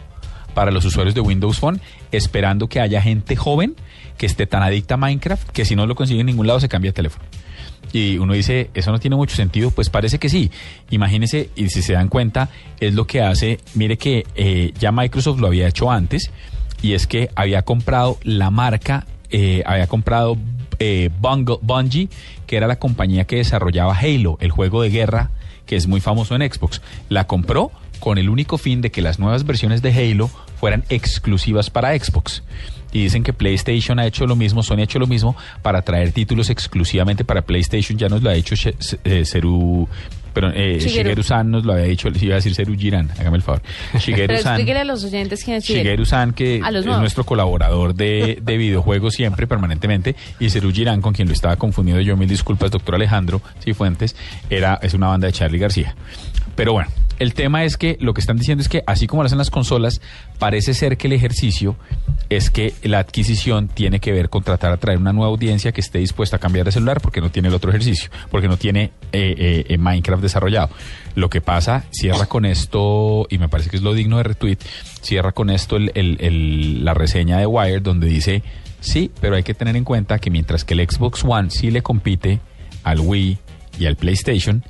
para 0.54 0.70
los 0.70 0.84
usuarios 0.84 1.14
de 1.14 1.20
Windows 1.20 1.58
Phone, 1.58 1.80
esperando 2.12 2.68
que 2.68 2.80
haya 2.80 3.00
gente 3.00 3.36
joven 3.36 3.76
que 4.16 4.26
esté 4.26 4.46
tan 4.46 4.62
adicta 4.62 4.94
a 4.94 4.96
Minecraft 4.96 5.50
que 5.50 5.64
si 5.64 5.76
no 5.76 5.86
lo 5.86 5.94
consigue 5.94 6.20
en 6.20 6.26
ningún 6.26 6.46
lado 6.46 6.60
se 6.60 6.68
cambia 6.68 6.90
de 6.90 6.94
teléfono 6.94 7.24
y 7.92 8.18
uno 8.18 8.34
dice, 8.34 8.70
eso 8.74 8.92
no 8.92 8.98
tiene 8.98 9.16
mucho 9.16 9.36
sentido, 9.36 9.70
pues 9.70 9.90
parece 9.90 10.18
que 10.18 10.28
sí. 10.28 10.50
Imagínense, 10.90 11.50
y 11.56 11.68
si 11.68 11.82
se 11.82 11.94
dan 11.94 12.08
cuenta, 12.08 12.50
es 12.80 12.94
lo 12.94 13.06
que 13.06 13.22
hace, 13.22 13.58
mire 13.74 13.96
que 13.96 14.26
eh, 14.34 14.72
ya 14.78 14.92
Microsoft 14.92 15.40
lo 15.40 15.46
había 15.46 15.68
hecho 15.68 15.90
antes, 15.90 16.30
y 16.82 16.92
es 16.92 17.06
que 17.06 17.30
había 17.34 17.62
comprado 17.62 18.18
la 18.22 18.50
marca, 18.50 19.06
eh, 19.30 19.62
había 19.66 19.86
comprado 19.86 20.36
eh, 20.78 21.10
Bungie, 21.20 22.08
que 22.46 22.56
era 22.56 22.66
la 22.66 22.78
compañía 22.78 23.24
que 23.24 23.36
desarrollaba 23.36 23.96
Halo, 23.96 24.36
el 24.40 24.50
juego 24.50 24.82
de 24.82 24.90
guerra 24.90 25.30
que 25.64 25.74
es 25.74 25.88
muy 25.88 26.00
famoso 26.00 26.36
en 26.36 26.48
Xbox. 26.48 26.80
La 27.08 27.26
compró 27.26 27.72
con 27.98 28.18
el 28.18 28.28
único 28.28 28.56
fin 28.56 28.82
de 28.82 28.92
que 28.92 29.02
las 29.02 29.18
nuevas 29.18 29.44
versiones 29.44 29.82
de 29.82 29.92
Halo 29.92 30.30
fueran 30.60 30.84
exclusivas 30.90 31.70
para 31.70 31.98
Xbox 31.98 32.44
y 32.96 33.02
dicen 33.02 33.22
que 33.22 33.34
PlayStation 33.34 33.98
ha 33.98 34.06
hecho 34.06 34.26
lo 34.26 34.36
mismo, 34.36 34.62
Sony 34.62 34.78
ha 34.78 34.82
hecho 34.84 34.98
lo 34.98 35.06
mismo 35.06 35.36
para 35.60 35.82
traer 35.82 36.12
títulos 36.12 36.48
exclusivamente 36.48 37.24
para 37.24 37.42
PlayStation. 37.42 37.98
Ya 37.98 38.08
nos 38.08 38.22
lo 38.22 38.30
ha 38.30 38.34
hecho 38.34 38.56
Seru 38.56 39.86
Pero 40.32 40.48
eh, 40.48 40.78
Shigeru. 40.78 41.08
Shigeru 41.10 41.22
San 41.22 41.50
nos 41.50 41.66
lo 41.66 41.74
había 41.74 41.84
dicho, 41.84 42.08
iba 42.08 42.34
a 42.34 42.36
decir 42.36 42.54
Seru 42.54 42.74
Girán, 42.74 43.10
hágame 43.18 43.36
el 43.36 43.42
favor. 43.42 43.60
Shigeru 43.98 44.26
Pero 44.28 44.38
San. 44.42 44.54
explíquele 44.54 44.80
a 44.80 44.84
los 44.84 45.04
oyentes 45.04 45.44
quién 45.44 45.58
es 45.58 45.64
Shigeru. 45.64 45.84
Shigeru 45.84 46.04
San, 46.06 46.32
que 46.32 46.56
es 46.56 46.86
nuestro 46.86 47.24
colaborador 47.24 47.94
de, 47.94 48.38
de 48.40 48.56
videojuegos 48.56 49.12
siempre, 49.14 49.46
permanentemente, 49.46 50.16
y 50.40 50.48
Seru 50.48 50.72
Girán, 50.72 51.02
con 51.02 51.12
quien 51.12 51.28
lo 51.28 51.34
estaba 51.34 51.56
confundiendo 51.56 52.00
yo, 52.00 52.16
mil 52.16 52.28
disculpas, 52.28 52.70
doctor 52.70 52.94
Alejandro 52.94 53.42
Cifuentes, 53.62 54.16
era, 54.48 54.78
es 54.82 54.94
una 54.94 55.08
banda 55.08 55.26
de 55.26 55.34
Charlie 55.34 55.58
García. 55.58 55.94
Pero 56.54 56.72
bueno, 56.72 56.88
el 57.18 57.34
tema 57.34 57.64
es 57.64 57.76
que 57.76 57.96
lo 58.00 58.14
que 58.14 58.20
están 58.20 58.36
diciendo 58.36 58.62
es 58.62 58.68
que, 58.68 58.82
así 58.86 59.06
como 59.06 59.22
lo 59.22 59.26
hacen 59.26 59.38
las 59.38 59.50
consolas, 59.50 60.00
parece 60.38 60.74
ser 60.74 60.96
que 60.96 61.06
el 61.06 61.12
ejercicio 61.14 61.76
es 62.28 62.50
que 62.50 62.74
la 62.82 62.98
adquisición 62.98 63.68
tiene 63.68 64.00
que 64.00 64.12
ver 64.12 64.28
con 64.28 64.42
tratar 64.42 64.70
de 64.70 64.74
atraer 64.74 64.98
una 64.98 65.12
nueva 65.12 65.30
audiencia 65.30 65.72
que 65.72 65.80
esté 65.80 65.98
dispuesta 65.98 66.36
a 66.36 66.38
cambiar 66.40 66.66
de 66.66 66.72
celular 66.72 67.00
porque 67.00 67.20
no 67.20 67.30
tiene 67.30 67.48
el 67.48 67.54
otro 67.54 67.70
ejercicio, 67.70 68.10
porque 68.30 68.48
no 68.48 68.56
tiene 68.56 68.90
eh, 69.12 69.34
eh, 69.38 69.64
eh, 69.68 69.78
Minecraft 69.78 70.22
desarrollado. 70.22 70.70
Lo 71.14 71.30
que 71.30 71.40
pasa, 71.40 71.84
cierra 71.90 72.26
con 72.26 72.44
esto, 72.44 73.26
y 73.30 73.38
me 73.38 73.48
parece 73.48 73.70
que 73.70 73.76
es 73.76 73.82
lo 73.82 73.94
digno 73.94 74.16
de 74.18 74.24
retweet, 74.24 74.58
cierra 75.00 75.32
con 75.32 75.50
esto 75.50 75.76
el- 75.76 76.84
la 76.84 76.94
reseña 76.94 77.38
de 77.38 77.46
Wired 77.46 77.82
donde 77.82 78.06
dice, 78.08 78.42
sí, 78.80 79.10
pero 79.20 79.36
hay 79.36 79.42
que 79.42 79.54
tener 79.54 79.76
en 79.76 79.84
cuenta 79.84 80.18
que 80.18 80.30
mientras 80.30 80.64
que 80.64 80.74
el 80.74 80.80
Xbox 80.88 81.24
One 81.24 81.50
sí 81.50 81.70
le 81.70 81.82
compite 81.82 82.40
al 82.82 83.00
Wii 83.00 83.38
y 83.78 83.86
al 83.86 83.96
PlayStation, 83.96 84.62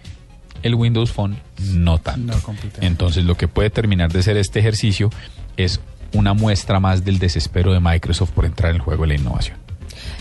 el 0.63 0.75
Windows 0.75 1.13
Phone 1.13 1.37
no 1.73 1.99
tanto. 1.99 2.35
No. 2.35 2.55
Entonces 2.81 3.25
lo 3.25 3.37
que 3.37 3.49
puede 3.49 3.71
terminar 3.71 4.13
de 4.13 4.23
ser 4.23 4.37
este 4.37 4.61
ejercicio 4.61 5.11
es 5.57 5.81
una 6.13 6.35
muestra 6.35 6.81
más 6.81 7.05
del 7.05 7.19
desespero 7.19 7.73
de 7.73 7.81
Microsoft 7.81 8.31
por 8.31 8.45
entrar 8.45 8.71
en 8.71 8.77
el 8.77 8.83
juego 8.83 9.03
de 9.03 9.09
la 9.09 9.15
innovación. 9.15 9.57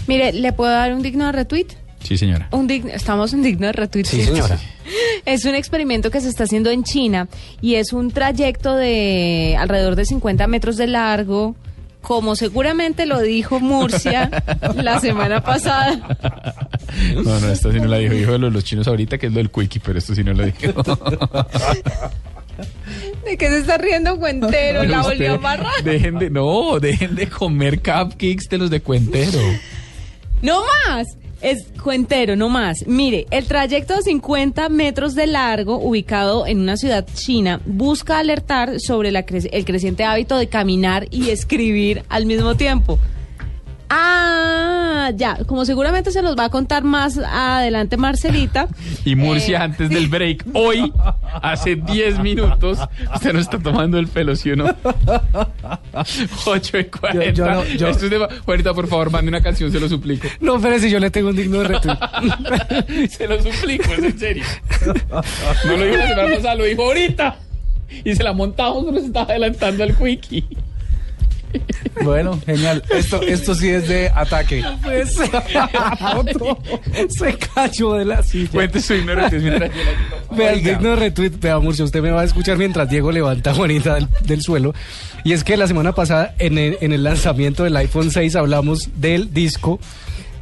Mire, 0.08 0.34
¿le 0.34 0.54
puedo 0.54 0.72
dar 0.72 0.94
un 0.94 1.02
digno 1.02 1.26
de 1.26 1.32
retweet? 1.32 1.68
Sí, 2.04 2.18
señora. 2.18 2.48
Un 2.52 2.68
digno, 2.68 2.92
estamos 2.92 3.34
en 3.34 3.42
digno 3.42 3.66
de 3.68 3.74
retweet. 3.74 4.06
Sí, 4.06 4.24
señora. 4.24 4.60
Es 5.26 5.46
un 5.46 5.56
experimento 5.56 6.12
que 6.12 6.22
se 6.22 6.30
está 6.30 6.44
haciendo 6.44 6.70
en 6.70 6.84
China 6.84 7.28
y 7.62 7.76
es 7.76 7.94
un 7.94 8.12
trayecto 8.12 8.76
de 8.76 9.56
alrededor 9.58 9.96
de 9.96 10.06
50 10.06 10.46
metros 10.46 10.78
de 10.78 10.86
largo, 10.86 11.56
como 12.06 12.36
seguramente 12.36 13.06
lo 13.08 13.20
dijo 13.20 13.60
Murcia 13.60 14.30
la 14.76 15.00
semana 15.00 15.44
pasada. 15.44 16.18
No, 17.16 17.40
no, 17.40 17.50
esto 17.50 17.72
sí 17.72 17.80
no 17.80 17.88
la 17.88 17.98
dijo. 17.98 18.14
Dijo 18.14 18.34
de 18.34 18.40
los 18.40 18.64
chinos 18.64 18.88
ahorita, 18.88 19.18
que 19.18 19.26
es 19.26 19.34
lo 19.34 19.40
del 19.40 19.50
Quickie, 19.50 19.82
pero 19.84 19.98
esto 19.98 20.14
sí 20.14 20.24
no 20.24 20.34
lo 20.34 20.46
dijo. 20.46 20.84
¿De 23.26 23.38
qué 23.38 23.50
se 23.50 23.58
está 23.58 23.78
riendo 23.78 24.18
Cuentero? 24.18 24.84
La 24.84 25.02
volvió 25.02 25.40
a. 25.44 25.58
Dejen 25.84 26.20
de, 26.20 26.30
no, 26.30 26.80
dejen 26.80 27.16
de 27.16 27.28
comer 27.28 27.80
cupcakes 27.80 28.48
de 28.50 28.60
los 28.60 28.70
de 28.70 28.82
Cuentero. 28.82 29.40
No 30.42 30.62
más. 30.88 31.08
Es 31.46 31.68
cuentero, 31.84 32.36
no 32.36 32.50
más. 32.50 32.88
Mire, 32.88 33.28
el 33.30 33.46
trayecto 33.46 33.96
de 33.96 34.02
50 34.02 34.68
metros 34.70 35.14
de 35.14 35.28
largo, 35.28 35.78
ubicado 35.78 36.48
en 36.48 36.60
una 36.60 36.76
ciudad 36.76 37.06
china, 37.14 37.62
busca 37.68 38.18
alertar 38.18 38.80
sobre 38.80 39.12
la 39.12 39.28
cre- 39.28 39.48
el 39.52 39.64
creciente 39.64 40.04
hábito 40.06 40.38
de 40.38 40.48
caminar 40.48 41.08
y 41.12 41.30
escribir 41.30 42.02
al 42.10 42.26
mismo 42.26 42.56
tiempo. 42.56 42.98
Ah, 43.90 45.12
ya, 45.16 45.38
como 45.46 45.64
seguramente 45.66 46.12
se 46.12 46.22
los 46.24 46.36
va 46.36 46.46
a 46.46 46.50
contar 46.50 46.84
más 46.84 47.18
adelante 47.18 47.98
Marcelita. 47.98 48.68
Y 49.06 49.16
Murcia 49.16 49.62
antes 49.62 49.90
del 49.90 50.08
break, 50.08 50.46
hoy, 50.54 50.92
hace 51.44 51.76
10 51.76 52.20
minutos, 52.20 52.80
usted 53.14 53.34
no 53.34 53.40
está 53.40 53.60
tomando 53.60 54.00
el 54.00 54.08
pelo, 54.08 54.36
¿sí 54.36 54.50
o 54.52 54.56
no? 54.56 54.66
8 56.46 56.78
y 56.80 56.84
40. 56.86 57.24
Yo- 57.26 57.32
yo 57.32 57.46
no- 57.52 57.64
yo- 57.66 57.88
Esto 57.90 58.06
es 58.06 58.12
de... 58.12 58.28
Juanita, 58.46 58.74
por 58.74 58.88
favor, 58.88 59.12
mande 59.12 59.30
una 59.30 59.42
canción, 59.42 59.72
se 59.72 59.80
lo 59.80 59.88
suplico. 59.88 60.28
No, 60.40 60.60
pero 60.60 60.80
si 60.80 60.90
yo 60.90 61.00
le 61.00 61.12
tengo 61.12 61.30
un 61.30 61.36
digno 61.36 61.60
de 61.60 61.66
retweet. 61.68 63.10
se 63.10 63.28
lo 63.28 63.40
suplico, 63.42 63.84
es 63.94 64.00
en 64.00 64.20
serio. 64.20 64.44
No 65.66 65.78
lo 65.78 65.86
dijo 65.86 65.98
la 65.98 66.08
semana 66.08 66.36
pasada, 66.36 66.56
lo 66.56 66.64
dijo 66.64 66.84
ahorita. 66.84 67.36
Y 68.04 68.16
se 68.16 68.24
la 68.24 68.34
montamos, 68.34 68.86
se 68.96 69.06
estaba 69.06 69.30
adelantando 69.30 69.84
al 69.84 69.96
quickie. 69.96 70.46
Bueno, 72.04 72.40
genial. 72.46 72.84
Esto, 72.90 73.22
esto 73.22 73.56
sí 73.56 73.70
es 73.70 73.88
de 73.88 74.10
ataque. 74.10 74.64
Pues, 74.84 75.16
otro 76.16 76.58
se 77.10 77.38
cayó 77.38 77.94
de 77.94 78.06
la 78.06 78.24
silla. 78.24 78.50
Cuente 78.52 78.82
su 78.82 78.94
ignorancia 78.94 79.40
mientras 79.40 79.72
yo 79.74 79.84
la- 79.84 80.36
Vea, 80.38 80.54
el 80.54 80.64
digno 80.64 80.90
de 80.90 80.96
retweet, 80.98 81.32
vea 81.40 81.60
Murcia, 81.60 81.86
usted 81.86 82.02
me 82.02 82.12
va 82.12 82.22
a 82.22 82.26
escuchar 82.26 82.58
mientras 82.58 82.90
Diego 82.90 83.12
levanta 83.12 83.52
a 83.52 83.54
Juanita 83.54 83.96
del, 83.96 84.08
del 84.24 84.42
suelo. 84.42 84.74
Y 85.24 85.34
es 85.34 85.44
que 85.44 85.58
la 85.58 85.68
semana 85.68 85.94
pasada, 85.94 86.36
en 86.40 86.58
el, 86.58 86.78
en 86.82 86.94
el 86.94 87.04
lanzamiento 87.04 87.64
del 87.64 87.76
iPhone 87.78 88.12
6, 88.12 88.36
hablamos 88.36 88.90
del 88.96 89.34
disco, 89.34 89.80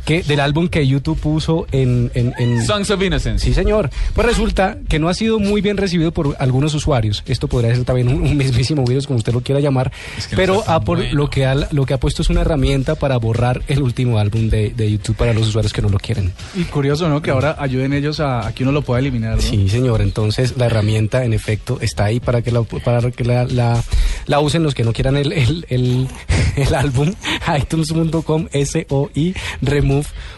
que, 0.06 0.24
del 0.24 0.40
álbum 0.40 0.68
que 0.68 0.86
YouTube 0.88 1.20
puso 1.20 1.66
en... 1.72 2.12
en, 2.14 2.34
en- 2.38 2.66
Songs 2.66 2.90
of 2.92 3.02
Innocence. 3.02 3.46
Sí, 3.46 3.54
señor. 3.54 3.90
Pues 4.14 4.28
resulta 4.28 4.78
que 4.90 5.00
no 5.00 5.10
ha 5.10 5.14
sido 5.14 5.40
muy 5.40 5.62
bien 5.62 5.78
recibido 5.78 6.12
por 6.12 6.36
algunos 6.40 6.74
usuarios. 6.74 7.24
Esto 7.26 7.48
podría 7.48 7.74
ser 7.76 7.86
también 7.86 8.08
un, 8.10 8.22
un 8.24 8.38
mismísimo 8.38 8.84
virus, 8.86 9.08
como 9.08 9.18
usted 9.18 9.34
lo 9.34 9.42
quiera 9.42 9.62
llamar. 9.62 9.92
que 10.30 10.36
no 10.36 10.38
pero 10.38 10.60
tan 10.62 10.76
Apple 10.76 10.96
bueno. 10.96 11.14
lo, 11.16 11.30
que 11.30 11.46
ha, 11.46 11.56
lo 11.56 11.86
que 11.86 11.94
ha 11.94 12.00
puesto 12.00 12.22
es 12.22 12.30
una 12.30 12.42
herramienta 12.42 12.96
para 12.96 13.18
borrar 13.18 13.62
el 13.68 13.82
último 13.82 14.20
álbum 14.20 14.50
de, 14.50 14.72
de 14.72 14.92
YouTube 14.92 15.16
para 15.16 15.34
los 15.34 15.48
usuarios 15.48 15.72
que 15.74 15.82
no 15.82 15.90
lo 15.90 16.00
quieren. 16.00 16.34
Y 16.56 16.64
curioso, 16.66 17.08
¿no? 17.10 17.22
Que 17.22 17.32
ahora 17.32 17.56
ayuden 17.60 17.94
ellos 17.94 18.20
a, 18.20 18.48
a 18.48 18.54
que 18.54 18.64
uno 18.64 18.72
lo 18.72 18.82
pueda 18.82 19.00
eliminar. 19.00 19.36
¿no? 19.38 19.42
Sí, 19.42 19.70
señor. 19.70 20.02
Entonces 20.02 20.58
la 20.58 20.66
herramienta, 20.66 21.24
en 21.24 21.34
efecto, 21.34 21.78
está 21.82 22.06
ahí 22.06 22.20
para 22.20 22.42
que 22.42 22.52
la, 22.52 22.64
para 22.64 23.10
que 23.12 23.24
la, 23.24 23.46
la, 23.46 23.82
la 24.26 24.40
usen 24.42 24.64
los 24.64 24.74
que 24.76 24.84
no 24.84 24.92
quieran 24.92 25.16
el, 25.18 25.32
el, 25.32 25.66
el, 25.70 26.08
el 26.58 26.76
álbum. 26.76 27.14
iTunes.com 27.58 28.48
SOI 28.66 29.36
remove 29.62 29.93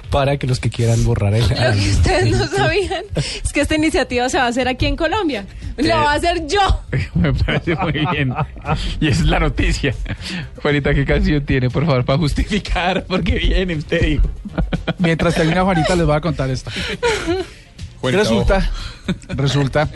para 0.10 0.38
que 0.38 0.48
los 0.48 0.60
que 0.60 0.70
quieran 0.70 1.04
borrar 1.04 1.34
el 1.34 1.42
Lo 1.50 1.56
que 1.56 1.90
ustedes 1.90 2.38
no 2.38 2.48
sabían 2.48 3.04
es 3.16 3.52
que 3.54 3.62
esta 3.62 3.76
iniciativa 3.76 4.30
se 4.30 4.38
va 4.38 4.46
a 4.46 4.48
hacer 4.48 4.68
aquí 4.68 4.86
en 4.86 4.96
Colombia. 4.96 5.46
Lo 5.78 5.90
va 5.90 6.14
a 6.14 6.16
hacer 6.16 6.48
yo. 6.48 6.82
Me 7.16 7.34
parece 7.34 7.76
muy 7.76 7.94
bien. 8.12 8.34
Y 9.00 9.08
esa 9.08 9.22
es 9.22 9.28
la 9.28 9.40
noticia. 9.40 9.94
Juanita, 10.62 10.94
¿qué 10.94 11.06
canción 11.06 11.46
tiene, 11.46 11.70
por 11.70 11.86
favor, 11.86 12.06
para 12.06 12.18
justificar? 12.18 13.06
Porque 13.08 13.36
viene 13.36 13.76
usted, 13.76 14.02
dijo. 14.02 14.30
Mientras 15.00 15.36
termina 15.36 15.64
Juanita, 15.64 15.96
les 15.96 16.06
voy 16.06 16.16
a 16.16 16.22
contar 16.22 16.50
esta. 16.50 16.72
Juanita, 18.00 18.24
resulta, 18.24 18.72
resulta 19.30 19.90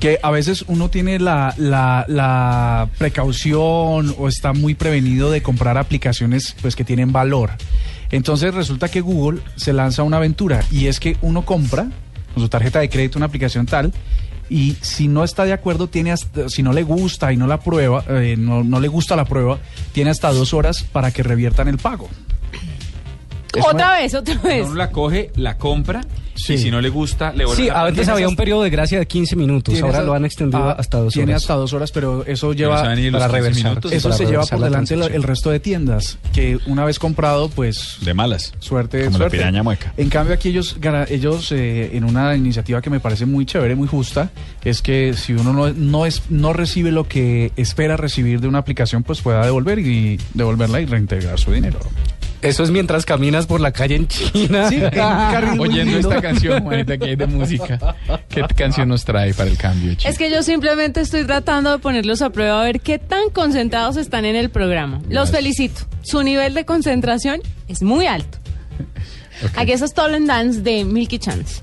que 0.00 0.18
a 0.22 0.30
veces 0.30 0.64
uno 0.66 0.88
tiene 0.88 1.18
la, 1.18 1.54
la, 1.58 2.06
la 2.08 2.88
precaución 2.96 4.14
o 4.18 4.28
está 4.28 4.54
muy 4.54 4.74
prevenido 4.74 5.30
de 5.30 5.42
comprar 5.42 5.76
aplicaciones 5.76 6.56
pues 6.62 6.74
que 6.74 6.84
tienen 6.84 7.12
valor. 7.12 7.50
Entonces 8.10 8.54
resulta 8.54 8.88
que 8.88 9.00
Google 9.00 9.40
se 9.56 9.72
lanza 9.72 10.02
una 10.02 10.16
aventura 10.18 10.64
y 10.70 10.86
es 10.86 10.98
que 11.00 11.16
uno 11.22 11.44
compra 11.44 11.88
con 12.34 12.42
su 12.42 12.48
tarjeta 12.48 12.80
de 12.80 12.88
crédito 12.88 13.18
una 13.18 13.26
aplicación 13.26 13.66
tal 13.66 13.92
y 14.48 14.76
si 14.80 15.06
no 15.06 15.22
está 15.22 15.44
de 15.44 15.52
acuerdo, 15.52 15.86
tiene 15.88 16.10
hasta- 16.10 16.48
si 16.48 16.62
no 16.64 16.72
le 16.72 16.82
gusta 16.82 17.32
y 17.32 17.36
no 17.36 17.46
la 17.46 17.60
prueba, 17.60 18.04
eh, 18.08 18.34
no, 18.36 18.64
no 18.64 18.80
le 18.80 18.88
gusta 18.88 19.14
la 19.14 19.24
prueba, 19.24 19.58
tiene 19.92 20.10
hasta 20.10 20.32
dos 20.32 20.52
horas 20.54 20.82
para 20.82 21.12
que 21.12 21.22
reviertan 21.22 21.68
el 21.68 21.78
pago. 21.78 22.08
Otra 23.62 23.98
vez, 23.98 24.14
otra 24.14 24.34
vez. 24.36 24.66
Uno 24.66 24.74
la 24.76 24.90
coge, 24.90 25.30
la 25.36 25.56
compra, 25.58 26.00
y 26.48 26.56
si 26.58 26.70
no 26.70 26.80
le 26.80 26.88
gusta, 26.88 27.32
le 27.32 27.44
vuelve 27.44 27.64
Sí, 27.64 27.68
a 27.68 27.82
antes 27.84 28.08
había 28.08 28.26
un 28.28 28.34
periodo 28.36 28.62
de 28.62 28.70
gracia 28.70 28.98
de 28.98 29.06
15 29.06 29.36
minutos, 29.36 29.74
Tiene 29.74 29.86
ahora 29.88 30.02
lo 30.02 30.14
han 30.14 30.24
extendido 30.24 30.70
ah, 30.70 30.76
hasta 30.78 30.98
dos 30.98 31.12
Tiene 31.12 31.32
horas. 31.32 31.42
hasta 31.42 31.54
dos 31.54 31.72
horas, 31.74 31.92
pero 31.92 32.24
eso 32.24 32.52
lleva 32.54 32.76
los 32.76 32.82
para 32.82 32.96
15 32.96 33.28
reversar. 33.28 33.64
minutos. 33.70 33.92
eso 33.92 34.08
para 34.08 34.16
se 34.18 34.26
lleva 34.26 34.46
por 34.46 34.58
la 34.58 34.66
delante 34.66 34.94
el, 34.94 35.22
resto 35.22 35.50
de 35.50 35.60
tiendas 35.60 36.18
que 36.32 36.58
una 36.66 36.84
vez 36.84 36.98
comprado, 36.98 37.50
pues 37.50 37.98
De 38.00 38.14
malas. 38.14 38.54
suerte, 38.58 39.00
Como 39.04 39.18
la 39.18 39.24
suerte. 39.24 39.36
piraña 39.38 39.62
mueca. 39.62 39.92
En 39.96 40.08
cambio 40.08 40.34
aquí 40.34 40.48
ellos, 40.48 40.76
gana- 40.80 41.04
ellos 41.10 41.52
eh, 41.52 41.90
en 41.94 42.04
una 42.04 42.34
iniciativa 42.36 42.80
que 42.80 42.88
me 42.90 43.00
parece 43.00 43.26
muy 43.26 43.44
chévere, 43.44 43.74
muy 43.74 43.88
justa, 43.88 44.30
es 44.64 44.80
que 44.80 45.12
si 45.14 45.34
uno 45.34 45.52
no, 45.52 45.70
no 45.72 46.06
es 46.06 46.22
no 46.30 46.52
recibe 46.54 46.90
lo 46.90 47.06
que 47.06 47.52
espera 47.56 47.96
recibir 47.98 48.40
de 48.40 48.48
una 48.48 48.58
aplicación, 48.60 49.02
pues 49.02 49.20
pueda 49.20 49.44
devolver 49.44 49.78
y 49.80 50.18
devolverla 50.34 50.80
y 50.80 50.86
reintegrar 50.86 51.38
su 51.38 51.52
dinero. 51.52 51.80
Eso 52.42 52.62
es 52.62 52.70
mientras 52.70 53.04
caminas 53.04 53.46
por 53.46 53.60
la 53.60 53.72
calle 53.72 53.96
en 53.96 54.08
China. 54.08 54.68
Sí, 54.68 54.76
en 54.76 55.60
Oyendo 55.60 55.98
esta 55.98 56.20
canción, 56.22 56.62
Juanita, 56.62 56.96
que 56.96 57.04
hay 57.04 57.16
de 57.16 57.26
música. 57.26 57.96
¿Qué 58.28 58.42
canción 58.56 58.88
nos 58.88 59.04
trae 59.04 59.34
para 59.34 59.50
el 59.50 59.56
cambio, 59.56 59.94
chico? 59.94 60.08
Es 60.08 60.16
que 60.16 60.30
yo 60.30 60.42
simplemente 60.42 61.00
estoy 61.00 61.24
tratando 61.24 61.70
de 61.70 61.78
ponerlos 61.78 62.22
a 62.22 62.30
prueba 62.30 62.60
a 62.60 62.64
ver 62.64 62.80
qué 62.80 62.98
tan 62.98 63.30
concentrados 63.30 63.96
están 63.96 64.24
en 64.24 64.36
el 64.36 64.50
programa. 64.50 65.00
Los 65.08 65.30
felicito. 65.30 65.82
Su 66.02 66.22
nivel 66.22 66.54
de 66.54 66.64
concentración 66.64 67.40
es 67.68 67.82
muy 67.82 68.06
alto. 68.06 68.38
Aquí 69.56 69.72
es 69.72 69.80
Stolen 69.80 70.26
Dance 70.26 70.60
de 70.62 70.84
Milky 70.84 71.18
Chance. 71.18 71.62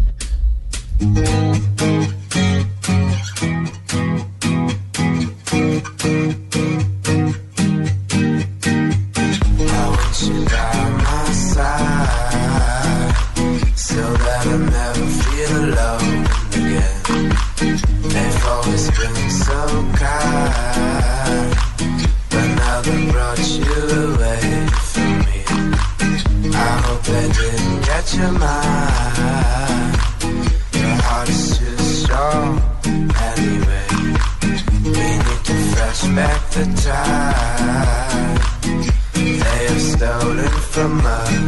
It's 18.79 18.91
been 18.91 19.29
so 19.31 19.59
kind, 19.95 21.49
but 22.29 22.47
now 22.57 22.81
they 22.81 23.09
brought 23.11 23.39
you 23.57 23.73
away 24.05 24.67
from 24.91 25.17
me. 25.25 25.39
I 26.53 26.55
hope 26.85 27.01
they 27.01 27.27
didn't 27.27 27.79
get 27.85 28.13
your 28.13 28.33
mind. 28.33 29.97
Your 30.73 30.95
heart 31.07 31.27
is 31.27 31.57
too 31.57 31.77
strong 31.79 32.61
anyway. 33.19 33.87
We 34.83 35.07
need 35.25 35.41
to 35.49 35.55
fetch 35.73 36.01
back 36.15 36.41
the 36.51 36.65
time 36.85 38.37
they 39.41 39.65
have 39.69 39.81
stolen 39.81 40.53
from 40.69 41.01
us. 41.03 41.47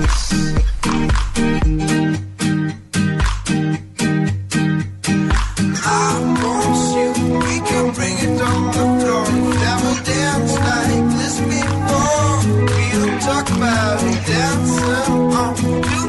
bring 8.00 8.18
it 8.18 8.42
on 8.42 8.62
the 8.76 8.86
floor. 9.00 9.28
That 9.62 9.78
will 9.84 10.00
dance 10.08 10.54
like 10.68 11.06
this 11.20 11.36
before. 11.52 12.38
We 12.76 12.86
don't 12.96 13.20
talk 13.28 13.48
about 13.58 14.00
it, 14.12 14.20
dancing 14.30 15.24
on. 15.44 15.54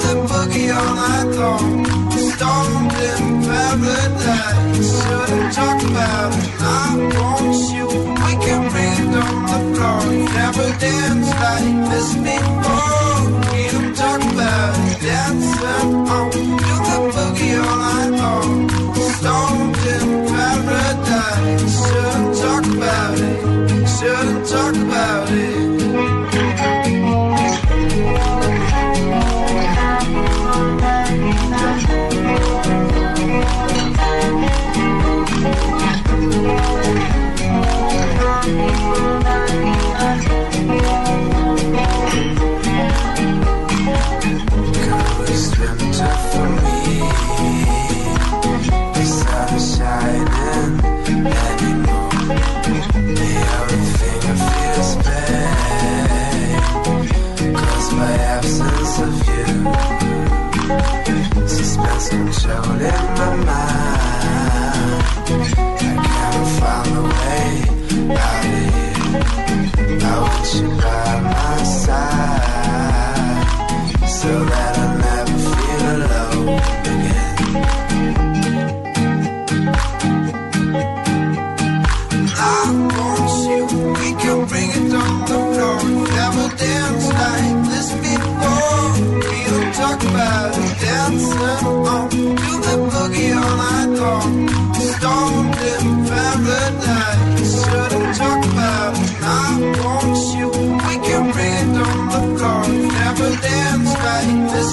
The 0.05 0.15
boogie 0.31 0.71
all 0.79 0.93
night 1.01 1.31
long. 1.41 1.91
Shouldn't 5.01 5.53
talk 5.53 5.81
about 5.91 6.33
it, 6.43 6.51
I 6.61 6.87
want 7.15 7.59
you. 7.75 7.87
We 8.25 8.33
can 8.45 8.63
bring 8.73 8.97
it 9.05 9.15
on 9.25 9.37
the 9.51 9.59
floor. 9.75 10.01
Like 11.41 11.79
this 11.91 12.09
before. 12.15 12.40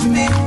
Like 0.05 0.13
this 0.13 0.46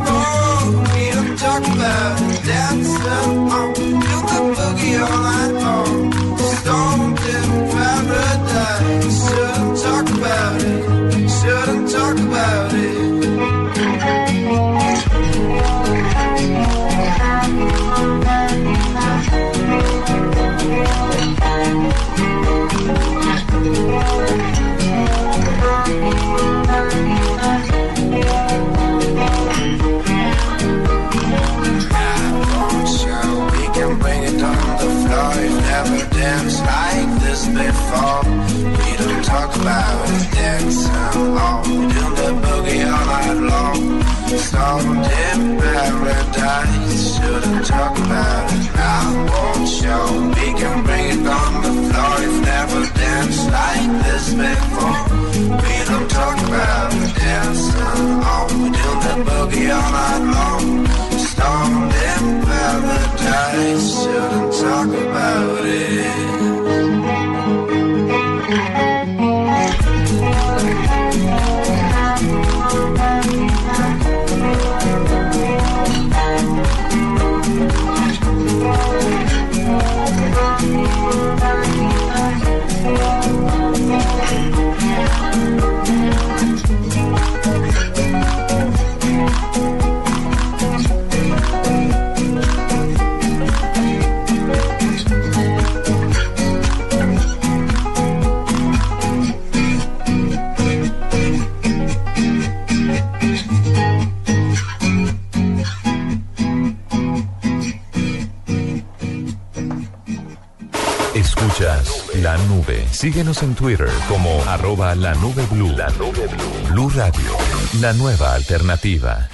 Síguenos 113.01 113.43
en 113.43 113.55
Twitter 113.55 113.89
como 114.11 114.45
arroba 114.45 114.95
la 114.95 115.15
nube 115.15 115.43
blue. 115.51 115.75
La 115.75 115.89
nube 115.93 116.27
blue. 116.27 116.69
Blue 116.71 116.91
Radio, 116.91 117.35
la 117.81 117.95
nueva 117.95 118.35
alternativa. 118.35 119.27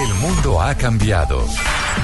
El 0.00 0.14
mundo 0.14 0.62
ha 0.62 0.76
cambiado. 0.76 1.44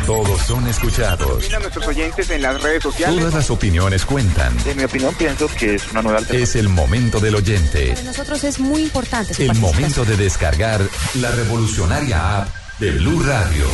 Todos 0.04 0.40
son 0.40 0.66
escuchados. 0.66 1.44
Opinan 1.44 1.62
nuestros 1.62 1.86
oyentes 1.86 2.28
en 2.30 2.42
las 2.42 2.60
redes 2.60 2.82
sociales. 2.82 3.20
Todas 3.20 3.34
las 3.34 3.50
opiniones 3.50 4.04
cuentan. 4.04 4.52
En 4.66 4.78
mi 4.78 4.82
opinión, 4.82 5.14
pienso 5.14 5.46
que 5.56 5.76
es 5.76 5.88
una 5.92 6.02
nueva 6.02 6.18
alternativa. 6.18 6.42
Es 6.42 6.56
el 6.56 6.68
momento 6.68 7.20
del 7.20 7.36
oyente. 7.36 7.90
Para 7.90 8.02
nosotros 8.02 8.42
es 8.42 8.58
muy 8.58 8.82
importante 8.82 9.32
su 9.32 9.42
El 9.42 9.54
momento 9.54 10.04
de 10.04 10.16
descargar 10.16 10.80
la 11.20 11.30
revolucionaria 11.30 12.38
app 12.38 12.48
de 12.80 12.90
Blue 12.90 13.22
Radio. 13.22 13.66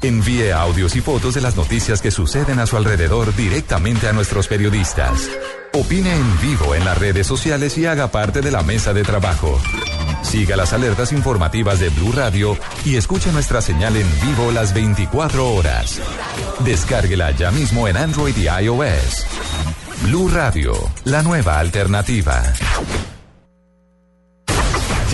Envíe 0.00 0.50
audios 0.50 0.96
y 0.96 1.02
fotos 1.02 1.34
de 1.34 1.42
las 1.42 1.56
noticias 1.56 2.00
que 2.00 2.10
suceden 2.10 2.58
a 2.58 2.66
su 2.66 2.78
alrededor 2.78 3.36
directamente 3.36 4.08
a 4.08 4.14
nuestros 4.14 4.48
periodistas. 4.48 5.28
Opine 5.74 6.14
en 6.14 6.40
vivo 6.40 6.76
en 6.76 6.84
las 6.84 6.96
redes 6.96 7.26
sociales 7.26 7.76
y 7.78 7.86
haga 7.86 8.06
parte 8.12 8.40
de 8.40 8.52
la 8.52 8.62
mesa 8.62 8.92
de 8.92 9.02
trabajo. 9.02 9.60
Siga 10.22 10.56
las 10.56 10.72
alertas 10.72 11.10
informativas 11.10 11.80
de 11.80 11.88
Blue 11.88 12.12
Radio 12.12 12.56
y 12.84 12.94
escuche 12.94 13.32
nuestra 13.32 13.60
señal 13.60 13.96
en 13.96 14.06
vivo 14.22 14.52
las 14.52 14.72
24 14.72 15.52
horas. 15.52 16.00
Descárguela 16.60 17.32
ya 17.32 17.50
mismo 17.50 17.88
en 17.88 17.96
Android 17.96 18.36
y 18.36 18.46
iOS. 18.46 19.26
Blue 20.02 20.28
Radio, 20.28 20.74
la 21.02 21.22
nueva 21.22 21.58
alternativa. 21.58 22.40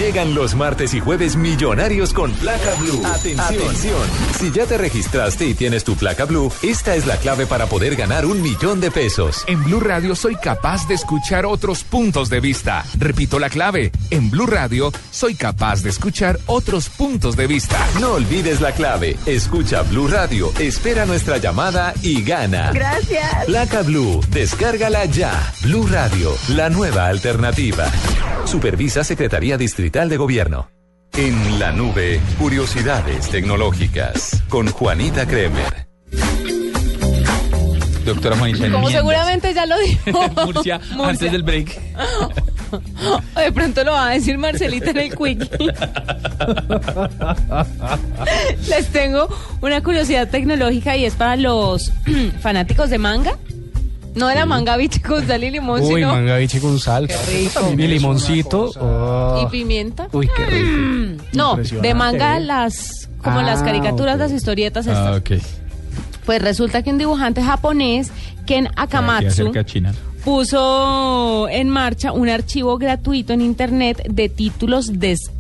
Llegan 0.01 0.35
los 0.35 0.55
martes 0.55 0.95
y 0.95 1.01
jueves 1.01 1.37
millonarios 1.37 2.15
con 2.15 2.33
placa 2.33 2.75
blue. 2.81 3.03
Atención. 3.05 4.01
Si 4.39 4.51
ya 4.51 4.65
te 4.65 4.79
registraste 4.79 5.47
y 5.47 5.53
tienes 5.53 5.85
tu 5.85 5.95
placa 5.95 6.25
blue, 6.25 6.51
esta 6.63 6.97
es 6.97 7.05
la 7.07 7.19
clave 7.19 7.45
para 7.45 7.67
poder 7.67 7.97
ganar 7.97 8.25
un 8.25 8.41
millón 8.41 8.81
de 8.81 8.91
pesos. 8.91 9.45
En 9.47 9.63
Blue 9.63 9.79
Radio 9.79 10.17
soy 10.17 10.37
capaz 10.37 10.89
de 10.89 10.95
escuchar 10.95 11.45
otros 11.45 11.85
puntos 11.85 12.31
de 12.31 12.41
vista. 12.41 12.83
Repito 12.97 13.39
la 13.39 13.51
clave. 13.51 13.93
En 14.09 14.31
Blue 14.31 14.47
Radio 14.47 14.91
soy 15.11 15.35
capaz 15.35 15.83
de 15.83 15.91
escuchar 15.91 16.41
otros 16.47 16.89
puntos 16.89 17.37
de 17.37 17.47
vista. 17.47 17.77
No 18.01 18.13
olvides 18.13 18.63
la 18.63 18.73
clave. 18.73 19.19
Escucha 19.27 19.83
Blue 19.83 20.09
Radio, 20.09 20.51
espera 20.59 21.05
nuestra 21.05 21.37
llamada 21.37 21.93
y 22.01 22.23
gana. 22.23 22.73
Gracias. 22.73 23.45
Placa 23.45 23.83
Blue, 23.83 24.23
descárgala 24.31 25.05
ya. 25.05 25.53
Blue 25.63 25.87
Radio, 25.87 26.33
la 26.49 26.71
nueva 26.71 27.09
alternativa. 27.09 27.85
Supervisa 28.47 29.05
Secretaría 29.05 29.59
Distrital 29.59 29.90
de 29.91 30.17
Gobierno. 30.17 30.71
En 31.15 31.59
la 31.59 31.73
nube, 31.73 32.21
curiosidades 32.39 33.29
tecnológicas 33.29 34.41
con 34.49 34.71
Juanita 34.71 35.27
Kremer. 35.27 35.89
doctora 38.05 38.37
Juanita. 38.37 38.59
Como 38.71 38.89
enmiendas. 38.89 38.93
seguramente 38.93 39.53
ya 39.53 39.67
lo 39.67 39.77
dijo. 39.81 40.29
Murcia, 40.47 40.79
Murcia. 40.93 41.09
antes 41.09 41.33
del 41.33 41.43
break. 41.43 41.77
O 43.37 43.41
de 43.41 43.51
pronto 43.53 43.83
lo 43.83 43.91
va 43.91 44.09
a 44.09 44.11
decir 44.13 44.39
Marcelita 44.39 44.91
en 44.91 44.97
el 44.99 45.11
quickie. 45.17 45.51
Les 48.69 48.87
tengo 48.93 49.29
una 49.61 49.83
curiosidad 49.83 50.29
tecnológica 50.29 50.97
y 50.97 51.05
es 51.05 51.15
para 51.15 51.35
los 51.35 51.93
fanáticos 52.41 52.91
de 52.91 52.99
manga. 52.99 53.37
No 54.15 54.27
de 54.27 54.35
la 54.35 54.45
manga 54.47 54.77
biche 54.77 55.01
con 55.01 55.25
sal 55.27 55.45
y 55.45 55.51
limón, 55.51 55.81
Uy, 55.83 55.95
sino 55.95 56.09
mangaviche 56.13 56.61
con 56.61 56.79
sal. 56.81 57.07
Qué 57.07 57.17
rico. 57.31 57.73
Y 57.77 57.87
limoncito. 57.87 58.71
oh. 58.81 59.43
y 59.47 59.51
pimienta. 59.51 60.09
Uy, 60.13 60.29
qué 60.37 60.47
rico. 60.47 60.69
Mm, 60.69 61.37
No, 61.37 61.57
de 61.57 61.95
manga 61.95 62.41
las 62.41 63.09
como 63.23 63.39
Ah, 63.41 63.43
las 63.43 63.63
caricaturas, 63.63 64.15
ok. 64.17 64.21
las 64.21 64.33
historietas 64.33 64.87
estas. 64.87 65.07
Ah, 65.07 65.17
ok. 65.17 65.43
Pues 66.27 66.43
resulta 66.43 66.83
que 66.83 66.91
un 66.91 66.99
dibujante 66.99 67.43
japonés, 67.43 68.11
Ken 68.47 68.69
Akamatsu, 68.77 69.53
China. 69.65 69.93
puso 70.25 71.49
en 71.51 71.69
marcha 71.69 72.13
un 72.13 72.29
archivo 72.29 72.79
gratuito 72.79 73.33
en 73.33 73.41
internet 73.43 74.03
de 74.09 74.29
títulos 74.29 74.99
des- 74.99 75.31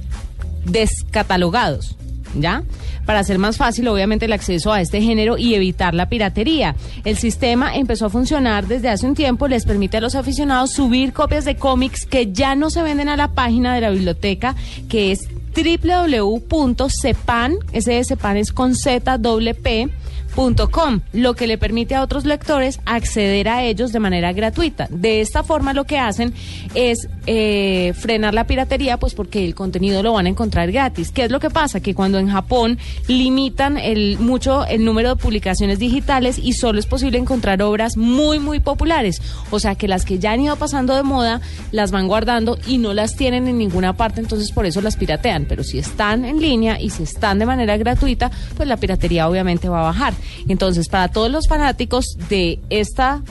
descatalogados. 0.64 1.96
¿Ya? 2.34 2.62
Para 3.06 3.20
hacer 3.20 3.38
más 3.38 3.56
fácil, 3.56 3.88
obviamente, 3.88 4.26
el 4.26 4.32
acceso 4.32 4.72
a 4.72 4.80
este 4.80 5.02
género 5.02 5.36
y 5.36 5.54
evitar 5.54 5.94
la 5.94 6.08
piratería. 6.08 6.76
El 7.04 7.16
sistema 7.16 7.74
empezó 7.74 8.06
a 8.06 8.10
funcionar 8.10 8.68
desde 8.68 8.88
hace 8.88 9.06
un 9.06 9.14
tiempo, 9.14 9.48
les 9.48 9.64
permite 9.64 9.96
a 9.96 10.00
los 10.00 10.14
aficionados 10.14 10.72
subir 10.72 11.12
copias 11.12 11.44
de 11.44 11.56
cómics 11.56 12.06
que 12.06 12.32
ya 12.32 12.54
no 12.54 12.70
se 12.70 12.82
venden 12.82 13.08
a 13.08 13.16
la 13.16 13.28
página 13.28 13.74
de 13.74 13.80
la 13.80 13.90
biblioteca, 13.90 14.54
que 14.88 15.12
es 15.12 15.28
www.cepan, 15.54 17.54
ese 17.72 18.04
Cepan 18.04 18.36
es 18.36 18.52
con 18.52 18.76
Z 18.76 19.18
doble 19.18 19.54
P, 19.54 19.88
.com, 20.34 21.00
lo 21.12 21.34
que 21.34 21.46
le 21.46 21.58
permite 21.58 21.94
a 21.94 22.02
otros 22.02 22.24
lectores 22.24 22.80
acceder 22.86 23.48
a 23.48 23.64
ellos 23.64 23.92
de 23.92 24.00
manera 24.00 24.32
gratuita. 24.32 24.86
De 24.90 25.20
esta 25.20 25.42
forma 25.42 25.72
lo 25.72 25.84
que 25.84 25.98
hacen 25.98 26.34
es 26.74 27.08
eh, 27.26 27.92
frenar 27.96 28.34
la 28.34 28.46
piratería, 28.46 28.98
pues 28.98 29.14
porque 29.14 29.44
el 29.44 29.54
contenido 29.54 30.02
lo 30.02 30.12
van 30.12 30.26
a 30.26 30.28
encontrar 30.28 30.70
gratis. 30.72 31.10
¿Qué 31.10 31.24
es 31.24 31.30
lo 31.30 31.40
que 31.40 31.50
pasa? 31.50 31.80
Que 31.80 31.94
cuando 31.94 32.18
en 32.18 32.28
Japón 32.28 32.78
limitan 33.06 33.78
el, 33.78 34.18
mucho 34.18 34.66
el 34.66 34.84
número 34.84 35.10
de 35.10 35.16
publicaciones 35.16 35.78
digitales 35.78 36.38
y 36.38 36.54
solo 36.54 36.78
es 36.78 36.86
posible 36.86 37.18
encontrar 37.18 37.62
obras 37.62 37.96
muy, 37.96 38.38
muy 38.38 38.60
populares. 38.60 39.20
O 39.50 39.58
sea 39.58 39.74
que 39.74 39.88
las 39.88 40.04
que 40.04 40.18
ya 40.18 40.32
han 40.32 40.40
ido 40.40 40.56
pasando 40.56 40.94
de 40.94 41.02
moda 41.02 41.40
las 41.72 41.90
van 41.90 42.08
guardando 42.08 42.58
y 42.66 42.78
no 42.78 42.94
las 42.94 43.16
tienen 43.16 43.48
en 43.48 43.58
ninguna 43.58 43.92
parte, 43.94 44.20
entonces 44.20 44.52
por 44.52 44.66
eso 44.66 44.80
las 44.80 44.96
piratean. 44.96 45.46
Pero 45.48 45.64
si 45.64 45.78
están 45.78 46.24
en 46.24 46.40
línea 46.40 46.80
y 46.80 46.90
si 46.90 47.02
están 47.02 47.38
de 47.38 47.46
manera 47.46 47.76
gratuita, 47.76 48.30
pues 48.56 48.68
la 48.68 48.76
piratería 48.76 49.28
obviamente 49.28 49.68
va 49.68 49.80
a 49.80 49.84
bajar. 49.84 50.14
Entonces, 50.48 50.88
para 50.88 51.08
todos 51.08 51.30
los 51.30 51.48
fanáticos 51.48 52.16
de 52.28 52.60
esta 52.70 53.22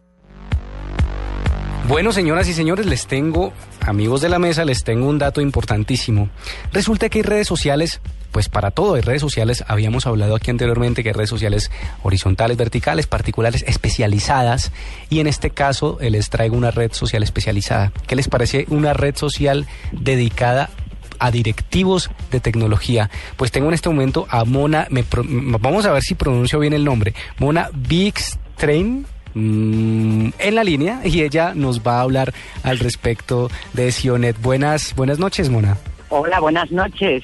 Bueno, 1.88 2.12
señoras 2.12 2.48
y 2.48 2.54
señores, 2.54 2.88
les 2.88 3.06
tengo, 3.06 3.54
amigos 3.80 4.20
de 4.20 4.28
la 4.28 4.40
mesa, 4.40 4.66
les 4.66 4.84
tengo 4.84 5.08
un 5.08 5.20
dato 5.20 5.40
importantísimo. 5.40 6.30
Resulta 6.74 7.10
que 7.10 7.20
hay 7.20 7.22
redes 7.22 7.48
sociales, 7.48 8.02
pues 8.32 8.50
para 8.50 8.72
todo 8.72 8.96
hay 8.96 9.02
redes 9.02 9.22
sociales, 9.22 9.64
habíamos 9.68 10.08
hablado 10.08 10.34
aquí 10.34 10.50
anteriormente 10.50 11.04
que 11.04 11.10
hay 11.10 11.14
redes 11.14 11.30
sociales 11.30 11.70
horizontales, 12.02 12.58
verticales, 12.58 13.06
particulares, 13.06 13.64
especializadas, 13.68 14.72
y 15.12 15.20
en 15.20 15.28
este 15.28 15.52
caso 15.52 16.00
eh, 16.02 16.10
les 16.10 16.32
traigo 16.32 16.58
una 16.58 16.72
red 16.72 16.92
social 16.92 17.22
especializada. 17.22 17.92
¿Qué 18.08 18.16
les 18.16 18.30
parece 18.30 18.66
una 18.70 18.94
red 18.94 19.16
social 19.16 19.68
dedicada 19.92 20.72
a 21.20 21.32
directivos 21.32 22.10
de 22.30 22.42
tecnología. 22.42 23.10
Pues 23.38 23.50
tengo 23.50 23.70
en 23.70 23.74
este 23.74 23.88
momento 23.88 24.28
a 24.30 24.44
Mona, 24.44 24.88
me 24.90 25.06
vamos 25.62 25.86
a 25.86 25.94
ver 25.94 26.04
si 26.04 26.14
pronuncio 26.14 26.60
bien 26.60 26.74
el 26.74 26.84
nombre, 26.84 27.14
Mona 27.38 27.70
Bigstrain 27.74 29.06
mm, 29.36 30.30
en 30.40 30.56
la 30.56 30.64
línea 30.64 31.02
y 31.06 31.22
ella 31.22 31.54
nos 31.54 31.82
va 31.82 32.00
a 32.00 32.02
hablar 32.02 32.34
al 32.64 32.80
respecto 32.80 33.52
de 33.74 33.92
Sionet. 33.92 34.42
Buenas, 34.42 34.96
buenas 34.96 35.20
noches, 35.20 35.50
Mona. 35.50 35.78
Hola, 36.10 36.40
buenas 36.40 36.72
noches. 36.72 37.24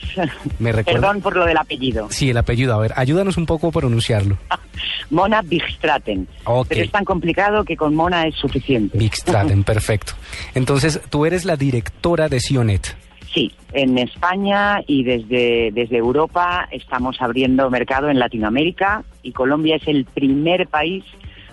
¿Me? 0.60 0.74
Perdón 0.84 1.22
por 1.22 1.36
lo 1.36 1.46
del 1.46 1.58
apellido. 1.58 2.08
Sí, 2.10 2.32
el 2.32 2.38
apellido. 2.38 2.74
A 2.74 2.80
ver, 2.80 2.94
ayúdanos 2.96 3.38
un 3.38 3.46
poco 3.46 3.68
a 3.68 3.72
pronunciarlo. 3.72 4.38
Mona 5.10 5.42
Bigstraten. 5.42 6.28
Ok. 6.46 6.68
Pero 6.70 6.84
es 6.84 6.92
tan 6.92 7.06
complicado 7.06 7.64
que 7.64 7.78
con 7.78 7.96
Mona 7.96 8.28
es 8.28 8.36
suficiente. 8.36 8.98
Bigstraten, 8.98 9.64
perfecto. 9.66 10.14
Entonces, 10.56 11.00
tú 11.10 11.26
eres 11.26 11.46
la 11.46 11.56
directora 11.56 12.28
de 12.28 12.40
Sionet. 12.40 12.96
Sí, 13.34 13.52
en 13.72 13.98
España 13.98 14.82
y 14.88 15.04
desde, 15.04 15.72
desde 15.72 15.98
Europa 15.98 16.68
estamos 16.72 17.22
abriendo 17.22 17.70
mercado 17.70 18.10
en 18.10 18.20
Latinoamérica 18.20 19.04
y 19.24 19.32
Colombia 19.32 19.78
es 19.78 19.88
el 19.88 20.04
primer 20.04 20.68
país 20.68 21.06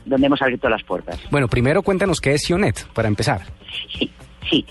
donde 0.09 0.26
hemos 0.26 0.42
abierto 0.42 0.68
las 0.68 0.82
puertas. 0.82 1.18
Bueno, 1.30 1.48
primero 1.48 1.82
cuéntanos 1.82 2.20
qué 2.20 2.34
es 2.34 2.42
Sionet, 2.42 2.86
para 2.92 3.09
empezar. 3.09 3.42
Sí, 3.98 4.11
sí. 4.48 4.64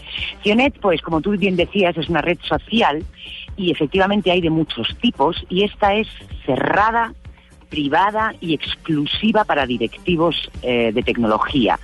Cionet, 0.43 0.79
pues 0.79 1.01
como 1.01 1.21
tú 1.21 1.31
bien 1.31 1.55
decías, 1.55 1.97
es 1.97 2.09
una 2.09 2.21
red 2.21 2.37
social 2.47 3.03
y 3.55 3.71
efectivamente 3.71 4.31
hay 4.31 4.41
de 4.41 4.49
muchos 4.49 4.95
tipos 4.99 5.43
y 5.49 5.63
esta 5.63 5.95
es 5.95 6.07
cerrada, 6.45 7.13
privada 7.69 8.33
y 8.39 8.53
exclusiva 8.53 9.43
para 9.43 9.65
directivos 9.65 10.49
eh, 10.61 10.91
de 10.93 11.03
tecnología. 11.03 11.79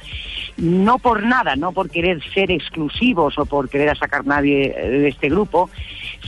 No 0.55 0.99
por 0.99 1.23
nada, 1.23 1.55
no 1.55 1.71
por 1.71 1.89
querer 1.89 2.21
ser 2.33 2.51
exclusivos 2.51 3.37
o 3.37 3.45
por 3.45 3.69
querer 3.69 3.97
sacar 3.97 4.25
nadie 4.25 4.73
eh, 4.75 4.89
de 4.89 5.07
este 5.09 5.29
grupo, 5.29 5.69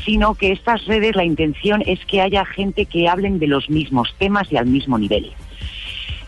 sino 0.03 0.35
que 0.35 0.51
estas 0.51 0.85
redes 0.85 1.15
la 1.15 1.23
intención 1.23 1.83
es 1.85 2.03
que 2.05 2.21
haya 2.21 2.43
gente 2.45 2.85
que 2.85 3.07
hablen 3.07 3.39
de 3.39 3.47
los 3.47 3.69
mismos 3.69 4.13
temas 4.17 4.51
y 4.51 4.57
al 4.57 4.65
mismo 4.65 4.97
nivel. 4.97 5.31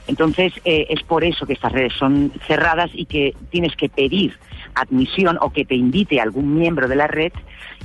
Entonces, 0.07 0.53
eh, 0.65 0.87
es 0.89 1.03
por 1.03 1.23
eso 1.23 1.45
que 1.45 1.53
estas 1.53 1.71
redes 1.71 1.93
son 1.93 2.31
cerradas 2.47 2.89
y 2.93 3.05
que 3.05 3.35
tienes 3.49 3.75
que 3.75 3.89
pedir 3.89 4.37
admisión 4.75 5.37
o 5.41 5.51
que 5.51 5.65
te 5.65 5.75
invite 5.75 6.21
algún 6.21 6.57
miembro 6.57 6.87
de 6.87 6.95
la 6.95 7.07
red 7.07 7.33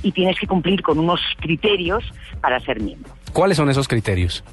y 0.01 0.11
tienes 0.11 0.39
que 0.39 0.47
cumplir 0.47 0.81
con 0.81 0.99
unos 0.99 1.19
criterios 1.39 2.03
para 2.41 2.59
ser 2.59 2.81
miembro. 2.81 3.11
¿Cuáles 3.33 3.57
son 3.57 3.69
esos 3.69 3.87
criterios? 3.87 4.43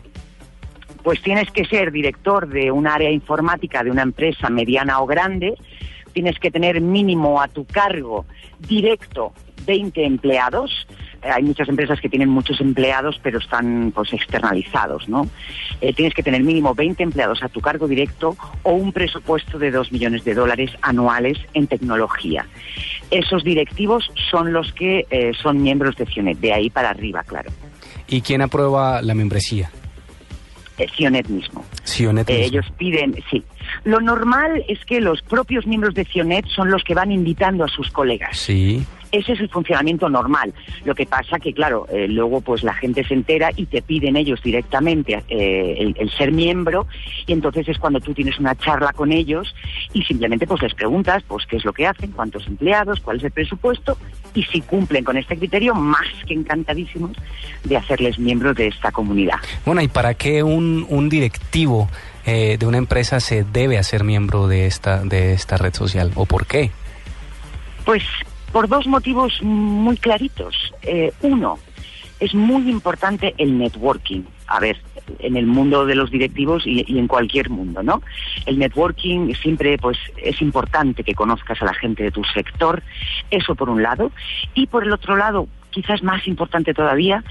Pues 1.02 1.22
tienes 1.22 1.50
que 1.50 1.64
ser 1.64 1.92
director 1.92 2.48
de 2.48 2.70
un 2.70 2.86
área 2.86 3.10
informática 3.10 3.82
de 3.82 3.90
una 3.90 4.02
empresa 4.02 4.50
mediana 4.50 5.00
o 5.00 5.06
grande, 5.06 5.54
tienes 6.12 6.38
que 6.38 6.50
tener 6.50 6.80
mínimo 6.80 7.40
a 7.40 7.48
tu 7.48 7.64
cargo 7.64 8.26
directo 8.58 9.32
20 9.66 10.04
empleados. 10.04 10.86
Hay 11.22 11.42
muchas 11.42 11.68
empresas 11.68 12.00
que 12.00 12.08
tienen 12.08 12.28
muchos 12.28 12.60
empleados 12.60 13.20
pero 13.22 13.38
están 13.38 13.92
pues 13.94 14.12
externalizados, 14.12 15.08
¿no? 15.08 15.28
Eh, 15.80 15.92
tienes 15.92 16.14
que 16.14 16.22
tener 16.22 16.42
mínimo 16.42 16.74
20 16.74 17.02
empleados 17.02 17.42
a 17.42 17.48
tu 17.48 17.60
cargo 17.60 17.86
directo 17.86 18.36
o 18.62 18.72
un 18.72 18.92
presupuesto 18.92 19.58
de 19.58 19.70
2 19.70 19.92
millones 19.92 20.24
de 20.24 20.34
dólares 20.34 20.70
anuales 20.82 21.38
en 21.54 21.66
tecnología. 21.66 22.46
Esos 23.10 23.44
directivos 23.44 24.10
son 24.30 24.52
los 24.52 24.72
que 24.72 25.06
eh, 25.10 25.32
son 25.40 25.62
miembros 25.62 25.96
de 25.96 26.06
Cionet, 26.06 26.38
de 26.38 26.52
ahí 26.52 26.70
para 26.70 26.90
arriba, 26.90 27.22
claro. 27.24 27.50
¿Y 28.08 28.20
quién 28.22 28.42
aprueba 28.42 29.02
la 29.02 29.14
membresía? 29.14 29.70
Eh, 30.78 30.86
Cionet 30.96 31.28
mismo. 31.28 31.64
Sionet. 31.84 32.28
Eh, 32.30 32.32
mismo. 32.32 32.46
ellos 32.46 32.66
piden, 32.78 33.14
sí. 33.30 33.44
Lo 33.84 34.00
normal 34.00 34.64
es 34.68 34.84
que 34.84 35.00
los 35.00 35.22
propios 35.22 35.66
miembros 35.66 35.94
de 35.94 36.04
Cionet 36.04 36.46
son 36.46 36.70
los 36.70 36.82
que 36.82 36.94
van 36.94 37.12
invitando 37.12 37.64
a 37.64 37.68
sus 37.68 37.90
colegas. 37.90 38.36
Sí. 38.36 38.84
Ese 39.12 39.32
es 39.32 39.40
el 39.40 39.48
funcionamiento 39.48 40.08
normal. 40.08 40.52
Lo 40.84 40.94
que 40.94 41.06
pasa 41.06 41.38
que, 41.38 41.52
claro, 41.52 41.86
eh, 41.90 42.06
luego 42.08 42.40
pues 42.40 42.62
la 42.62 42.74
gente 42.74 43.04
se 43.04 43.14
entera 43.14 43.50
y 43.56 43.66
te 43.66 43.82
piden 43.82 44.16
ellos 44.16 44.40
directamente 44.42 45.22
eh, 45.28 45.76
el, 45.78 45.94
el 45.98 46.10
ser 46.10 46.32
miembro 46.32 46.86
y 47.26 47.32
entonces 47.32 47.68
es 47.68 47.78
cuando 47.78 48.00
tú 48.00 48.14
tienes 48.14 48.38
una 48.38 48.54
charla 48.54 48.92
con 48.92 49.12
ellos 49.12 49.54
y 49.92 50.02
simplemente 50.02 50.46
pues 50.46 50.62
les 50.62 50.74
preguntas 50.74 51.22
pues 51.26 51.46
qué 51.46 51.56
es 51.56 51.64
lo 51.64 51.72
que 51.72 51.86
hacen, 51.86 52.12
cuántos 52.12 52.46
empleados, 52.46 53.00
cuál 53.00 53.18
es 53.18 53.24
el 53.24 53.30
presupuesto 53.30 53.96
y 54.34 54.44
si 54.44 54.60
cumplen 54.60 55.04
con 55.04 55.16
este 55.16 55.36
criterio, 55.36 55.74
más 55.74 56.06
que 56.26 56.34
encantadísimos 56.34 57.12
de 57.64 57.76
hacerles 57.76 58.18
miembros 58.18 58.56
de 58.56 58.68
esta 58.68 58.92
comunidad. 58.92 59.38
Bueno, 59.64 59.82
¿y 59.82 59.88
para 59.88 60.14
qué 60.14 60.42
un, 60.42 60.86
un 60.88 61.08
directivo 61.08 61.88
eh, 62.26 62.56
de 62.58 62.66
una 62.66 62.78
empresa 62.78 63.20
se 63.20 63.44
debe 63.44 63.78
hacer 63.78 64.04
miembro 64.04 64.46
de 64.46 64.66
esta, 64.66 65.02
de 65.02 65.32
esta 65.32 65.56
red 65.56 65.74
social? 65.74 66.12
¿O 66.14 66.26
por 66.26 66.46
qué? 66.46 66.70
Pues 67.84 68.02
por 68.52 68.68
dos 68.68 68.86
motivos 68.86 69.42
muy 69.42 69.96
claritos. 69.96 70.54
Eh, 70.82 71.12
uno, 71.22 71.58
es 72.18 72.34
muy 72.34 72.68
importante 72.70 73.34
el 73.38 73.58
networking. 73.58 74.22
A 74.46 74.60
ver, 74.60 74.78
en 75.20 75.36
el 75.36 75.46
mundo 75.46 75.86
de 75.86 75.94
los 75.94 76.10
directivos 76.10 76.66
y, 76.66 76.84
y 76.86 76.98
en 76.98 77.06
cualquier 77.06 77.50
mundo, 77.50 77.82
¿no? 77.82 78.02
El 78.46 78.58
networking 78.58 79.34
siempre, 79.34 79.78
pues, 79.78 79.98
es 80.16 80.40
importante 80.42 81.04
que 81.04 81.14
conozcas 81.14 81.60
a 81.62 81.66
la 81.66 81.74
gente 81.74 82.02
de 82.02 82.10
tu 82.10 82.24
sector. 82.24 82.82
Eso 83.30 83.54
por 83.54 83.70
un 83.70 83.82
lado. 83.82 84.12
Y 84.54 84.66
por 84.66 84.84
el 84.84 84.92
otro 84.92 85.16
lado, 85.16 85.48
quizás 85.70 86.02
más 86.02 86.26
importante 86.26 86.74
todavía, 86.74 87.24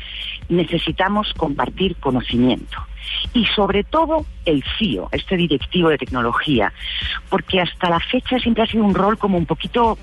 necesitamos 0.47 1.33
compartir 1.33 1.95
conocimiento. 1.97 2.77
Y 3.33 3.45
sobre 3.45 3.83
todo 3.83 4.25
el 4.45 4.63
CIO, 4.77 5.09
este 5.11 5.35
directivo 5.35 5.89
de 5.89 5.97
tecnología, 5.97 6.73
porque 7.29 7.59
hasta 7.59 7.89
la 7.89 7.99
fecha 7.99 8.39
siempre 8.39 8.63
ha 8.63 8.67
sido 8.67 8.83
un 8.83 8.93
rol 8.93 9.17
como 9.17 9.37
un 9.37 9.45
poquito 9.45 9.97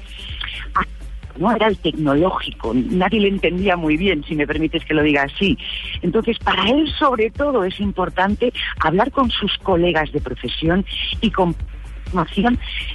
no 1.39 1.55
era 1.55 1.69
el 1.69 1.79
tecnológico, 1.79 2.73
nadie 2.75 3.21
le 3.21 3.29
entendía 3.29 3.77
muy 3.77 3.97
bien, 3.97 4.25
si 4.25 4.35
me 4.35 4.47
permites 4.47 4.85
que 4.85 4.95
lo 4.95 5.03
diga 5.03 5.23
así. 5.25 5.59
Entonces, 6.03 6.39
para 6.39 6.69
él 6.69 6.91
sobre 6.99 7.31
todo 7.31 7.65
es 7.65 7.81
importante 7.81 8.53
hablar 8.81 9.11
con 9.11 9.31
sus 9.31 9.57
colegas 9.59 10.13
de 10.13 10.21
profesión 10.21 10.85
y 11.21 11.31
con 11.31 11.55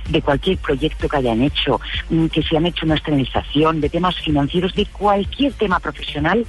de 0.09 0.21
cualquier 0.21 0.57
proyecto 0.57 1.07
que 1.07 1.17
hayan 1.17 1.41
hecho, 1.41 1.79
mm, 2.09 2.27
que 2.27 2.41
se 2.41 2.57
han 2.57 2.65
hecho 2.65 2.85
una 2.85 2.95
externalización, 2.95 3.81
de 3.81 3.89
temas 3.89 4.15
financieros, 4.15 4.73
de 4.73 4.85
cualquier 4.85 5.53
tema 5.53 5.79
profesional, 5.79 6.45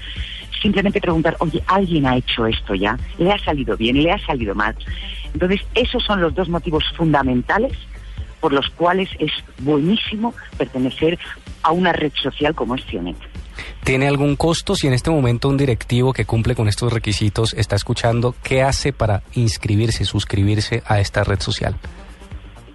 simplemente 0.63 1.01
preguntar, 1.01 1.37
oye, 1.41 1.63
¿alguien 1.67 2.07
ha 2.07 2.17
hecho 2.17 2.47
esto 2.47 2.75
ya? 2.75 2.97
¿Le 3.19 3.33
ha 3.33 3.39
salido 3.39 3.77
bien? 3.77 4.01
¿Le 4.03 4.13
ha 4.13 4.19
salido 4.19 4.55
mal? 4.55 4.75
Entonces, 5.35 5.61
esos 5.75 6.03
son 6.05 6.21
los 6.21 6.35
dos 6.35 6.49
motivos 6.49 6.85
fundamentales 6.97 7.73
por 8.43 8.53
los 8.53 8.69
cuales 8.71 9.09
es 9.21 9.31
buenísimo 9.61 10.35
pertenecer 10.59 11.17
a 11.63 11.71
una 11.71 11.93
red 11.93 12.13
social 12.21 12.57
como 12.57 12.75
es 12.75 12.85
Cionet. 12.87 13.17
¿Tiene 13.85 14.09
algún 14.09 14.35
costo 14.35 14.75
si 14.75 14.89
en 14.89 14.95
este 14.95 15.11
momento 15.11 15.49
un 15.49 15.57
directivo 15.57 16.13
que 16.13 16.25
cumple 16.25 16.57
con 16.57 16.67
estos 16.67 16.93
requisitos 16.93 17.55
está 17.55 17.77
escuchando? 17.77 18.35
¿Qué 18.43 18.63
hace 18.63 18.93
para 18.93 19.23
inscribirse, 19.35 20.05
suscribirse 20.05 20.83
a 20.87 20.99
esta 20.99 21.23
red 21.23 21.41
social? 21.41 21.77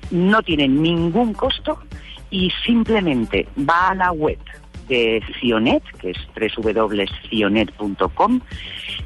No 0.09 0.41
tiene 0.41 0.69
ningún 0.69 1.33
costo 1.33 1.79
y 2.29 2.49
simplemente 2.65 3.45
va 3.57 3.89
a 3.89 3.95
la 3.95 4.11
web 4.13 4.39
de 4.87 5.21
Cionet, 5.39 5.83
que 5.99 6.11
es 6.11 6.17
www.cionet.com. 6.57 8.39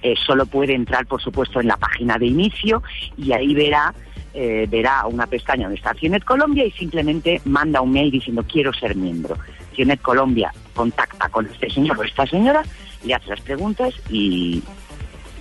Eh, 0.01 0.15
solo 0.25 0.45
puede 0.45 0.73
entrar, 0.73 1.05
por 1.05 1.21
supuesto, 1.21 1.59
en 1.59 1.67
la 1.67 1.77
página 1.77 2.17
de 2.17 2.27
inicio 2.27 2.81
y 3.17 3.31
ahí 3.33 3.53
verá 3.53 3.93
eh, 4.33 4.65
verá 4.69 5.05
una 5.07 5.27
pestaña 5.27 5.63
donde 5.63 5.75
está 5.75 5.93
Cionet 5.93 6.23
Colombia 6.23 6.65
y 6.65 6.71
simplemente 6.71 7.41
manda 7.43 7.81
un 7.81 7.91
mail 7.91 8.11
diciendo 8.11 8.45
quiero 8.49 8.71
ser 8.73 8.95
miembro. 8.95 9.37
Cionet 9.75 10.01
Colombia 10.01 10.53
contacta 10.73 11.27
con 11.29 11.45
este 11.47 11.69
señor 11.69 11.99
o 11.99 12.03
esta 12.03 12.25
señora, 12.25 12.63
le 13.03 13.13
hace 13.13 13.27
las 13.27 13.41
preguntas 13.41 13.93
y 14.09 14.63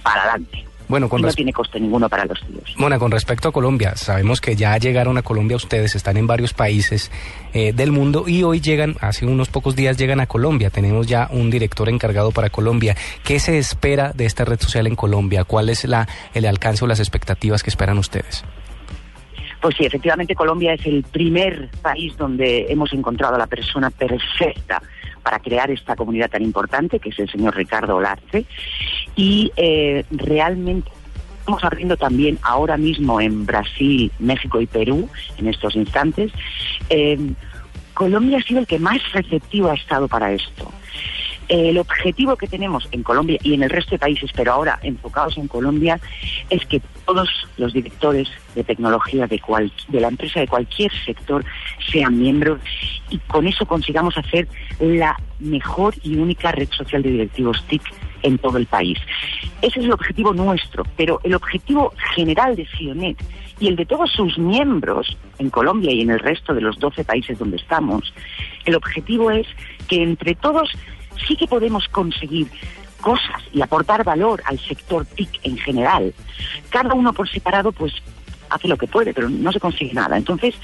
para 0.02 0.22
adelante. 0.22 0.69
Bueno, 0.90 1.08
Y 1.16 1.22
no 1.22 1.32
tiene 1.32 1.52
coste 1.52 1.78
ninguno 1.78 2.08
para 2.08 2.24
los 2.24 2.40
tíos. 2.40 2.74
Mona, 2.76 2.98
con 2.98 3.12
respecto 3.12 3.48
a 3.48 3.52
Colombia, 3.52 3.94
sabemos 3.94 4.40
que 4.40 4.56
ya 4.56 4.76
llegaron 4.76 5.16
a 5.18 5.22
Colombia 5.22 5.56
ustedes, 5.56 5.94
están 5.94 6.16
en 6.16 6.26
varios 6.26 6.52
países 6.52 7.12
eh, 7.54 7.72
del 7.72 7.92
mundo 7.92 8.24
y 8.26 8.42
hoy 8.42 8.60
llegan, 8.60 8.96
hace 9.00 9.24
unos 9.24 9.48
pocos 9.48 9.76
días 9.76 9.96
llegan 9.96 10.18
a 10.18 10.26
Colombia. 10.26 10.68
Tenemos 10.70 11.06
ya 11.06 11.28
un 11.30 11.48
director 11.48 11.88
encargado 11.88 12.32
para 12.32 12.50
Colombia. 12.50 12.96
¿Qué 13.22 13.38
se 13.38 13.56
espera 13.56 14.12
de 14.12 14.26
esta 14.26 14.44
red 14.44 14.58
social 14.58 14.88
en 14.88 14.96
Colombia? 14.96 15.44
¿Cuál 15.44 15.68
es 15.70 15.84
la, 15.84 16.08
el 16.34 16.44
alcance 16.44 16.84
o 16.84 16.88
las 16.88 16.98
expectativas 16.98 17.62
que 17.62 17.70
esperan 17.70 17.96
ustedes? 17.98 18.44
Pues 19.60 19.76
sí, 19.76 19.84
efectivamente 19.84 20.34
Colombia 20.34 20.72
es 20.72 20.84
el 20.86 21.04
primer 21.04 21.70
país 21.82 22.16
donde 22.16 22.66
hemos 22.68 22.92
encontrado 22.92 23.36
a 23.36 23.38
la 23.38 23.46
persona 23.46 23.90
perfecta 23.90 24.82
para 25.22 25.38
crear 25.38 25.70
esta 25.70 25.96
comunidad 25.96 26.30
tan 26.30 26.42
importante, 26.42 26.98
que 26.98 27.10
es 27.10 27.18
el 27.18 27.30
señor 27.30 27.54
Ricardo 27.54 27.96
Olarce. 27.96 28.46
Y 29.16 29.52
eh, 29.56 30.04
realmente 30.10 30.90
estamos 31.40 31.64
abriendo 31.64 31.96
también 31.96 32.38
ahora 32.42 32.76
mismo 32.76 33.20
en 33.20 33.44
Brasil, 33.46 34.12
México 34.18 34.60
y 34.60 34.66
Perú, 34.66 35.08
en 35.38 35.48
estos 35.48 35.74
instantes. 35.74 36.32
Eh, 36.88 37.18
Colombia 37.94 38.38
ha 38.38 38.42
sido 38.42 38.60
el 38.60 38.66
que 38.66 38.78
más 38.78 38.98
receptivo 39.12 39.68
ha 39.68 39.74
estado 39.74 40.08
para 40.08 40.32
esto. 40.32 40.70
El 41.48 41.78
objetivo 41.78 42.36
que 42.36 42.46
tenemos 42.46 42.88
en 42.92 43.02
Colombia 43.02 43.36
y 43.42 43.54
en 43.54 43.64
el 43.64 43.70
resto 43.70 43.90
de 43.90 43.98
países, 43.98 44.30
pero 44.32 44.52
ahora 44.52 44.78
enfocados 44.84 45.36
en 45.36 45.48
Colombia, 45.48 45.98
es 46.48 46.64
que 46.66 46.80
todos 47.04 47.28
los 47.56 47.72
directores 47.72 48.28
de 48.54 48.62
tecnología 48.62 49.26
de, 49.26 49.40
cual- 49.40 49.72
de 49.88 50.00
la 50.00 50.08
empresa 50.08 50.38
de 50.38 50.46
cualquier 50.46 50.92
sector 51.04 51.44
sean 51.90 52.20
miembros 52.20 52.60
y 53.10 53.18
con 53.18 53.48
eso 53.48 53.66
consigamos 53.66 54.16
hacer 54.16 54.46
la 54.78 55.18
mejor 55.40 55.94
y 56.04 56.14
única 56.16 56.52
red 56.52 56.68
social 56.70 57.02
de 57.02 57.10
directivos 57.10 57.64
TIC 57.66 57.82
en 58.22 58.38
todo 58.38 58.58
el 58.58 58.66
país. 58.66 58.98
Ese 59.62 59.80
es 59.80 59.84
el 59.84 59.92
objetivo 59.92 60.32
nuestro, 60.32 60.84
pero 60.96 61.20
el 61.24 61.34
objetivo 61.34 61.92
general 62.14 62.56
de 62.56 62.66
Cionet 62.66 63.22
y 63.58 63.68
el 63.68 63.76
de 63.76 63.86
todos 63.86 64.10
sus 64.10 64.38
miembros 64.38 65.16
en 65.38 65.50
Colombia 65.50 65.92
y 65.92 66.00
en 66.00 66.10
el 66.10 66.18
resto 66.18 66.54
de 66.54 66.62
los 66.62 66.78
12 66.78 67.04
países 67.04 67.38
donde 67.38 67.56
estamos, 67.56 68.12
el 68.64 68.74
objetivo 68.74 69.30
es 69.30 69.46
que 69.88 70.02
entre 70.02 70.34
todos 70.34 70.70
sí 71.26 71.36
que 71.36 71.46
podemos 71.46 71.88
conseguir 71.88 72.48
cosas 73.00 73.42
y 73.52 73.62
aportar 73.62 74.04
valor 74.04 74.42
al 74.46 74.58
sector 74.58 75.04
TIC 75.04 75.40
en 75.42 75.58
general. 75.58 76.14
Cada 76.68 76.94
uno 76.94 77.12
por 77.12 77.28
separado, 77.28 77.72
pues 77.72 77.92
hace 78.50 78.68
lo 78.68 78.76
que 78.76 78.86
puede, 78.86 79.14
pero 79.14 79.28
no 79.28 79.52
se 79.52 79.60
consigue 79.60 79.94
nada. 79.94 80.16
Entonces, 80.16 80.54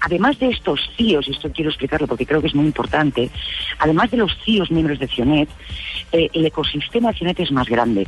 además 0.00 0.38
de 0.38 0.48
estos 0.48 0.80
CIOs, 0.96 1.28
y 1.28 1.32
esto 1.32 1.50
quiero 1.52 1.70
explicarlo 1.70 2.06
porque 2.06 2.26
creo 2.26 2.40
que 2.40 2.48
es 2.48 2.54
muy 2.54 2.66
importante, 2.66 3.30
además 3.78 4.10
de 4.10 4.16
los 4.16 4.36
CIOs 4.44 4.70
miembros 4.70 4.98
de 4.98 5.08
Cionet, 5.08 5.48
eh, 6.12 6.28
el 6.32 6.46
ecosistema 6.46 7.10
de 7.12 7.18
Cionet 7.18 7.40
es 7.40 7.52
más 7.52 7.68
grande. 7.68 8.06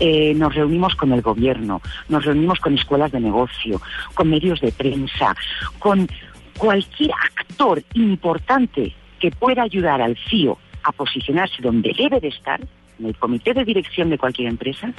Eh, 0.00 0.34
nos 0.34 0.54
reunimos 0.54 0.94
con 0.94 1.12
el 1.12 1.22
gobierno, 1.22 1.80
nos 2.08 2.24
reunimos 2.24 2.58
con 2.60 2.74
escuelas 2.74 3.12
de 3.12 3.20
negocio, 3.20 3.80
con 4.14 4.30
medios 4.30 4.60
de 4.60 4.72
prensa, 4.72 5.36
con 5.78 6.08
cualquier 6.56 7.12
actor 7.12 7.82
importante 7.94 8.94
que 9.20 9.30
pueda 9.30 9.62
ayudar 9.62 10.00
al 10.02 10.16
CIO 10.28 10.58
a 10.82 10.92
posicionarse 10.92 11.62
donde 11.62 11.92
debe 11.96 12.20
de 12.20 12.28
estar, 12.28 12.60
en 12.98 13.06
el 13.06 13.16
comité 13.16 13.54
de 13.54 13.64
dirección 13.64 14.10
de 14.10 14.18
cualquier 14.18 14.48
empresa, 14.48 14.92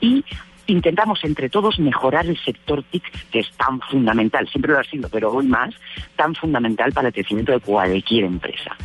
y 0.00 0.24
intentamos 0.68 1.24
entre 1.24 1.48
todos 1.48 1.78
mejorar 1.80 2.26
el 2.26 2.38
sector 2.44 2.84
TIC, 2.84 3.02
que 3.30 3.40
es 3.40 3.50
tan 3.52 3.80
fundamental, 3.80 4.46
siempre 4.48 4.72
lo 4.72 4.78
ha 4.78 4.84
sido, 4.84 5.08
pero 5.08 5.32
hoy 5.32 5.46
más, 5.46 5.74
tan 6.14 6.34
fundamental 6.34 6.92
para 6.92 7.08
el 7.08 7.14
crecimiento 7.14 7.52
de 7.52 7.60
cualquier 7.60 8.24
empresa. 8.24 8.76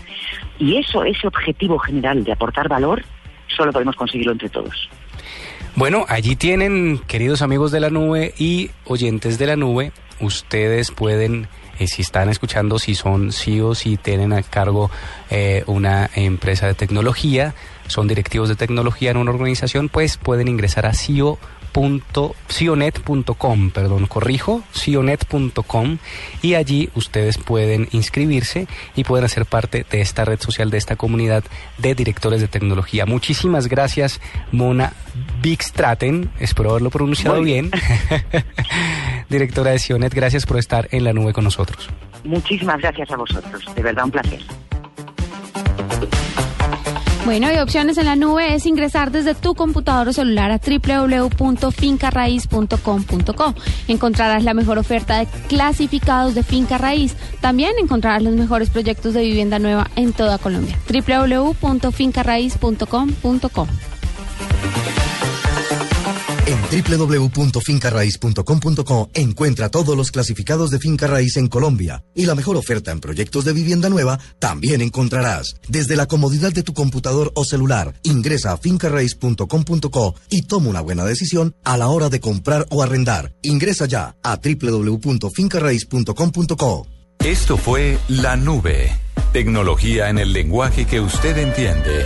Y 0.57 0.77
eso, 0.77 1.03
ese 1.03 1.27
objetivo 1.27 1.77
general 1.77 2.23
de 2.23 2.31
aportar 2.31 2.69
valor, 2.69 3.03
solo 3.47 3.71
podemos 3.71 3.95
conseguirlo 3.95 4.31
entre 4.31 4.49
todos. 4.49 4.89
Bueno, 5.75 6.05
allí 6.07 6.35
tienen, 6.35 6.99
queridos 7.07 7.41
amigos 7.41 7.71
de 7.71 7.79
la 7.79 7.89
nube 7.89 8.33
y 8.37 8.69
oyentes 8.85 9.37
de 9.37 9.47
la 9.47 9.55
nube, 9.55 9.91
ustedes 10.19 10.91
pueden, 10.91 11.47
eh, 11.79 11.87
si 11.87 12.03
están 12.03 12.29
escuchando, 12.29 12.79
si 12.79 12.95
son 12.95 13.31
CEOs, 13.31 13.79
si 13.79 13.97
tienen 13.97 14.33
a 14.33 14.43
cargo 14.43 14.89
eh, 15.31 15.63
una 15.65 16.09
empresa 16.15 16.67
de 16.67 16.75
tecnología, 16.75 17.55
son 17.87 18.07
directivos 18.07 18.49
de 18.49 18.55
tecnología 18.55 19.11
en 19.11 19.17
una 19.17 19.31
organización, 19.31 19.89
pues 19.89 20.17
pueden 20.17 20.47
ingresar 20.47 20.85
a 20.85 20.93
CEO 20.93 21.39
cionet.com, 22.47 23.71
perdón, 23.71 24.05
corrijo, 24.07 24.63
cionet.com 24.73 25.97
y 26.41 26.53
allí 26.53 26.89
ustedes 26.95 27.37
pueden 27.37 27.87
inscribirse 27.91 28.67
y 28.95 29.03
pueden 29.03 29.25
hacer 29.25 29.45
parte 29.45 29.85
de 29.89 30.01
esta 30.01 30.25
red 30.25 30.39
social, 30.39 30.69
de 30.69 30.77
esta 30.77 30.95
comunidad 30.95 31.43
de 31.77 31.95
directores 31.95 32.41
de 32.41 32.47
tecnología. 32.47 33.05
Muchísimas 33.05 33.67
gracias, 33.67 34.21
Mona 34.51 34.93
Bigstraten, 35.41 36.29
espero 36.39 36.71
haberlo 36.71 36.89
pronunciado 36.89 37.37
Muy 37.37 37.45
bien, 37.45 37.71
directora 39.29 39.71
de 39.71 39.79
Cionet, 39.79 40.13
gracias 40.13 40.45
por 40.45 40.57
estar 40.57 40.87
en 40.91 41.03
la 41.03 41.13
nube 41.13 41.33
con 41.33 41.43
nosotros. 41.43 41.89
Muchísimas 42.23 42.79
gracias 42.79 43.11
a 43.11 43.17
vosotros, 43.17 43.63
de 43.75 43.81
verdad 43.81 44.05
un 44.05 44.11
placer. 44.11 44.41
Bueno, 47.25 47.51
y 47.53 47.57
opciones 47.57 47.97
en 47.97 48.05
la 48.05 48.17
nube 48.17 48.53
es 48.53 48.65
ingresar 48.65 49.09
desde 49.09 49.33
tu 49.33 49.55
computador 49.55 50.09
o 50.09 50.13
celular 50.13 50.51
a 50.51 50.59
www.fincarraiz.com.co. 50.59 53.55
Encontrarás 53.87 54.43
la 54.43 54.53
mejor 54.53 54.77
oferta 54.77 55.19
de 55.19 55.27
clasificados 55.47 56.35
de 56.35 56.43
finca 56.43 56.77
raíz. 56.77 57.15
También 57.39 57.71
encontrarás 57.81 58.23
los 58.23 58.33
mejores 58.33 58.69
proyectos 58.69 59.13
de 59.13 59.23
vivienda 59.23 59.57
nueva 59.57 59.89
en 59.95 60.11
toda 60.11 60.37
Colombia. 60.37 60.77
www.fincarraiz.com.co. 60.89 63.67
En 66.45 66.59
www.fincarraiz.com.co 66.61 69.09
encuentra 69.13 69.69
todos 69.69 69.95
los 69.95 70.11
clasificados 70.11 70.71
de 70.71 70.79
finca 70.79 71.07
raíz 71.07 71.37
en 71.37 71.47
Colombia 71.47 72.03
y 72.13 72.25
la 72.25 72.35
mejor 72.35 72.57
oferta 72.57 72.91
en 72.91 72.99
proyectos 72.99 73.45
de 73.45 73.53
vivienda 73.53 73.87
nueva 73.87 74.19
también 74.39 74.81
encontrarás. 74.81 75.55
Desde 75.69 75.95
la 75.95 76.07
comodidad 76.07 76.51
de 76.51 76.63
tu 76.63 76.73
computador 76.73 77.31
o 77.35 77.45
celular, 77.45 77.93
ingresa 78.03 78.51
a 78.51 78.57
fincarraiz.com.co 78.57 80.15
y 80.29 80.41
toma 80.41 80.69
una 80.69 80.81
buena 80.81 81.05
decisión 81.05 81.55
a 81.63 81.77
la 81.77 81.87
hora 81.87 82.09
de 82.09 82.19
comprar 82.19 82.67
o 82.71 82.83
arrendar. 82.83 83.33
Ingresa 83.41 83.85
ya 83.85 84.17
a 84.21 84.37
www.fincarraiz.com.co. 84.37 86.87
Esto 87.19 87.55
fue 87.55 87.97
La 88.09 88.35
Nube. 88.35 88.91
Tecnología 89.31 90.09
en 90.09 90.17
el 90.17 90.33
lenguaje 90.33 90.85
que 90.85 90.99
usted 90.99 91.37
entiende. 91.37 92.05